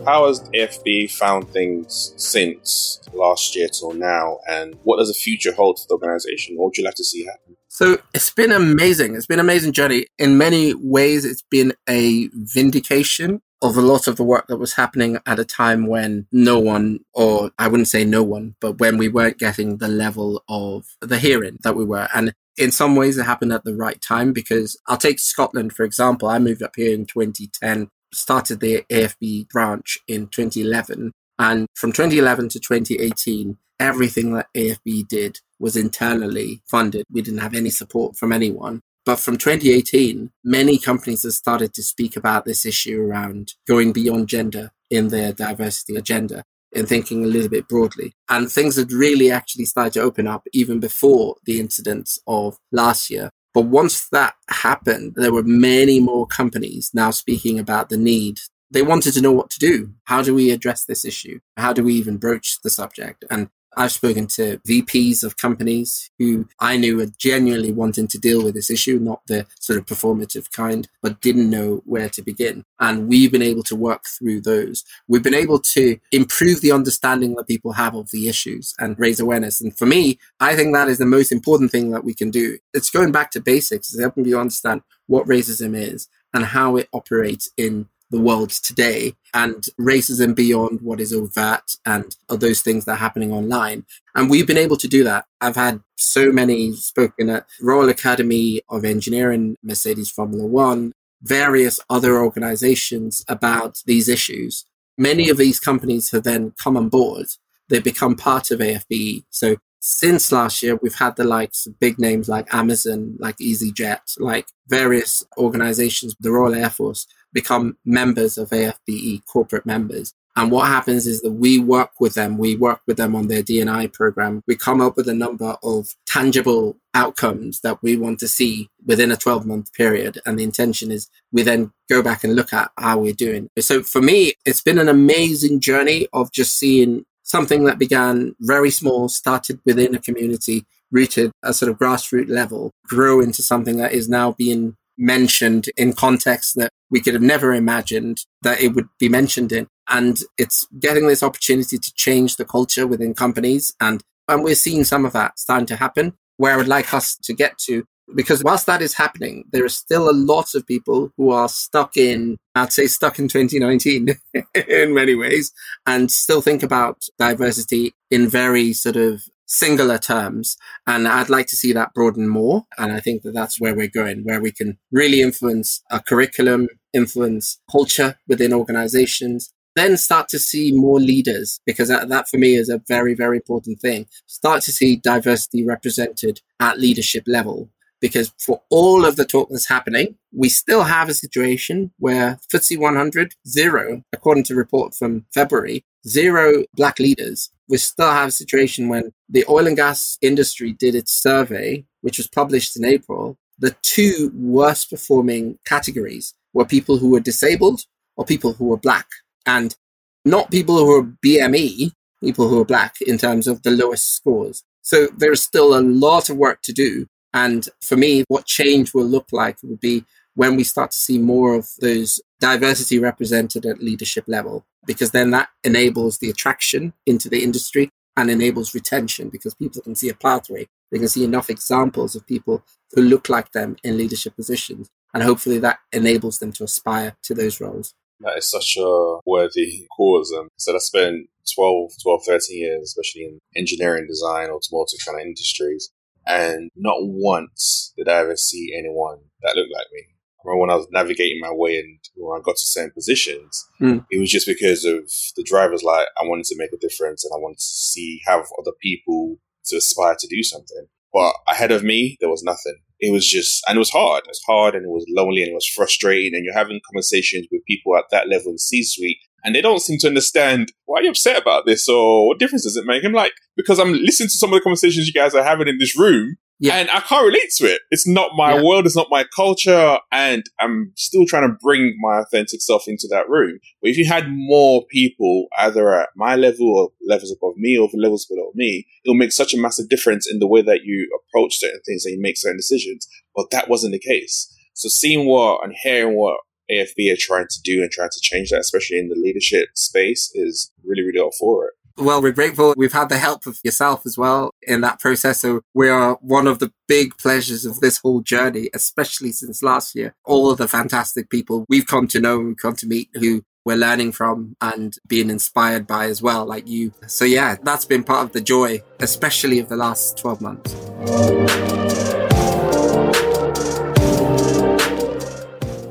How 0.08 0.26
has 0.26 0.40
the 0.40 0.56
FB 0.56 1.10
found 1.10 1.50
things 1.50 2.14
since 2.16 2.98
last 3.12 3.54
year 3.54 3.68
till 3.68 3.92
now? 3.92 4.38
And 4.48 4.78
what 4.82 4.96
does 4.96 5.08
the 5.08 5.14
future 5.14 5.52
hold 5.52 5.78
for 5.78 5.84
the 5.86 5.94
organization? 5.96 6.56
What 6.56 6.68
would 6.68 6.78
you 6.78 6.84
like 6.84 6.94
to 6.94 7.04
see 7.04 7.26
happen? 7.26 7.58
So 7.68 7.98
it's 8.14 8.30
been 8.30 8.50
amazing. 8.50 9.16
It's 9.16 9.26
been 9.26 9.38
an 9.38 9.44
amazing 9.44 9.72
journey. 9.72 10.06
In 10.18 10.38
many 10.38 10.72
ways, 10.72 11.26
it's 11.26 11.42
been 11.42 11.74
a 11.86 12.30
vindication 12.32 13.42
of 13.60 13.76
a 13.76 13.82
lot 13.82 14.06
of 14.06 14.16
the 14.16 14.24
work 14.24 14.46
that 14.46 14.56
was 14.56 14.72
happening 14.72 15.18
at 15.26 15.38
a 15.38 15.44
time 15.44 15.86
when 15.86 16.26
no 16.32 16.58
one, 16.58 17.00
or 17.12 17.50
I 17.58 17.68
wouldn't 17.68 17.88
say 17.88 18.06
no 18.06 18.22
one, 18.22 18.54
but 18.62 18.78
when 18.78 18.96
we 18.96 19.08
weren't 19.08 19.38
getting 19.38 19.76
the 19.76 19.88
level 19.88 20.42
of 20.48 20.86
the 21.02 21.18
hearing 21.18 21.58
that 21.64 21.76
we 21.76 21.84
were. 21.84 22.08
And 22.14 22.32
in 22.56 22.72
some 22.72 22.96
ways, 22.96 23.18
it 23.18 23.26
happened 23.26 23.52
at 23.52 23.64
the 23.64 23.76
right 23.76 24.00
time 24.00 24.32
because 24.32 24.80
I'll 24.86 24.96
take 24.96 25.18
Scotland, 25.18 25.74
for 25.74 25.84
example. 25.84 26.28
I 26.28 26.38
moved 26.38 26.62
up 26.62 26.76
here 26.76 26.94
in 26.94 27.04
2010, 27.04 27.90
started 28.12 28.60
the 28.60 28.84
AFB 28.90 29.48
branch 29.50 29.98
in 30.08 30.28
2011. 30.28 31.12
And 31.38 31.66
from 31.74 31.92
2011 31.92 32.48
to 32.50 32.60
2018, 32.60 33.58
everything 33.78 34.34
that 34.34 34.48
AFB 34.56 35.06
did 35.08 35.40
was 35.58 35.76
internally 35.76 36.62
funded. 36.66 37.04
We 37.10 37.22
didn't 37.22 37.40
have 37.40 37.54
any 37.54 37.70
support 37.70 38.16
from 38.16 38.32
anyone. 38.32 38.80
But 39.04 39.20
from 39.20 39.38
2018, 39.38 40.30
many 40.44 40.78
companies 40.78 41.22
have 41.22 41.32
started 41.32 41.72
to 41.74 41.82
speak 41.82 42.16
about 42.16 42.44
this 42.44 42.66
issue 42.66 43.00
around 43.00 43.54
going 43.66 43.92
beyond 43.92 44.28
gender 44.28 44.70
in 44.90 45.08
their 45.08 45.32
diversity 45.32 45.96
agenda 45.96 46.44
and 46.74 46.86
thinking 46.86 47.24
a 47.24 47.28
little 47.28 47.48
bit 47.48 47.68
broadly. 47.68 48.12
And 48.28 48.50
things 48.50 48.76
had 48.76 48.92
really 48.92 49.30
actually 49.30 49.64
started 49.64 49.94
to 49.94 50.02
open 50.02 50.26
up 50.26 50.46
even 50.52 50.80
before 50.80 51.36
the 51.44 51.58
incidents 51.58 52.18
of 52.26 52.58
last 52.70 53.08
year. 53.08 53.30
But 53.58 53.66
once 53.66 54.08
that 54.10 54.36
happened, 54.46 55.14
there 55.16 55.32
were 55.32 55.42
many 55.42 55.98
more 55.98 56.28
companies 56.28 56.92
now 56.94 57.10
speaking 57.10 57.58
about 57.58 57.88
the 57.88 57.96
need. 57.96 58.38
They 58.70 58.82
wanted 58.82 59.14
to 59.14 59.20
know 59.20 59.32
what 59.32 59.50
to 59.50 59.58
do. 59.58 59.94
How 60.04 60.22
do 60.22 60.32
we 60.32 60.52
address 60.52 60.84
this 60.84 61.04
issue? 61.04 61.40
How 61.56 61.72
do 61.72 61.82
we 61.82 61.94
even 61.94 62.18
broach 62.18 62.62
the 62.62 62.70
subject? 62.70 63.24
And 63.28 63.50
I've 63.78 63.92
spoken 63.92 64.26
to 64.28 64.58
VPs 64.66 65.22
of 65.22 65.36
companies 65.36 66.10
who 66.18 66.48
I 66.58 66.76
knew 66.76 66.96
were 66.96 67.06
genuinely 67.16 67.70
wanting 67.70 68.08
to 68.08 68.18
deal 68.18 68.42
with 68.42 68.54
this 68.54 68.70
issue, 68.70 68.98
not 68.98 69.22
the 69.28 69.46
sort 69.60 69.78
of 69.78 69.86
performative 69.86 70.50
kind, 70.50 70.88
but 71.00 71.20
didn't 71.20 71.48
know 71.48 71.82
where 71.84 72.08
to 72.08 72.22
begin. 72.22 72.64
And 72.80 73.06
we've 73.06 73.30
been 73.30 73.40
able 73.40 73.62
to 73.62 73.76
work 73.76 74.06
through 74.06 74.40
those. 74.40 74.82
We've 75.06 75.22
been 75.22 75.32
able 75.32 75.60
to 75.60 75.96
improve 76.10 76.60
the 76.60 76.72
understanding 76.72 77.36
that 77.36 77.46
people 77.46 77.70
have 77.74 77.94
of 77.94 78.10
the 78.10 78.28
issues 78.28 78.74
and 78.80 78.98
raise 78.98 79.20
awareness. 79.20 79.60
And 79.60 79.78
for 79.78 79.86
me, 79.86 80.18
I 80.40 80.56
think 80.56 80.74
that 80.74 80.88
is 80.88 80.98
the 80.98 81.06
most 81.06 81.30
important 81.30 81.70
thing 81.70 81.92
that 81.92 82.02
we 82.02 82.14
can 82.14 82.32
do. 82.32 82.58
It's 82.74 82.90
going 82.90 83.12
back 83.12 83.30
to 83.32 83.40
basics, 83.40 83.92
it's 83.92 84.00
helping 84.00 84.24
you 84.24 84.40
understand 84.40 84.82
what 85.06 85.28
racism 85.28 85.76
is 85.76 86.08
and 86.34 86.44
how 86.44 86.76
it 86.76 86.88
operates 86.92 87.48
in 87.56 87.86
the 88.10 88.20
world 88.20 88.50
today 88.50 89.14
and 89.34 89.66
racism 89.78 90.34
beyond 90.34 90.80
what 90.80 91.00
is 91.00 91.12
overt 91.12 91.76
and 91.84 92.16
those 92.28 92.62
things 92.62 92.84
that 92.84 92.92
are 92.92 92.96
happening 92.96 93.32
online. 93.32 93.84
And 94.14 94.30
we've 94.30 94.46
been 94.46 94.56
able 94.56 94.76
to 94.78 94.88
do 94.88 95.04
that. 95.04 95.26
I've 95.40 95.56
had 95.56 95.80
so 95.96 96.32
many 96.32 96.72
spoken 96.72 97.28
at 97.28 97.46
Royal 97.60 97.88
Academy 97.88 98.62
of 98.68 98.84
Engineering, 98.84 99.56
Mercedes 99.62 100.10
Formula 100.10 100.46
One, 100.46 100.92
various 101.22 101.80
other 101.90 102.18
organizations 102.18 103.24
about 103.28 103.82
these 103.86 104.08
issues. 104.08 104.64
many 104.98 105.30
of 105.30 105.36
these 105.36 105.60
companies 105.60 106.10
have 106.10 106.24
then 106.24 106.52
come 106.62 106.76
on 106.76 106.88
board. 106.88 107.26
They 107.68 107.78
become 107.78 108.16
part 108.16 108.50
of 108.50 108.58
AFBE. 108.58 109.24
So 109.30 109.56
since 109.80 110.32
last 110.32 110.62
year, 110.62 110.76
we've 110.82 110.94
had 110.94 111.16
the 111.16 111.24
likes 111.24 111.66
of 111.66 111.78
big 111.78 111.98
names 111.98 112.28
like 112.28 112.52
Amazon, 112.52 113.16
like 113.20 113.36
EasyJet, 113.36 114.18
like 114.18 114.48
various 114.66 115.24
organizations, 115.36 116.16
the 116.18 116.32
Royal 116.32 116.54
Air 116.54 116.70
Force 116.70 117.06
become 117.32 117.76
members 117.84 118.38
of 118.38 118.50
AFBE, 118.50 119.24
corporate 119.26 119.66
members. 119.66 120.14
And 120.38 120.52
what 120.52 120.68
happens 120.68 121.08
is 121.08 121.20
that 121.22 121.32
we 121.32 121.58
work 121.58 121.90
with 121.98 122.14
them. 122.14 122.38
We 122.38 122.54
work 122.54 122.80
with 122.86 122.96
them 122.96 123.16
on 123.16 123.26
their 123.26 123.42
D&I 123.42 123.88
program. 123.88 124.44
We 124.46 124.54
come 124.54 124.80
up 124.80 124.96
with 124.96 125.08
a 125.08 125.14
number 125.14 125.56
of 125.64 125.96
tangible 126.06 126.76
outcomes 126.94 127.60
that 127.62 127.82
we 127.82 127.96
want 127.96 128.20
to 128.20 128.28
see 128.28 128.68
within 128.86 129.10
a 129.10 129.16
12 129.16 129.46
month 129.46 129.72
period. 129.72 130.20
And 130.24 130.38
the 130.38 130.44
intention 130.44 130.92
is 130.92 131.10
we 131.32 131.42
then 131.42 131.72
go 131.88 132.02
back 132.02 132.22
and 132.22 132.36
look 132.36 132.52
at 132.52 132.70
how 132.78 133.00
we're 133.00 133.14
doing. 133.14 133.50
So 133.58 133.82
for 133.82 134.00
me, 134.00 134.34
it's 134.46 134.62
been 134.62 134.78
an 134.78 134.88
amazing 134.88 135.58
journey 135.58 136.06
of 136.12 136.30
just 136.30 136.56
seeing 136.56 137.04
something 137.24 137.64
that 137.64 137.80
began 137.80 138.36
very 138.40 138.70
small, 138.70 139.08
started 139.08 139.60
within 139.66 139.94
a 139.94 139.98
community, 139.98 140.66
rooted 140.90 141.32
at 141.42 141.50
a 141.50 141.54
sort 141.54 141.70
of 141.70 141.78
grassroots 141.78 142.30
level, 142.30 142.70
grow 142.86 143.20
into 143.20 143.42
something 143.42 143.76
that 143.78 143.92
is 143.92 144.08
now 144.08 144.32
being 144.32 144.76
mentioned 144.98 145.68
in 145.76 145.92
contexts 145.92 146.54
that 146.54 146.72
we 146.90 147.00
could 147.00 147.14
have 147.14 147.22
never 147.22 147.54
imagined 147.54 148.24
that 148.42 148.60
it 148.60 148.74
would 148.74 148.88
be 148.98 149.08
mentioned 149.08 149.52
in. 149.52 149.68
And 149.88 150.18
it's 150.36 150.66
getting 150.78 151.06
this 151.06 151.22
opportunity 151.22 151.78
to 151.78 151.92
change 151.94 152.36
the 152.36 152.44
culture 152.44 152.86
within 152.86 153.14
companies. 153.14 153.74
And, 153.80 154.02
and 154.26 154.42
we're 154.42 154.54
seeing 154.54 154.84
some 154.84 155.04
of 155.04 155.12
that 155.12 155.38
starting 155.38 155.66
to 155.66 155.76
happen 155.76 156.14
where 156.36 156.52
I 156.52 156.56
would 156.56 156.68
like 156.68 156.92
us 156.92 157.16
to 157.22 157.32
get 157.32 157.58
to. 157.58 157.84
Because 158.14 158.42
whilst 158.42 158.64
that 158.66 158.80
is 158.80 158.94
happening, 158.94 159.44
there 159.52 159.64
are 159.66 159.68
still 159.68 160.08
a 160.08 160.12
lot 160.12 160.54
of 160.54 160.66
people 160.66 161.12
who 161.18 161.30
are 161.30 161.48
stuck 161.48 161.98
in, 161.98 162.38
I'd 162.54 162.72
say 162.72 162.86
stuck 162.86 163.18
in 163.18 163.28
2019 163.28 164.16
in 164.68 164.94
many 164.94 165.14
ways 165.14 165.52
and 165.86 166.10
still 166.10 166.40
think 166.40 166.62
about 166.62 167.02
diversity 167.18 167.92
in 168.10 168.26
very 168.26 168.72
sort 168.72 168.96
of 168.96 169.22
singular 169.48 169.98
terms. 169.98 170.56
And 170.86 171.08
I'd 171.08 171.30
like 171.30 171.46
to 171.48 171.56
see 171.56 171.72
that 171.72 171.94
broaden 171.94 172.28
more. 172.28 172.66
And 172.78 172.92
I 172.92 173.00
think 173.00 173.22
that 173.22 173.34
that's 173.34 173.60
where 173.60 173.74
we're 173.74 173.88
going, 173.88 174.22
where 174.24 174.40
we 174.40 174.52
can 174.52 174.78
really 174.92 175.20
influence 175.22 175.82
a 175.90 176.00
curriculum, 176.00 176.68
influence 176.92 177.58
culture 177.70 178.18
within 178.28 178.52
organizations, 178.52 179.52
then 179.74 179.96
start 179.96 180.28
to 180.28 180.38
see 180.38 180.72
more 180.72 181.00
leaders 181.00 181.60
because 181.64 181.88
that, 181.88 182.08
that, 182.08 182.28
for 182.28 182.36
me 182.36 182.54
is 182.56 182.68
a 182.68 182.82
very, 182.88 183.14
very 183.14 183.36
important 183.36 183.80
thing. 183.80 184.06
Start 184.26 184.62
to 184.62 184.72
see 184.72 184.96
diversity 184.96 185.64
represented 185.64 186.40
at 186.60 186.80
leadership 186.80 187.24
level 187.26 187.70
because 188.00 188.32
for 188.38 188.62
all 188.70 189.04
of 189.04 189.16
the 189.16 189.24
talk 189.24 189.48
that's 189.50 189.68
happening, 189.68 190.16
we 190.32 190.48
still 190.48 190.84
have 190.84 191.08
a 191.08 191.14
situation 191.14 191.92
where 191.98 192.38
FTSE 192.52 192.78
100, 192.78 193.34
zero, 193.46 194.02
according 194.12 194.44
to 194.44 194.54
report 194.54 194.94
from 194.94 195.26
February, 195.32 195.84
zero 196.06 196.64
black 196.74 196.98
leaders. 196.98 197.50
We 197.68 197.76
still 197.78 198.10
have 198.10 198.28
a 198.28 198.32
situation 198.32 198.88
when 198.88 199.12
the 199.28 199.44
oil 199.48 199.66
and 199.66 199.76
gas 199.76 200.18
industry 200.22 200.72
did 200.72 200.94
its 200.94 201.12
survey, 201.12 201.84
which 202.00 202.18
was 202.18 202.28
published 202.28 202.76
in 202.76 202.84
April. 202.84 203.36
The 203.58 203.76
two 203.82 204.30
worst 204.34 204.90
performing 204.90 205.58
categories 205.66 206.34
were 206.52 206.64
people 206.64 206.98
who 206.98 207.10
were 207.10 207.20
disabled 207.20 207.82
or 208.16 208.24
people 208.24 208.54
who 208.54 208.66
were 208.66 208.76
black 208.76 209.06
and 209.46 209.76
not 210.24 210.50
people 210.50 210.76
who 210.78 210.90
are 210.92 211.12
BME, 211.24 211.92
people 212.22 212.48
who 212.48 212.60
are 212.60 212.64
black 212.64 212.96
in 213.06 213.18
terms 213.18 213.46
of 213.46 213.62
the 213.62 213.70
lowest 213.70 214.14
scores. 214.14 214.62
So 214.82 215.08
there's 215.16 215.42
still 215.42 215.78
a 215.78 215.82
lot 215.82 216.30
of 216.30 216.36
work 216.36 216.60
to 216.62 216.72
do. 216.72 217.06
And 217.34 217.68
for 217.82 217.96
me, 217.96 218.24
what 218.28 218.46
change 218.46 218.94
will 218.94 219.04
look 219.04 219.28
like 219.32 219.58
would 219.62 219.80
be 219.80 220.04
when 220.34 220.56
we 220.56 220.64
start 220.64 220.92
to 220.92 220.98
see 220.98 221.18
more 221.18 221.54
of 221.54 221.68
those 221.80 222.20
diversity 222.40 222.98
represented 222.98 223.66
at 223.66 223.82
leadership 223.82 224.24
level, 224.26 224.64
because 224.86 225.10
then 225.10 225.30
that 225.30 225.48
enables 225.64 226.18
the 226.18 226.30
attraction 226.30 226.92
into 227.06 227.28
the 227.28 227.42
industry 227.42 227.90
and 228.16 228.30
enables 228.30 228.74
retention 228.74 229.28
because 229.28 229.54
people 229.54 229.80
can 229.80 229.94
see 229.94 230.08
a 230.08 230.14
pathway. 230.14 230.66
They 230.90 230.98
can 230.98 231.08
see 231.08 231.24
enough 231.24 231.50
examples 231.50 232.16
of 232.16 232.26
people 232.26 232.64
who 232.92 233.02
look 233.02 233.28
like 233.28 233.52
them 233.52 233.76
in 233.84 233.96
leadership 233.96 234.34
positions. 234.34 234.88
And 235.14 235.22
hopefully 235.22 235.58
that 235.60 235.78
enables 235.92 236.38
them 236.38 236.52
to 236.52 236.64
aspire 236.64 237.16
to 237.22 237.34
those 237.34 237.60
roles. 237.60 237.94
That 238.20 238.38
is 238.38 238.50
such 238.50 238.76
a 238.78 239.18
worthy 239.24 239.86
cause. 239.96 240.32
And 240.32 240.50
so 240.56 240.74
I 240.74 240.78
spent 240.78 241.28
12, 241.54 241.92
12, 242.02 242.22
13 242.26 242.58
years, 242.58 242.82
especially 242.82 243.24
in 243.24 243.38
engineering, 243.54 244.06
design, 244.08 244.50
automotive 244.50 244.98
kind 245.06 245.20
of 245.20 245.26
industries. 245.26 245.90
And 246.26 246.70
not 246.76 246.96
once 247.00 247.92
did 247.96 248.08
I 248.08 248.18
ever 248.18 248.36
see 248.36 248.74
anyone 248.76 249.18
that 249.42 249.56
looked 249.56 249.72
like 249.72 249.86
me. 249.92 250.02
Remember 250.48 250.60
when 250.60 250.70
I 250.70 250.76
was 250.76 250.88
navigating 250.90 251.40
my 251.40 251.52
way 251.52 251.78
and 251.78 251.98
when 252.16 252.38
I 252.38 252.42
got 252.42 252.56
to 252.56 252.66
certain 252.66 252.92
positions, 252.92 253.66
mm. 253.80 254.04
it 254.10 254.18
was 254.18 254.30
just 254.30 254.46
because 254.46 254.84
of 254.84 255.10
the 255.36 255.44
driver's 255.44 255.82
light. 255.82 256.06
I 256.20 256.24
wanted 256.24 256.46
to 256.46 256.58
make 256.58 256.72
a 256.72 256.78
difference 256.78 257.24
and 257.24 257.32
I 257.34 257.40
wanted 257.40 257.58
to 257.58 257.64
see, 257.64 258.20
have 258.26 258.46
other 258.58 258.72
people 258.80 259.36
to 259.66 259.76
aspire 259.76 260.16
to 260.18 260.28
do 260.28 260.42
something. 260.42 260.86
But 261.12 261.34
ahead 261.48 261.72
of 261.72 261.84
me, 261.84 262.16
there 262.20 262.30
was 262.30 262.42
nothing 262.42 262.76
it 263.00 263.12
was 263.12 263.28
just, 263.28 263.62
and 263.68 263.76
it 263.76 263.78
was 263.78 263.90
hard. 263.90 264.24
It 264.24 264.30
was 264.30 264.42
hard 264.46 264.74
and 264.74 264.84
it 264.84 264.90
was 264.90 265.06
lonely 265.08 265.42
and 265.42 265.50
it 265.50 265.54
was 265.54 265.68
frustrating. 265.68 266.34
And 266.34 266.44
you're 266.44 266.54
having 266.54 266.80
conversations 266.90 267.46
with 267.50 267.64
people 267.64 267.96
at 267.96 268.04
that 268.10 268.28
level 268.28 268.52
in 268.52 268.58
C 268.58 268.82
suite 268.82 269.18
and 269.44 269.54
they 269.54 269.60
don't 269.60 269.80
seem 269.80 269.98
to 270.00 270.08
understand 270.08 270.72
why 270.86 270.98
are 270.98 271.02
you 271.04 271.10
upset 271.10 271.40
about 271.40 271.64
this 271.64 271.88
or 271.88 272.26
what 272.26 272.38
difference 272.38 272.64
does 272.64 272.76
it 272.76 272.86
make? 272.86 273.04
I'm 273.04 273.12
like, 273.12 273.32
because 273.56 273.78
I'm 273.78 273.92
listening 273.92 274.28
to 274.28 274.38
some 274.38 274.52
of 274.52 274.54
the 274.54 274.62
conversations 274.62 275.06
you 275.06 275.12
guys 275.12 275.34
are 275.34 275.44
having 275.44 275.68
in 275.68 275.78
this 275.78 275.96
room 275.96 276.36
yeah. 276.58 276.76
And 276.76 276.90
I 276.90 277.00
can't 277.00 277.26
relate 277.26 277.50
to 277.56 277.64
it. 277.66 277.82
It's 277.90 278.06
not 278.06 278.32
my 278.36 278.54
yeah. 278.54 278.62
world. 278.62 278.86
It's 278.86 278.96
not 278.96 279.08
my 279.10 279.24
culture. 279.34 279.98
And 280.10 280.44
I'm 280.58 280.92
still 280.96 281.24
trying 281.26 281.48
to 281.48 281.56
bring 281.60 281.96
my 282.00 282.18
authentic 282.18 282.60
self 282.60 282.88
into 282.88 283.06
that 283.10 283.28
room. 283.28 283.60
But 283.80 283.90
if 283.90 283.96
you 283.96 284.06
had 284.06 284.28
more 284.28 284.84
people 284.90 285.46
either 285.58 285.94
at 285.94 286.08
my 286.16 286.36
level 286.36 286.68
or 286.68 286.90
levels 287.06 287.32
above 287.32 287.56
me 287.56 287.78
or 287.78 287.88
levels 287.94 288.26
below 288.26 288.50
me, 288.54 288.86
it'll 289.04 289.14
make 289.14 289.32
such 289.32 289.54
a 289.54 289.58
massive 289.58 289.88
difference 289.88 290.28
in 290.30 290.40
the 290.40 290.48
way 290.48 290.62
that 290.62 290.80
you 290.84 291.08
approach 291.20 291.58
certain 291.58 291.80
things 291.86 292.04
and 292.04 292.14
you 292.14 292.20
make 292.20 292.36
certain 292.36 292.58
decisions. 292.58 293.08
But 293.36 293.50
that 293.50 293.68
wasn't 293.68 293.92
the 293.92 294.00
case. 294.00 294.52
So 294.74 294.88
seeing 294.88 295.26
what 295.26 295.64
and 295.64 295.74
hearing 295.82 296.16
what 296.16 296.38
AFB 296.70 297.12
are 297.12 297.16
trying 297.18 297.46
to 297.48 297.60
do 297.62 297.82
and 297.82 297.90
trying 297.90 298.10
to 298.10 298.20
change 298.20 298.50
that, 298.50 298.60
especially 298.60 298.98
in 298.98 299.08
the 299.08 299.16
leadership 299.16 299.68
space, 299.74 300.30
is 300.34 300.70
really, 300.84 301.02
really 301.02 301.18
all 301.18 301.32
for 301.38 301.66
it. 301.66 301.74
Well, 302.00 302.22
we're 302.22 302.30
grateful. 302.30 302.74
We've 302.76 302.92
had 302.92 303.08
the 303.08 303.18
help 303.18 303.44
of 303.46 303.58
yourself 303.64 304.06
as 304.06 304.16
well 304.16 304.54
in 304.62 304.82
that 304.82 305.00
process. 305.00 305.40
So 305.40 305.62
we 305.74 305.88
are 305.88 306.16
one 306.20 306.46
of 306.46 306.60
the 306.60 306.72
big 306.86 307.18
pleasures 307.18 307.64
of 307.64 307.80
this 307.80 307.98
whole 307.98 308.20
journey, 308.20 308.70
especially 308.72 309.32
since 309.32 309.64
last 309.64 309.96
year. 309.96 310.14
All 310.24 310.48
of 310.48 310.58
the 310.58 310.68
fantastic 310.68 311.28
people 311.28 311.66
we've 311.68 311.88
come 311.88 312.06
to 312.08 312.20
know, 312.20 312.38
we've 312.38 312.56
come 312.56 312.76
to 312.76 312.86
meet 312.86 313.08
who 313.14 313.42
we're 313.64 313.76
learning 313.76 314.12
from 314.12 314.54
and 314.60 314.94
being 315.08 315.28
inspired 315.28 315.88
by 315.88 316.04
as 316.04 316.22
well, 316.22 316.46
like 316.46 316.68
you. 316.68 316.92
So 317.08 317.24
yeah, 317.24 317.56
that's 317.64 317.84
been 317.84 318.04
part 318.04 318.26
of 318.26 318.32
the 318.32 318.40
joy, 318.42 318.80
especially 319.00 319.58
of 319.58 319.68
the 319.68 319.76
last 319.76 320.18
12 320.18 320.40
months. 320.40 320.74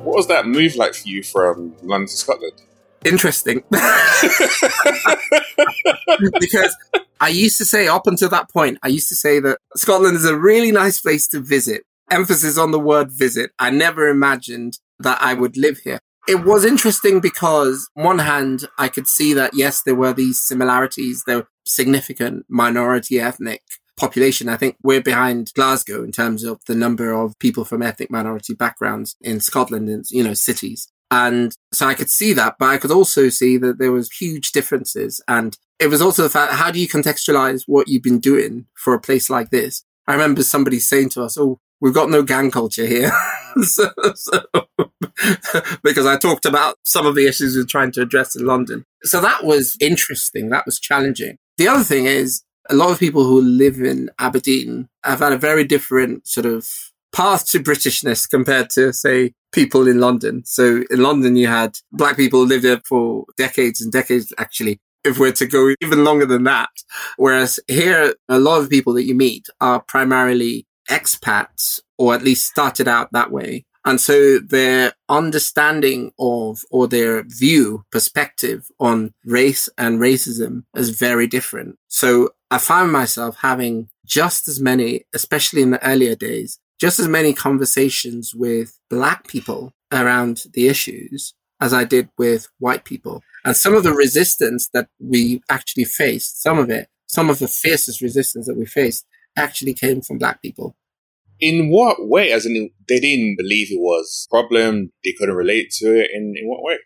What 0.04 0.16
was 0.16 0.28
that 0.28 0.48
move 0.48 0.78
like 0.78 0.94
for 0.94 1.06
you 1.06 1.22
from 1.22 1.76
London 1.84 2.08
to 2.08 2.16
Scotland? 2.16 2.62
Interesting. 3.06 3.64
because 6.40 6.76
I 7.20 7.30
used 7.30 7.58
to 7.58 7.66
say 7.66 7.88
up 7.88 8.08
until 8.08 8.30
that 8.30 8.50
point, 8.52 8.78
I 8.84 8.88
used 8.88 9.10
to 9.10 9.16
say 9.16 9.40
that 9.40 9.60
Scotland 9.76 10.16
is 10.18 10.26
a 10.26 10.38
really 10.38 10.72
nice 10.72 11.00
place 11.00 11.28
to 11.30 11.40
visit. 11.40 11.84
Emphasis 12.10 12.58
on 12.58 12.72
the 12.72 12.80
word 12.80 13.12
visit. 13.12 13.52
I 13.60 13.70
never 13.70 14.08
imagined 14.08 14.80
that 15.00 15.22
I 15.22 15.34
would 15.34 15.58
live 15.58 15.80
here. 15.80 16.00
It 16.28 16.44
was 16.44 16.66
interesting 16.66 17.22
because 17.22 17.90
on 17.96 18.04
one 18.04 18.20
hand, 18.20 18.68
I 18.78 18.90
could 18.90 19.08
see 19.08 19.34
that 19.34 19.54
yes, 19.54 19.82
there 19.84 19.96
were 19.96 20.14
these 20.14 20.42
similarities. 20.42 21.24
There 21.26 21.38
were 21.38 21.48
significant 21.66 22.46
minority 22.50 23.20
ethnic 23.20 23.62
population. 23.98 24.48
I 24.48 24.58
think 24.58 24.78
we're 24.84 25.02
behind 25.02 25.52
Glasgow 25.56 26.04
in 26.04 26.12
terms 26.12 26.44
of 26.44 26.60
the 26.68 26.76
number 26.76 27.12
of 27.12 27.38
people 27.40 27.66
from 27.66 27.82
ethnic 27.82 28.12
minority 28.12 28.54
backgrounds 28.54 29.16
in 29.22 29.40
Scotland 29.40 29.90
and, 29.90 30.06
you 30.10 30.24
know, 30.24 30.34
cities. 30.34 30.88
And 31.10 31.56
so 31.74 31.88
I 31.88 31.94
could 31.94 32.10
see 32.10 32.34
that, 32.34 32.56
but 32.60 32.70
I 32.70 32.78
could 32.78 32.92
also 32.92 33.30
see 33.30 33.58
that 33.58 33.78
there 33.78 33.92
was 33.92 34.12
huge 34.12 34.52
differences. 34.52 35.22
And 35.28 35.58
it 35.80 35.88
was 35.88 36.02
also 36.02 36.24
the 36.24 36.30
fact, 36.30 36.54
how 36.54 36.72
do 36.72 36.80
you 36.80 36.88
contextualize 36.88 37.64
what 37.66 37.88
you've 37.88 38.04
been 38.04 38.20
doing 38.20 38.66
for 38.76 38.94
a 38.94 39.00
place 39.00 39.30
like 39.30 39.50
this? 39.50 39.84
I 40.08 40.14
remember 40.14 40.44
somebody 40.44 40.80
saying 40.80 41.10
to 41.12 41.24
us, 41.24 41.38
Oh, 41.38 41.60
we've 41.80 41.94
got 41.94 42.10
no 42.10 42.24
gang 42.24 42.52
culture 42.52 42.86
here. 42.86 43.12
so, 43.62 43.90
so, 44.16 44.44
because 45.84 46.06
I 46.06 46.18
talked 46.18 46.46
about 46.46 46.78
some 46.84 47.06
of 47.06 47.16
the 47.16 47.28
issues 47.28 47.56
we're 47.56 47.66
trying 47.66 47.92
to 47.94 48.02
address 48.02 48.36
in 48.36 48.46
London. 48.46 48.86
So 49.04 49.22
that 49.22 49.44
was 49.44 49.78
interesting. 49.80 50.50
That 50.50 50.66
was 50.66 50.80
challenging. 50.80 51.38
The 51.58 51.68
other 51.68 51.84
thing 51.84 52.06
is 52.06 52.44
a 52.70 52.76
lot 52.76 52.92
of 52.92 53.00
people 53.00 53.24
who 53.24 53.42
live 53.42 53.80
in 53.80 54.10
Aberdeen 54.20 54.90
have 55.04 55.20
had 55.20 55.34
a 55.34 55.38
very 55.38 55.64
different 55.64 56.28
sort 56.28 56.46
of 56.46 56.70
path 57.18 57.48
to 57.48 57.60
Britishness 57.60 58.30
compared 58.30 58.70
to, 58.70 58.94
say, 58.94 59.34
people 59.52 59.88
in 59.88 60.00
London. 60.00 60.44
So 60.46 60.84
in 60.92 61.02
London, 61.02 61.36
you 61.36 61.48
had 61.48 61.80
black 61.92 62.16
people 62.16 62.46
lived 62.46 62.64
there 62.64 62.80
for 62.86 63.26
decades 63.38 63.82
and 63.82 63.92
decades, 63.92 64.32
actually, 64.38 64.80
if 65.04 65.18
we're 65.18 65.32
to 65.32 65.48
go 65.48 65.74
even 65.82 66.04
longer 66.04 66.28
than 66.28 66.44
that. 66.44 66.70
Whereas 67.16 67.60
here, 67.68 68.14
a 68.30 68.38
lot 68.38 68.62
of 68.62 68.70
people 68.70 68.94
that 68.94 69.06
you 69.06 69.16
meet 69.16 69.48
are 69.60 69.82
primarily 69.82 70.68
expats 70.92 71.80
or 71.98 72.14
at 72.14 72.22
least 72.22 72.46
started 72.46 72.88
out 72.88 73.12
that 73.14 73.32
way. 73.32 73.66
And 73.84 74.00
so 74.00 74.38
their 74.38 74.94
understanding 75.10 76.12
of 76.20 76.66
or 76.70 76.88
their 76.88 77.24
view, 77.24 77.84
perspective 77.92 78.68
on 78.80 79.12
race 79.26 79.68
and 79.76 80.00
racism 80.00 80.66
is 80.76 80.92
very 80.92 81.26
different. 81.26 81.80
So 81.88 82.30
I 82.52 82.60
found 82.60 82.92
myself 82.92 83.38
having 83.42 83.88
just 84.06 84.48
as 84.48 84.60
many, 84.60 85.06
especially 85.16 85.64
in 85.64 85.72
the 85.72 85.84
earlier 85.84 86.16
days, 86.16 86.60
just 86.80 87.00
as 87.00 87.08
many 87.08 87.34
conversations 87.34 88.36
with 88.36 88.80
black 88.90 89.28
people 89.28 89.74
around 89.92 90.46
the 90.54 90.68
issues 90.68 91.34
as 91.60 91.74
I 91.74 91.84
did 91.84 92.10
with 92.18 92.50
white 92.60 92.86
people. 92.86 93.24
And 93.44 93.56
some 93.56 93.74
of 93.74 93.84
the 93.84 93.94
resistance 93.94 94.70
that 94.74 94.90
we 95.00 95.42
actually 95.50 95.86
faced, 95.86 96.42
some 96.42 96.60
of 96.60 96.70
it, 96.70 96.90
some 97.08 97.30
of 97.30 97.40
the 97.40 97.48
fiercest 97.48 98.02
resistance 98.02 98.46
that 98.48 98.58
we 98.58 98.66
faced 98.66 99.06
actually 99.36 99.74
came 99.74 100.02
from 100.02 100.18
black 100.18 100.42
people. 100.42 100.76
In 101.40 101.70
what 101.70 102.08
way? 102.08 102.32
As 102.32 102.46
in, 102.46 102.72
they 102.88 103.00
didn't 103.00 103.38
believe 103.38 103.72
it 103.72 103.80
was 103.80 104.28
a 104.28 104.34
problem. 104.34 104.92
They 105.04 105.14
couldn't 105.14 105.36
relate 105.36 105.72
to 105.80 106.00
it. 106.00 106.10
In, 106.14 106.34
in 106.36 106.48
what 106.48 106.64
way? 106.64 106.78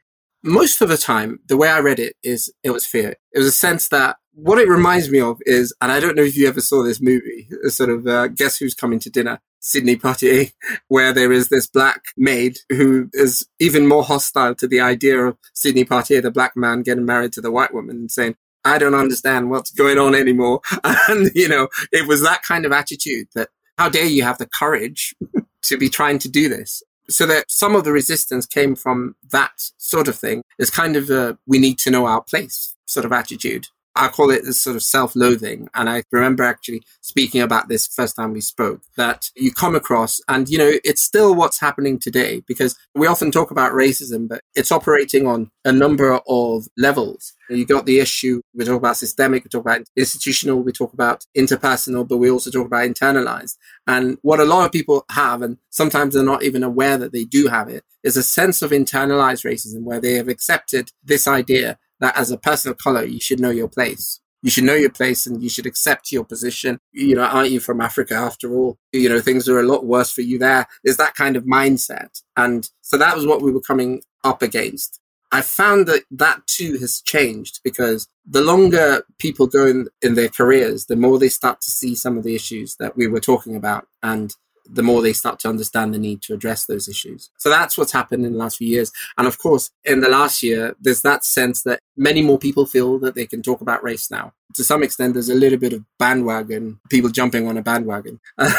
Most 0.43 0.81
of 0.81 0.89
the 0.89 0.97
time, 0.97 1.39
the 1.47 1.57
way 1.57 1.69
I 1.69 1.79
read 1.79 1.99
it 1.99 2.15
is 2.23 2.51
it 2.63 2.71
was 2.71 2.85
fear. 2.85 3.15
It 3.31 3.39
was 3.39 3.47
a 3.47 3.51
sense 3.51 3.87
that 3.89 4.17
what 4.33 4.57
it 4.57 4.67
reminds 4.67 5.09
me 5.09 5.21
of 5.21 5.39
is, 5.45 5.73
and 5.81 5.91
I 5.91 5.99
don't 5.99 6.15
know 6.15 6.23
if 6.23 6.35
you 6.35 6.47
ever 6.47 6.61
saw 6.61 6.83
this 6.83 7.01
movie, 7.01 7.47
sort 7.67 7.89
of 7.89 8.07
uh, 8.07 8.27
Guess 8.27 8.57
Who's 8.57 8.73
Coming 8.73 8.99
to 8.99 9.09
Dinner, 9.09 9.39
Sidney 9.61 9.95
Poitier, 9.95 10.51
where 10.87 11.13
there 11.13 11.31
is 11.31 11.49
this 11.49 11.67
black 11.67 12.01
maid 12.17 12.57
who 12.69 13.09
is 13.13 13.47
even 13.59 13.87
more 13.87 14.03
hostile 14.03 14.55
to 14.55 14.67
the 14.67 14.81
idea 14.81 15.19
of 15.19 15.37
Sidney 15.53 15.85
Poitier, 15.85 16.21
the 16.21 16.31
black 16.31 16.55
man, 16.55 16.81
getting 16.81 17.05
married 17.05 17.33
to 17.33 17.41
the 17.41 17.51
white 17.51 17.73
woman 17.73 17.95
and 17.95 18.11
saying, 18.11 18.35
I 18.63 18.77
don't 18.77 18.95
understand 18.95 19.49
what's 19.49 19.71
going 19.71 19.97
on 19.97 20.15
anymore. 20.15 20.61
And, 20.83 21.31
you 21.33 21.47
know, 21.47 21.67
it 21.91 22.07
was 22.07 22.21
that 22.21 22.43
kind 22.43 22.65
of 22.65 22.71
attitude 22.71 23.27
that 23.35 23.49
how 23.77 23.89
dare 23.89 24.05
you 24.05 24.23
have 24.23 24.37
the 24.37 24.47
courage 24.47 25.15
to 25.63 25.77
be 25.77 25.89
trying 25.89 26.19
to 26.19 26.29
do 26.29 26.49
this? 26.49 26.83
So 27.09 27.25
that 27.25 27.49
some 27.49 27.75
of 27.75 27.83
the 27.83 27.91
resistance 27.91 28.45
came 28.45 28.75
from 28.75 29.15
that 29.31 29.51
sort 29.77 30.07
of 30.07 30.15
thing. 30.15 30.43
It's 30.59 30.69
kind 30.69 30.95
of 30.95 31.09
a, 31.09 31.37
we 31.47 31.57
need 31.57 31.77
to 31.79 31.91
know 31.91 32.05
our 32.05 32.21
place 32.21 32.75
sort 32.85 33.05
of 33.05 33.11
attitude. 33.11 33.67
I 33.95 34.07
call 34.07 34.31
it 34.31 34.43
this 34.43 34.61
sort 34.61 34.75
of 34.75 34.83
self-loathing. 34.83 35.67
And 35.73 35.89
I 35.89 36.03
remember 36.11 36.43
actually 36.43 36.83
speaking 37.01 37.41
about 37.41 37.67
this 37.67 37.87
first 37.87 38.15
time 38.15 38.33
we 38.33 38.41
spoke 38.41 38.81
that 38.95 39.29
you 39.35 39.51
come 39.51 39.75
across 39.75 40.21
and, 40.27 40.47
you 40.47 40.57
know, 40.57 40.71
it's 40.83 41.01
still 41.01 41.35
what's 41.35 41.59
happening 41.59 41.99
today 41.99 42.41
because 42.47 42.77
we 42.95 43.07
often 43.07 43.31
talk 43.31 43.51
about 43.51 43.73
racism, 43.73 44.27
but 44.27 44.41
it's 44.55 44.71
operating 44.71 45.27
on 45.27 45.51
a 45.65 45.71
number 45.71 46.19
of 46.27 46.67
levels. 46.77 47.33
You 47.49 47.65
got 47.65 47.85
the 47.85 47.99
issue, 47.99 48.41
we 48.53 48.63
talk 48.63 48.77
about 48.77 48.95
systemic, 48.95 49.43
we 49.43 49.49
talk 49.49 49.65
about 49.65 49.81
institutional, 49.97 50.61
we 50.61 50.71
talk 50.71 50.93
about 50.93 51.25
interpersonal, 51.37 52.07
but 52.07 52.17
we 52.17 52.31
also 52.31 52.49
talk 52.49 52.67
about 52.67 52.87
internalized. 52.87 53.57
And 53.87 54.17
what 54.21 54.39
a 54.39 54.45
lot 54.45 54.65
of 54.65 54.71
people 54.71 55.03
have, 55.11 55.41
and 55.41 55.57
sometimes 55.69 56.13
they're 56.13 56.23
not 56.23 56.43
even 56.43 56.63
aware 56.63 56.97
that 56.97 57.11
they 57.11 57.25
do 57.25 57.47
have 57.47 57.67
it, 57.67 57.83
is 58.03 58.15
a 58.15 58.23
sense 58.23 58.61
of 58.61 58.71
internalized 58.71 59.43
racism 59.45 59.83
where 59.83 59.99
they 59.99 60.13
have 60.13 60.29
accepted 60.29 60.91
this 61.03 61.27
idea 61.27 61.77
that 62.01 62.17
as 62.17 62.31
a 62.31 62.37
person 62.37 62.71
of 62.71 62.77
color, 62.77 63.05
you 63.05 63.19
should 63.19 63.39
know 63.39 63.49
your 63.49 63.69
place. 63.69 64.19
You 64.43 64.49
should 64.49 64.63
know 64.63 64.73
your 64.73 64.89
place 64.89 65.27
and 65.27 65.41
you 65.41 65.49
should 65.49 65.67
accept 65.67 66.11
your 66.11 66.25
position. 66.25 66.79
You 66.91 67.15
know, 67.15 67.23
aren't 67.23 67.51
you 67.51 67.59
from 67.59 67.79
Africa 67.79 68.15
after 68.15 68.51
all? 68.53 68.77
You 68.91 69.07
know, 69.07 69.21
things 69.21 69.47
are 69.47 69.59
a 69.59 69.63
lot 69.63 69.85
worse 69.85 70.11
for 70.11 70.21
you 70.21 70.39
there. 70.39 70.67
Is 70.83 70.97
that 70.97 71.13
kind 71.13 71.35
of 71.35 71.45
mindset. 71.45 72.21
And 72.35 72.67
so 72.81 72.97
that 72.97 73.15
was 73.15 73.25
what 73.27 73.41
we 73.41 73.51
were 73.51 73.61
coming 73.61 74.01
up 74.23 74.41
against. 74.41 74.99
I 75.31 75.41
found 75.41 75.87
that 75.87 76.03
that 76.11 76.45
too 76.47 76.77
has 76.79 77.01
changed 77.01 77.61
because 77.63 78.07
the 78.25 78.41
longer 78.41 79.03
people 79.17 79.47
go 79.47 79.65
in, 79.65 79.87
in 80.01 80.15
their 80.15 80.27
careers, 80.27 80.87
the 80.87 80.97
more 80.97 81.17
they 81.17 81.29
start 81.29 81.61
to 81.61 81.71
see 81.71 81.95
some 81.95 82.17
of 82.17 82.23
the 82.23 82.35
issues 82.35 82.75
that 82.77 82.97
we 82.97 83.07
were 83.07 83.21
talking 83.21 83.55
about. 83.55 83.87
And 84.03 84.33
the 84.73 84.83
more 84.83 85.01
they 85.01 85.13
start 85.13 85.39
to 85.39 85.49
understand 85.49 85.93
the 85.93 85.99
need 85.99 86.21
to 86.23 86.33
address 86.33 86.65
those 86.65 86.87
issues. 86.87 87.29
So 87.37 87.49
that's 87.49 87.77
what's 87.77 87.91
happened 87.91 88.25
in 88.25 88.33
the 88.33 88.37
last 88.37 88.57
few 88.57 88.67
years. 88.67 88.91
And 89.17 89.27
of 89.27 89.37
course, 89.37 89.71
in 89.83 90.01
the 90.01 90.09
last 90.09 90.41
year, 90.41 90.75
there's 90.79 91.01
that 91.01 91.25
sense 91.25 91.63
that 91.63 91.79
many 91.97 92.21
more 92.21 92.37
people 92.37 92.65
feel 92.65 92.99
that 92.99 93.15
they 93.15 93.25
can 93.25 93.41
talk 93.41 93.61
about 93.61 93.83
race 93.83 94.09
now. 94.09 94.33
To 94.55 94.63
some 94.63 94.83
extent, 94.83 95.13
there's 95.13 95.29
a 95.29 95.35
little 95.35 95.59
bit 95.59 95.73
of 95.73 95.83
bandwagon, 95.99 96.79
people 96.89 97.09
jumping 97.09 97.47
on 97.47 97.57
a 97.57 97.61
bandwagon. 97.61 98.19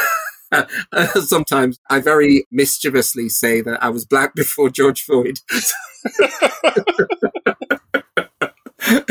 Sometimes 1.15 1.79
I 1.89 2.01
very 2.01 2.47
mischievously 2.51 3.29
say 3.29 3.63
that 3.63 3.83
I 3.83 3.89
was 3.89 4.05
black 4.05 4.35
before 4.35 4.71
George 4.71 5.03
Floyd. 5.03 5.39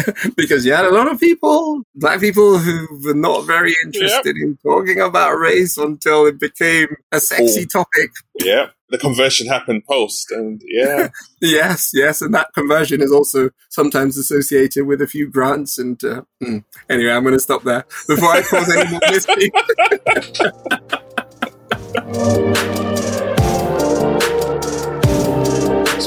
because 0.36 0.66
you 0.66 0.74
had 0.74 0.86
a 0.86 0.92
lot 0.92 1.12
of 1.12 1.20
people, 1.20 1.84
black 1.96 2.20
people 2.20 2.58
who 2.58 2.88
were 3.04 3.14
not 3.14 3.46
very 3.46 3.76
interested 3.86 4.36
yep. 4.36 4.44
in 4.44 4.58
talking 4.64 5.00
about 5.00 5.38
race 5.38 5.78
until 5.78 6.26
it 6.26 6.40
became 6.40 6.88
a 7.12 7.20
sexy 7.20 7.64
oh. 7.64 7.80
topic. 7.80 8.12
Yeah. 8.36 8.68
The 8.90 8.98
conversion 8.98 9.48
happened 9.48 9.86
post 9.86 10.32
and 10.32 10.62
yeah. 10.66 11.10
yes, 11.42 11.92
yes. 11.94 12.22
And 12.22 12.34
that 12.34 12.54
conversion 12.54 13.02
is 13.02 13.12
also 13.12 13.52
sometimes 13.70 14.18
associated 14.18 14.86
with 14.86 15.02
a 15.02 15.08
few 15.08 15.30
grants 15.30 15.78
and, 15.78 16.04
uh, 16.04 16.24
hmm. 16.42 16.58
anyway, 16.90 17.12
I'm 17.12 17.24
going 17.24 17.34
to 17.34 17.40
stop 17.40 17.64
there 17.64 17.86
before 18.08 18.30
I 18.30 18.42
cause 18.42 18.70
any 18.76 18.90
more 18.90 19.00
mystery. 19.10 19.52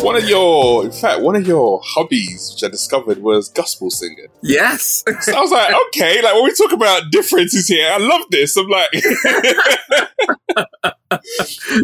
One 0.03 0.17
of 0.17 0.29
your, 0.29 0.85
in 0.85 0.93
fact, 0.93 1.21
one 1.21 1.37
of 1.37 1.47
your 1.47 1.81
hobbies, 1.85 2.53
which 2.55 2.65
I 2.65 2.71
discovered, 2.71 3.19
was 3.19 3.49
gospel 3.49 3.91
singing. 3.91 4.29
Yes. 4.43 5.05
so 5.21 5.37
I 5.37 5.41
was 5.41 5.51
like, 5.51 5.75
okay, 5.89 6.23
like 6.23 6.35
when 6.35 6.45
we 6.45 6.55
talk 6.55 6.73
about 6.73 7.11
differences 7.11 7.69
here, 7.69 7.91
I 7.91 7.99
love 7.99 8.23
this. 8.31 8.57
I'm 8.57 8.69
like, 8.69 8.91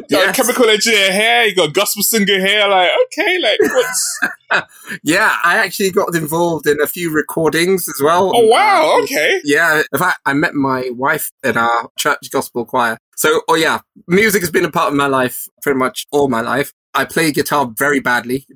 yes. 0.08 0.36
chemical 0.36 0.68
engineer 0.68 1.12
here, 1.12 1.42
you 1.44 1.54
got 1.54 1.74
gospel 1.74 2.02
singer 2.02 2.38
here. 2.38 2.66
Like, 2.68 2.90
okay, 3.06 3.38
like 3.38 3.58
what's? 3.60 4.20
yeah, 5.02 5.36
I 5.44 5.58
actually 5.58 5.90
got 5.90 6.14
involved 6.14 6.66
in 6.66 6.80
a 6.80 6.86
few 6.86 7.12
recordings 7.12 7.88
as 7.88 8.00
well. 8.02 8.32
Oh 8.34 8.46
wow, 8.46 8.98
uh, 8.98 9.02
okay. 9.04 9.40
Yeah, 9.44 9.82
in 9.92 9.98
fact, 9.98 10.20
I 10.26 10.32
met 10.32 10.54
my 10.54 10.90
wife 10.92 11.30
in 11.44 11.56
our 11.56 11.90
church 11.96 12.30
gospel 12.30 12.64
choir. 12.64 12.98
So, 13.16 13.42
oh 13.48 13.54
yeah, 13.54 13.80
music 14.08 14.42
has 14.42 14.50
been 14.50 14.64
a 14.64 14.70
part 14.70 14.88
of 14.88 14.94
my 14.94 15.06
life 15.06 15.48
pretty 15.62 15.78
much 15.78 16.06
all 16.10 16.28
my 16.28 16.40
life. 16.40 16.72
I 16.94 17.04
play 17.04 17.32
guitar 17.32 17.72
very 17.76 18.00
badly. 18.00 18.46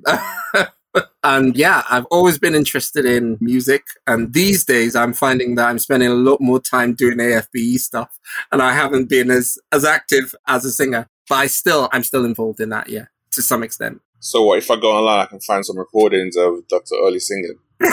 and 1.23 1.55
yeah, 1.55 1.83
I've 1.89 2.05
always 2.05 2.37
been 2.37 2.55
interested 2.55 3.05
in 3.05 3.37
music. 3.39 3.83
And 4.07 4.33
these 4.33 4.65
days 4.65 4.95
I'm 4.95 5.13
finding 5.13 5.55
that 5.55 5.67
I'm 5.67 5.79
spending 5.79 6.09
a 6.09 6.15
lot 6.15 6.41
more 6.41 6.59
time 6.59 6.93
doing 6.93 7.17
AFBE 7.17 7.79
stuff 7.79 8.17
and 8.51 8.61
I 8.61 8.73
haven't 8.73 9.09
been 9.09 9.31
as, 9.31 9.57
as 9.71 9.85
active 9.85 10.35
as 10.47 10.65
a 10.65 10.71
singer, 10.71 11.07
but 11.29 11.35
I 11.35 11.47
still, 11.47 11.89
I'm 11.91 12.03
still 12.03 12.25
involved 12.25 12.59
in 12.59 12.69
that. 12.69 12.89
Yeah, 12.89 13.05
to 13.31 13.41
some 13.41 13.63
extent. 13.63 14.01
So 14.19 14.43
what 14.43 14.57
if 14.57 14.71
I 14.71 14.75
go 14.77 14.91
online, 14.91 15.19
I 15.19 15.25
can 15.25 15.39
find 15.39 15.65
some 15.65 15.77
recordings 15.77 16.35
of 16.35 16.67
Dr. 16.67 16.95
Ollie 16.95 17.19
singing? 17.19 17.57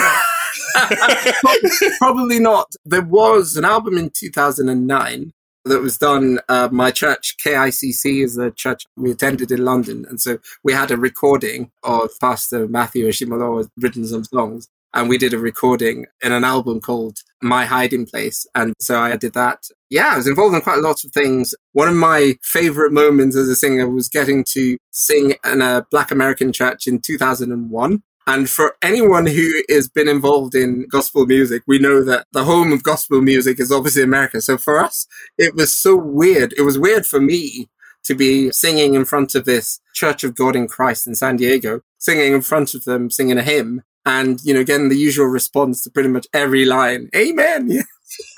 Probably 1.99 2.39
not. 2.39 2.73
There 2.85 3.03
was 3.03 3.57
an 3.57 3.65
album 3.65 3.97
in 3.97 4.09
2009 4.09 5.33
that 5.65 5.81
was 5.81 5.97
done. 5.97 6.39
Uh, 6.49 6.69
my 6.71 6.91
church, 6.91 7.35
KICC, 7.43 8.23
is 8.23 8.35
the 8.35 8.51
church 8.51 8.85
we 8.95 9.11
attended 9.11 9.51
in 9.51 9.65
London. 9.65 10.05
And 10.09 10.19
so 10.19 10.39
we 10.63 10.73
had 10.73 10.91
a 10.91 10.97
recording 10.97 11.71
of 11.83 12.09
Pastor 12.19 12.67
Matthew 12.67 13.07
Ashimolowo 13.07 13.69
written 13.77 14.05
some 14.05 14.23
songs. 14.23 14.67
And 14.95 15.09
we 15.09 15.17
did 15.17 15.33
a 15.33 15.39
recording 15.39 16.05
in 16.21 16.31
an 16.31 16.43
album 16.43 16.79
called 16.79 17.17
My 17.41 17.65
Hiding 17.65 18.05
Place. 18.05 18.45
And 18.53 18.75
so 18.79 18.99
I 18.99 19.17
did 19.17 19.33
that. 19.33 19.63
Yeah, 19.89 20.09
I 20.13 20.17
was 20.17 20.27
involved 20.27 20.53
in 20.53 20.61
quite 20.61 20.77
a 20.77 20.81
lot 20.81 21.03
of 21.03 21.11
things. 21.11 21.55
One 21.71 21.87
of 21.87 21.95
my 21.95 22.35
favorite 22.43 22.91
moments 22.91 23.35
as 23.35 23.49
a 23.49 23.55
singer 23.55 23.89
was 23.89 24.07
getting 24.07 24.43
to 24.49 24.77
sing 24.91 25.33
in 25.43 25.61
a 25.63 25.85
Black 25.89 26.11
American 26.11 26.51
church 26.51 26.85
in 26.85 26.99
2001. 26.99 28.03
And 28.25 28.49
for 28.49 28.75
anyone 28.81 29.25
who 29.25 29.63
has 29.69 29.89
been 29.89 30.07
involved 30.07 30.55
in 30.55 30.87
gospel 30.87 31.25
music, 31.25 31.63
we 31.67 31.77
know 31.77 32.03
that 32.03 32.25
the 32.31 32.45
home 32.45 32.71
of 32.71 32.83
gospel 32.83 33.21
music 33.21 33.59
is 33.59 33.71
obviously 33.71 34.03
America. 34.03 34.39
So 34.41 34.57
for 34.57 34.79
us, 34.79 35.07
it 35.37 35.55
was 35.55 35.75
so 35.75 35.95
weird. 35.95 36.53
It 36.57 36.61
was 36.61 36.79
weird 36.79 37.05
for 37.05 37.19
me 37.19 37.69
to 38.03 38.15
be 38.15 38.51
singing 38.51 38.93
in 38.93 39.05
front 39.05 39.35
of 39.35 39.45
this 39.45 39.79
Church 39.93 40.23
of 40.23 40.35
God 40.35 40.55
in 40.55 40.67
Christ 40.67 41.05
in 41.05 41.15
San 41.15 41.35
Diego, 41.35 41.81
singing 41.97 42.33
in 42.33 42.41
front 42.41 42.73
of 42.73 42.85
them, 42.85 43.09
singing 43.09 43.37
a 43.37 43.43
hymn 43.43 43.81
and, 44.05 44.39
you 44.43 44.53
know, 44.53 44.63
getting 44.63 44.89
the 44.89 44.97
usual 44.97 45.25
response 45.25 45.83
to 45.83 45.89
pretty 45.89 46.09
much 46.09 46.27
every 46.33 46.65
line. 46.65 47.09
Amen. 47.15 47.69
Yes. 47.69 47.85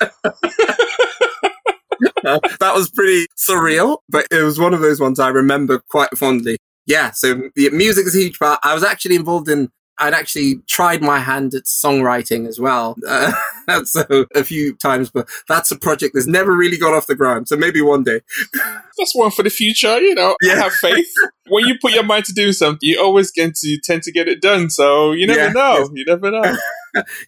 uh, 0.00 0.08
that 2.24 2.72
was 2.74 2.90
pretty 2.90 3.26
surreal, 3.36 3.98
but 4.08 4.26
it 4.30 4.42
was 4.42 4.58
one 4.58 4.74
of 4.74 4.80
those 4.80 5.00
ones 5.00 5.20
I 5.20 5.28
remember 5.28 5.80
quite 5.88 6.16
fondly 6.16 6.58
yeah, 6.86 7.10
so 7.10 7.50
the 7.56 7.70
music 7.70 8.06
is 8.06 8.14
a 8.14 8.20
huge 8.20 8.38
part. 8.38 8.60
I 8.62 8.72
was 8.72 8.84
actually 8.84 9.16
involved 9.16 9.48
in 9.48 9.70
I'd 9.98 10.14
actually 10.14 10.56
tried 10.68 11.02
my 11.02 11.18
hand 11.18 11.54
at 11.54 11.64
songwriting 11.64 12.46
as 12.46 12.60
well. 12.60 12.96
Uh, 13.06 13.32
so 13.84 14.26
a 14.34 14.44
few 14.44 14.74
times, 14.76 15.10
but 15.10 15.28
that's 15.48 15.70
a 15.70 15.78
project 15.78 16.12
that's 16.14 16.26
never 16.26 16.54
really 16.54 16.76
got 16.76 16.94
off 16.94 17.06
the 17.06 17.14
ground. 17.14 17.48
So 17.48 17.56
maybe 17.56 17.80
one 17.80 18.04
day. 18.04 18.20
That's 18.98 19.14
one 19.14 19.30
for 19.30 19.42
the 19.42 19.50
future, 19.50 20.00
you 20.00 20.14
know. 20.14 20.36
Yeah. 20.40 20.54
I 20.54 20.56
have 20.56 20.72
faith. 20.72 21.12
when 21.48 21.66
you 21.66 21.76
put 21.78 21.92
your 21.92 22.02
mind 22.02 22.24
to 22.24 22.32
do 22.32 22.54
something, 22.54 22.78
you 22.80 22.98
always 22.98 23.30
get 23.30 23.54
to 23.54 23.78
tend 23.84 24.02
to 24.04 24.10
get 24.10 24.26
it 24.26 24.40
done. 24.40 24.70
So 24.70 25.12
you 25.12 25.26
never 25.26 25.38
yeah. 25.38 25.52
know. 25.52 25.90
You 25.92 26.06
never 26.06 26.30
know. 26.30 26.56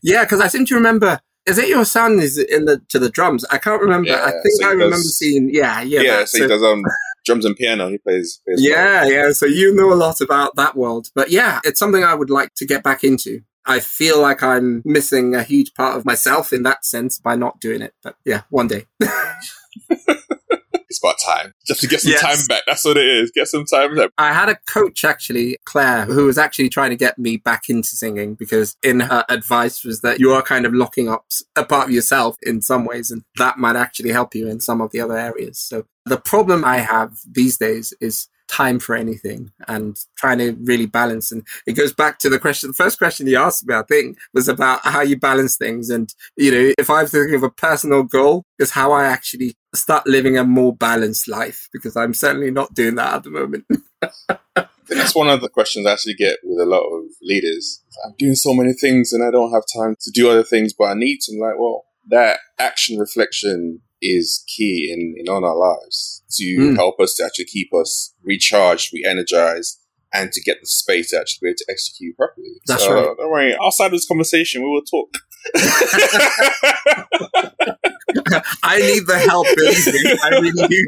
yeah, 0.03 0.25
because 0.25 0.41
I 0.41 0.49
seem 0.49 0.65
to 0.65 0.75
remember 0.75 1.21
is 1.49 1.59
it 1.59 1.69
your 1.69 1.85
son 1.85 2.21
is 2.21 2.39
in 2.39 2.67
the 2.67 2.81
to 2.91 2.99
the 2.99 3.11
drums? 3.11 3.45
I 3.51 3.59
can't 3.59 3.81
remember. 3.81 4.11
Yeah, 4.11 4.25
I 4.25 4.31
think 4.31 4.61
so 4.61 4.67
I 4.67 4.71
remember 4.71 4.97
does, 4.97 5.19
seeing. 5.19 5.51
Yeah, 5.53 5.81
yeah. 5.81 6.01
Yeah, 6.01 6.19
so, 6.21 6.39
so 6.39 6.43
he 6.45 6.49
does 6.49 6.63
um 6.63 6.85
drums 7.25 7.45
and 7.45 7.57
piano. 7.57 7.89
He 7.89 7.99
plays. 7.99 8.41
plays 8.45 8.65
yeah, 8.65 9.03
well. 9.03 9.13
yeah. 9.13 9.33
So 9.33 9.47
you 9.47 9.75
know 9.75 9.93
a 9.93 9.95
lot 9.95 10.21
about 10.21 10.57
that 10.57 10.77
world, 10.77 11.11
but 11.15 11.31
yeah, 11.31 11.61
it's 11.65 11.79
something 11.79 12.05
I 12.05 12.15
would 12.15 12.31
like 12.31 12.55
to 12.57 12.67
get 12.67 12.83
back 12.83 13.05
into. 13.05 13.43
I 13.67 13.81
feel 13.81 14.21
like 14.21 14.43
I'm 14.43 14.83
missing 14.85 15.35
a 15.35 15.43
huge 15.43 15.75
part 15.75 15.97
of 15.97 16.07
myself 16.07 16.53
in 16.55 16.63
that 16.63 16.87
sense 16.87 17.19
by 17.19 17.37
not 17.37 17.61
doing 17.61 17.83
it. 17.83 17.93
But 18.03 18.17
yeah, 18.25 18.43
one 18.49 18.67
day. 18.67 18.87
it's 20.99 21.25
about 21.25 21.35
time. 21.35 21.55
Just 21.67 21.81
to 21.81 21.87
get 21.87 22.01
some 22.01 22.13
yes. 22.13 22.21
time 22.21 22.47
back. 22.47 22.63
That's 22.67 22.85
what 22.85 22.97
it 22.97 23.07
is. 23.07 23.31
Get 23.31 23.49
some 23.49 23.65
time 23.65 23.95
back. 23.97 24.11
I 24.19 24.33
had 24.33 24.49
a 24.49 24.57
coach 24.67 25.05
actually, 25.05 25.59
Claire, 25.65 26.05
who 26.05 26.27
was 26.27 26.39
actually 26.39 26.69
trying 26.69 26.91
to 26.91 26.97
get 26.97 27.19
me 27.19 27.37
back 27.37 27.69
into 27.69 27.91
singing 27.91 28.35
because 28.35 28.77
in 28.83 29.01
her 29.01 29.25
advice 29.29 29.85
was 29.85 30.01
that 30.03 30.19
you 30.19 30.33
are 30.33 30.43
kind 30.43 30.67
of 30.67 30.75
locking 30.75 31.09
up 31.09 31.27
a 31.57 31.65
part 31.65 31.89
of 31.89 31.95
yourself 31.95 32.37
in 32.43 32.63
some 32.63 32.85
ways 32.85 33.11
and 33.11 33.23
that 33.37 33.59
might 33.59 33.77
actually 33.77 34.11
help 34.11 34.35
you 34.35 34.49
in 34.49 34.61
some 34.61 34.81
of 34.81 34.91
the 34.91 35.01
other 35.01 35.17
areas. 35.17 35.59
So 35.59 35.85
the 36.07 36.19
problem 36.19 36.65
I 36.65 36.79
have 36.79 37.19
these 37.31 37.59
days 37.59 37.95
is 38.01 38.29
time 38.49 38.81
for 38.81 38.97
anything 38.97 39.53
and 39.69 39.99
trying 40.17 40.39
to 40.39 40.57
really 40.63 40.87
balance. 40.87 41.31
And 41.31 41.47
it 41.67 41.75
goes 41.75 41.93
back 41.93 42.19
to 42.21 42.31
the 42.31 42.39
question, 42.39 42.71
the 42.71 42.75
first 42.75 42.99
question 42.99 43.27
you 43.27 43.39
asked 43.39 43.67
me, 43.67 43.75
I 43.75 43.83
think, 43.83 44.19
was 44.33 44.49
about 44.49 44.81
how 44.85 45.03
you 45.03 45.19
balance 45.19 45.57
things. 45.57 45.91
And, 45.91 46.13
you 46.37 46.51
know, 46.51 46.73
if 46.79 46.91
I'm 46.91 47.07
thinking 47.07 47.35
of 47.35 47.43
a 47.43 47.51
personal 47.51 48.03
goal, 48.03 48.45
is 48.59 48.71
how 48.73 48.93
I 48.93 49.05
actually 49.05 49.57
start 49.75 50.07
living 50.07 50.37
a 50.37 50.45
more 50.45 50.75
balanced 50.75 51.29
life 51.29 51.69
because 51.73 51.97
I'm 51.97 52.15
certainly 52.15 52.51
not 52.51 52.75
doing 52.75 52.95
that 52.97 53.15
at 53.15 53.23
the 53.25 53.31
moment. 53.31 53.67
that's 54.89 55.15
one 55.15 55.29
of 55.29 55.41
the 55.41 55.49
questions 55.49 55.87
I 55.87 55.93
actually 55.93 56.15
get 56.15 56.39
with 56.43 56.61
a 56.61 56.69
lot 56.69 56.83
of 56.83 57.05
leaders. 57.23 57.83
I'm 58.05 58.15
doing 58.19 58.35
so 58.35 58.55
many 58.55 58.73
things 58.73 59.13
and 59.13 59.23
I 59.23 59.31
don't 59.31 59.53
have 59.53 59.65
time 59.77 59.97
to 60.01 60.11
do 60.11 60.31
other 60.31 60.45
things, 60.45 60.73
but 60.73 60.85
I 60.85 60.95
need 60.95 61.21
to. 61.23 61.33
I'm 61.33 61.41
like, 61.41 61.59
well, 61.59 61.85
that 62.09 62.41
action 62.59 62.99
reflection 62.99 63.81
is 64.01 64.45
key 64.57 64.91
in, 64.93 65.15
in 65.19 65.33
all 65.33 65.45
our 65.45 65.57
lives 65.57 66.23
to 66.31 66.45
mm. 66.45 66.77
help 66.77 67.01
us 67.01 67.15
to 67.15 67.25
actually 67.25 67.47
keep 67.47 67.75
us 67.75 68.15
recharged, 68.23 68.93
re-energized, 68.93 69.81
and 70.13 70.33
to 70.33 70.41
get 70.41 70.59
the 70.61 70.67
space 70.67 71.11
to 71.11 71.19
actually 71.19 71.47
be 71.47 71.51
able 71.51 71.57
to 71.59 71.67
execute 71.71 72.17
properly. 72.17 72.61
That's 72.67 72.85
so, 72.85 72.95
right. 72.95 73.17
Don't 73.17 73.31
worry. 73.31 73.57
Outside 73.63 73.87
of 73.87 73.93
this 73.93 74.07
conversation, 74.07 74.63
we 74.63 74.69
will 74.69 74.83
talk. 74.83 75.15
I 78.63 78.79
need 78.79 79.07
the 79.07 79.19
help, 79.29 79.47
I 79.47 80.29
really 80.41 80.69
do. 80.69 80.85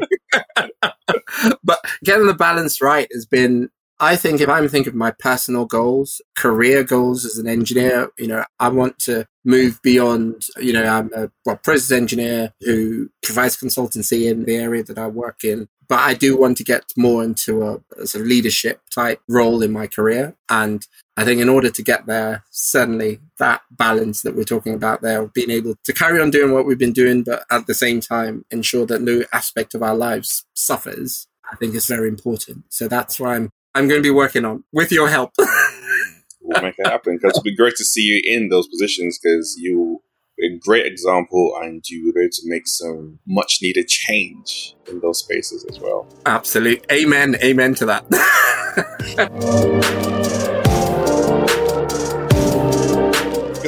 but 1.63 1.79
getting 2.03 2.27
the 2.27 2.33
balance 2.33 2.81
right 2.81 3.07
has 3.13 3.25
been 3.25 3.69
I 4.01 4.15
think 4.15 4.41
if 4.41 4.49
I'm 4.49 4.67
thinking 4.67 4.93
of 4.93 4.95
my 4.95 5.11
personal 5.11 5.65
goals, 5.65 6.23
career 6.35 6.83
goals 6.83 7.23
as 7.23 7.37
an 7.37 7.47
engineer, 7.47 8.09
you 8.17 8.25
know, 8.25 8.43
I 8.59 8.69
want 8.69 8.97
to 9.01 9.27
move 9.45 9.79
beyond, 9.83 10.41
you 10.57 10.73
know, 10.73 10.83
I'm 10.83 11.11
a 11.15 11.29
well, 11.45 11.57
process 11.57 11.91
engineer 11.91 12.51
who 12.61 13.11
provides 13.21 13.57
consultancy 13.57 14.29
in 14.29 14.45
the 14.45 14.55
area 14.55 14.83
that 14.85 14.97
I 14.97 15.05
work 15.05 15.43
in. 15.43 15.67
But 15.91 15.99
I 15.99 16.13
do 16.13 16.37
want 16.37 16.55
to 16.55 16.63
get 16.63 16.85
more 16.95 17.21
into 17.21 17.63
a, 17.63 17.81
a 18.01 18.07
sort 18.07 18.21
of 18.21 18.27
leadership 18.27 18.79
type 18.95 19.19
role 19.27 19.61
in 19.61 19.73
my 19.73 19.87
career. 19.87 20.37
And 20.47 20.87
I 21.17 21.25
think 21.25 21.41
in 21.41 21.49
order 21.49 21.69
to 21.69 21.83
get 21.83 22.05
there, 22.05 22.45
certainly 22.49 23.19
that 23.39 23.63
balance 23.71 24.21
that 24.21 24.33
we're 24.33 24.45
talking 24.45 24.73
about 24.73 25.01
there, 25.01 25.23
of 25.23 25.33
being 25.33 25.51
able 25.51 25.75
to 25.83 25.91
carry 25.93 26.21
on 26.21 26.31
doing 26.31 26.53
what 26.53 26.65
we've 26.65 26.79
been 26.79 26.93
doing, 26.93 27.23
but 27.23 27.43
at 27.51 27.67
the 27.67 27.73
same 27.73 27.99
time 27.99 28.45
ensure 28.51 28.85
that 28.85 29.01
no 29.01 29.25
aspect 29.33 29.75
of 29.75 29.83
our 29.83 29.93
lives 29.93 30.45
suffers, 30.53 31.27
I 31.51 31.57
think 31.57 31.75
is 31.75 31.87
very 31.87 32.07
important. 32.07 32.63
So 32.69 32.87
that's 32.87 33.19
why 33.19 33.35
I'm 33.35 33.51
I'm 33.75 33.89
going 33.89 33.99
to 33.99 34.09
be 34.09 34.15
working 34.15 34.45
on 34.45 34.63
with 34.71 34.93
your 34.93 35.09
help. 35.09 35.33
we'll 36.41 36.61
make 36.61 36.75
it 36.77 36.87
happen 36.87 37.17
because 37.17 37.31
it'd 37.31 37.43
be 37.43 37.53
great 37.53 37.75
to 37.75 37.83
see 37.83 38.03
you 38.03 38.21
in 38.23 38.47
those 38.47 38.69
positions 38.69 39.19
because 39.21 39.57
you 39.59 40.01
a 40.41 40.57
great 40.57 40.85
example 40.85 41.53
and 41.61 41.83
you 41.89 42.11
were 42.13 42.21
able 42.21 42.31
to 42.31 42.41
make 42.45 42.67
some 42.67 43.19
much 43.27 43.59
needed 43.61 43.87
change 43.87 44.75
in 44.89 44.99
those 44.99 45.19
spaces 45.19 45.65
as 45.69 45.79
well. 45.79 46.07
Absolutely. 46.25 46.83
Amen. 46.91 47.35
Amen 47.43 47.75
to 47.75 47.85
that. 47.85 48.05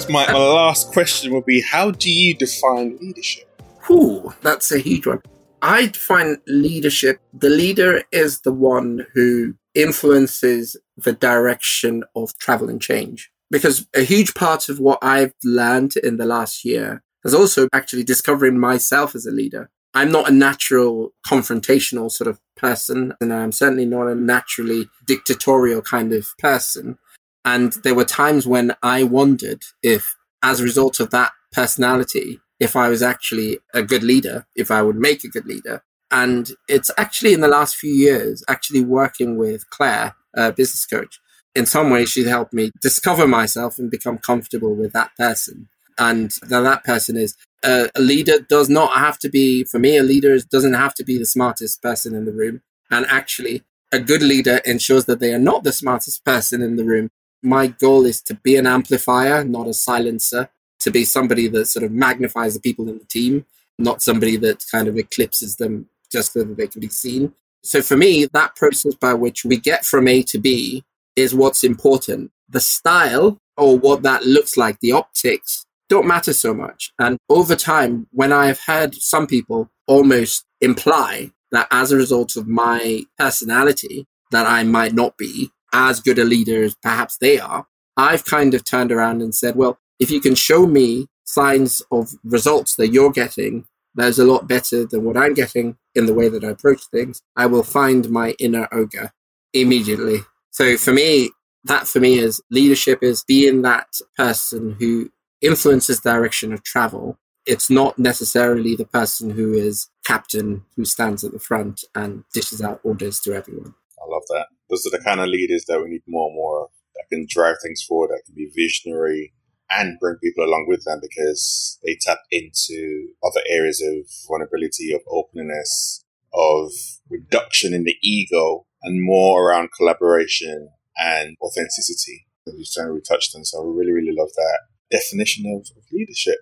My, 0.09 0.31
my 0.31 0.37
last 0.37 0.91
question 0.91 1.33
would 1.33 1.45
be 1.45 1.59
how 1.59 1.89
do 1.89 2.11
you 2.11 2.35
define 2.35 2.99
leadership? 3.01 3.49
Ooh, 3.89 4.31
that's 4.41 4.71
a 4.71 4.77
huge 4.77 5.07
one. 5.07 5.21
I 5.63 5.87
define 5.87 6.37
leadership. 6.45 7.19
The 7.33 7.49
leader 7.49 8.03
is 8.11 8.41
the 8.41 8.53
one 8.53 9.07
who 9.15 9.55
influences 9.73 10.77
the 10.97 11.13
direction 11.13 12.03
of 12.15 12.37
travel 12.37 12.69
and 12.69 12.79
change. 12.79 13.31
Because 13.53 13.85
a 13.95 14.01
huge 14.01 14.33
part 14.33 14.67
of 14.67 14.79
what 14.79 14.97
I've 15.03 15.31
learned 15.43 15.95
in 15.97 16.17
the 16.17 16.25
last 16.25 16.65
year 16.65 17.03
is 17.23 17.35
also 17.35 17.67
actually 17.71 18.03
discovering 18.03 18.59
myself 18.59 19.13
as 19.13 19.27
a 19.27 19.31
leader. 19.31 19.69
I'm 19.93 20.11
not 20.11 20.27
a 20.27 20.33
natural 20.33 21.13
confrontational 21.23 22.11
sort 22.11 22.27
of 22.27 22.39
person, 22.57 23.13
and 23.21 23.31
I'm 23.31 23.51
certainly 23.51 23.85
not 23.85 24.07
a 24.07 24.15
naturally 24.15 24.89
dictatorial 25.05 25.83
kind 25.83 26.13
of 26.13 26.25
person. 26.39 26.97
And 27.45 27.73
there 27.83 27.93
were 27.93 28.05
times 28.05 28.47
when 28.47 28.73
I 28.81 29.03
wondered 29.03 29.61
if, 29.83 30.15
as 30.41 30.59
a 30.59 30.63
result 30.63 30.99
of 30.99 31.11
that 31.11 31.31
personality, 31.51 32.39
if 32.59 32.75
I 32.75 32.89
was 32.89 33.03
actually 33.03 33.59
a 33.71 33.83
good 33.83 34.01
leader, 34.01 34.47
if 34.55 34.71
I 34.71 34.81
would 34.81 34.95
make 34.95 35.23
a 35.23 35.29
good 35.29 35.45
leader. 35.45 35.83
And 36.09 36.49
it's 36.67 36.89
actually 36.97 37.33
in 37.33 37.41
the 37.41 37.47
last 37.47 37.75
few 37.75 37.93
years, 37.93 38.43
actually 38.49 38.81
working 38.81 39.37
with 39.37 39.69
Claire, 39.69 40.15
a 40.35 40.51
business 40.51 40.87
coach. 40.87 41.19
In 41.55 41.65
some 41.65 41.89
ways, 41.89 42.09
she's 42.09 42.27
helped 42.27 42.53
me 42.53 42.71
discover 42.81 43.27
myself 43.27 43.77
and 43.77 43.91
become 43.91 44.17
comfortable 44.17 44.73
with 44.73 44.93
that 44.93 45.11
person. 45.17 45.67
And 45.99 46.31
that 46.49 46.83
person 46.83 47.15
is 47.15 47.35
uh, 47.63 47.87
a 47.95 48.01
leader 48.01 48.39
does 48.39 48.69
not 48.69 48.97
have 48.97 49.19
to 49.19 49.29
be, 49.29 49.63
for 49.63 49.79
me, 49.79 49.97
a 49.97 50.03
leader 50.03 50.37
doesn't 50.39 50.73
have 50.73 50.93
to 50.95 51.03
be 51.03 51.17
the 51.17 51.25
smartest 51.25 51.81
person 51.81 52.15
in 52.15 52.25
the 52.25 52.31
room. 52.31 52.61
And 52.89 53.05
actually, 53.07 53.63
a 53.91 53.99
good 53.99 54.23
leader 54.23 54.57
ensures 54.65 55.05
that 55.05 55.19
they 55.19 55.33
are 55.33 55.39
not 55.39 55.63
the 55.63 55.71
smartest 55.71 56.25
person 56.25 56.61
in 56.61 56.75
the 56.75 56.83
room. 56.83 57.11
My 57.43 57.67
goal 57.67 58.05
is 58.05 58.21
to 58.23 58.35
be 58.35 58.55
an 58.55 58.65
amplifier, 58.65 59.43
not 59.43 59.67
a 59.67 59.73
silencer, 59.73 60.49
to 60.79 60.91
be 60.91 61.05
somebody 61.05 61.47
that 61.49 61.67
sort 61.67 61.83
of 61.83 61.91
magnifies 61.91 62.55
the 62.55 62.59
people 62.59 62.89
in 62.89 62.97
the 62.97 63.05
team, 63.05 63.45
not 63.77 64.01
somebody 64.01 64.35
that 64.37 64.65
kind 64.71 64.87
of 64.87 64.97
eclipses 64.97 65.57
them 65.57 65.87
just 66.11 66.33
so 66.33 66.43
that 66.43 66.57
they 66.57 66.67
can 66.67 66.81
be 66.81 66.89
seen. 66.89 67.33
So 67.63 67.81
for 67.81 67.95
me, 67.95 68.25
that 68.33 68.55
process 68.55 68.95
by 68.95 69.13
which 69.13 69.45
we 69.45 69.57
get 69.57 69.85
from 69.85 70.07
A 70.07 70.23
to 70.23 70.39
B 70.39 70.83
is 71.15 71.33
what's 71.33 71.63
important. 71.63 72.31
The 72.49 72.59
style 72.59 73.37
or 73.57 73.77
what 73.77 74.03
that 74.03 74.25
looks 74.25 74.57
like, 74.57 74.79
the 74.79 74.91
optics 74.91 75.65
don't 75.89 76.07
matter 76.07 76.33
so 76.33 76.53
much. 76.53 76.91
And 76.99 77.17
over 77.29 77.55
time, 77.55 78.07
when 78.11 78.31
I've 78.31 78.61
heard 78.61 78.95
some 78.95 79.27
people 79.27 79.69
almost 79.87 80.45
imply 80.61 81.31
that 81.51 81.67
as 81.71 81.91
a 81.91 81.97
result 81.97 82.35
of 82.35 82.47
my 82.47 83.03
personality, 83.17 84.05
that 84.31 84.47
I 84.47 84.63
might 84.63 84.93
not 84.93 85.17
be 85.17 85.51
as 85.71 85.99
good 85.99 86.17
a 86.17 86.23
leader 86.23 86.63
as 86.63 86.75
perhaps 86.81 87.17
they 87.17 87.39
are, 87.39 87.67
I've 87.95 88.25
kind 88.25 88.53
of 88.53 88.63
turned 88.63 88.91
around 88.91 89.21
and 89.21 89.35
said, 89.35 89.55
well, 89.55 89.77
if 89.99 90.09
you 90.09 90.19
can 90.19 90.35
show 90.35 90.65
me 90.65 91.07
signs 91.25 91.81
of 91.91 92.13
results 92.23 92.75
that 92.75 92.89
you're 92.89 93.11
getting 93.11 93.65
that 93.95 94.07
is 94.07 94.19
a 94.19 94.25
lot 94.25 94.47
better 94.47 94.85
than 94.85 95.03
what 95.03 95.17
I'm 95.17 95.33
getting 95.33 95.77
in 95.93 96.07
the 96.07 96.13
way 96.13 96.27
that 96.29 96.43
I 96.43 96.49
approach 96.49 96.81
things, 96.91 97.21
I 97.35 97.45
will 97.45 97.63
find 97.63 98.09
my 98.09 98.31
inner 98.39 98.67
ogre 98.71 99.11
immediately. 99.53 100.19
So 100.53 100.77
for 100.77 100.93
me, 100.93 101.31
that 101.63 101.87
for 101.87 101.99
me 101.99 102.19
is 102.19 102.39
leadership 102.51 103.01
is 103.01 103.23
being 103.23 103.63
that 103.63 103.87
person 104.15 104.75
who 104.79 105.09
influences 105.41 105.99
direction 105.99 106.53
of 106.53 106.63
travel. 106.63 107.17
It's 107.45 107.71
not 107.71 107.97
necessarily 107.97 108.75
the 108.75 108.85
person 108.85 109.31
who 109.31 109.53
is 109.53 109.89
captain 110.05 110.63
who 110.75 110.85
stands 110.85 111.23
at 111.23 111.33
the 111.33 111.39
front 111.39 111.83
and 111.95 112.23
dishes 112.33 112.61
out 112.61 112.79
orders 112.83 113.19
to 113.21 113.33
everyone. 113.33 113.73
I 113.99 114.05
love 114.07 114.23
that. 114.29 114.47
Those 114.69 114.85
are 114.85 114.95
the 114.95 115.03
kind 115.03 115.19
of 115.19 115.27
leaders 115.27 115.65
that 115.65 115.81
we 115.81 115.89
need 115.89 116.03
more 116.07 116.27
and 116.27 116.35
more 116.35 116.65
of 116.65 116.69
that 116.95 117.05
can 117.09 117.25
drive 117.27 117.55
things 117.63 117.81
forward, 117.81 118.11
that 118.11 118.21
can 118.25 118.35
be 118.35 118.51
visionary, 118.55 119.33
and 119.71 119.99
bring 119.99 120.17
people 120.17 120.45
along 120.45 120.67
with 120.67 120.85
them 120.85 120.99
because 121.01 121.79
they 121.83 121.97
tap 121.99 122.19
into 122.29 123.07
other 123.23 123.41
areas 123.49 123.81
of 123.81 124.05
vulnerability, 124.27 124.93
of 124.93 125.01
openness, 125.09 126.05
of 126.31 126.71
reduction 127.09 127.73
in 127.73 127.85
the 127.85 127.95
ego, 128.03 128.67
and 128.83 129.03
more 129.03 129.43
around 129.43 129.69
collaboration 129.75 130.69
and 130.97 131.35
authenticity. 131.41 132.27
You 132.45 132.65
certainly 132.65 133.01
touched 133.01 133.35
on, 133.35 133.45
so 133.45 133.61
I 133.61 133.65
really, 133.65 133.91
really 133.91 134.15
love 134.15 134.29
that 134.35 134.59
definition 134.91 135.45
of, 135.47 135.61
of 135.77 135.83
leadership. 135.91 136.39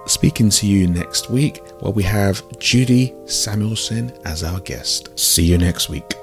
speaking 0.05 0.49
to 0.49 0.67
you 0.67 0.87
next 0.87 1.29
week 1.29 1.65
where 1.79 1.93
we 1.93 2.03
have 2.03 2.43
Judy 2.59 3.15
Samuelson 3.25 4.11
as 4.25 4.43
our 4.43 4.59
guest. 4.59 5.17
See 5.17 5.43
you 5.43 5.57
next 5.57 5.89
week. 5.89 6.15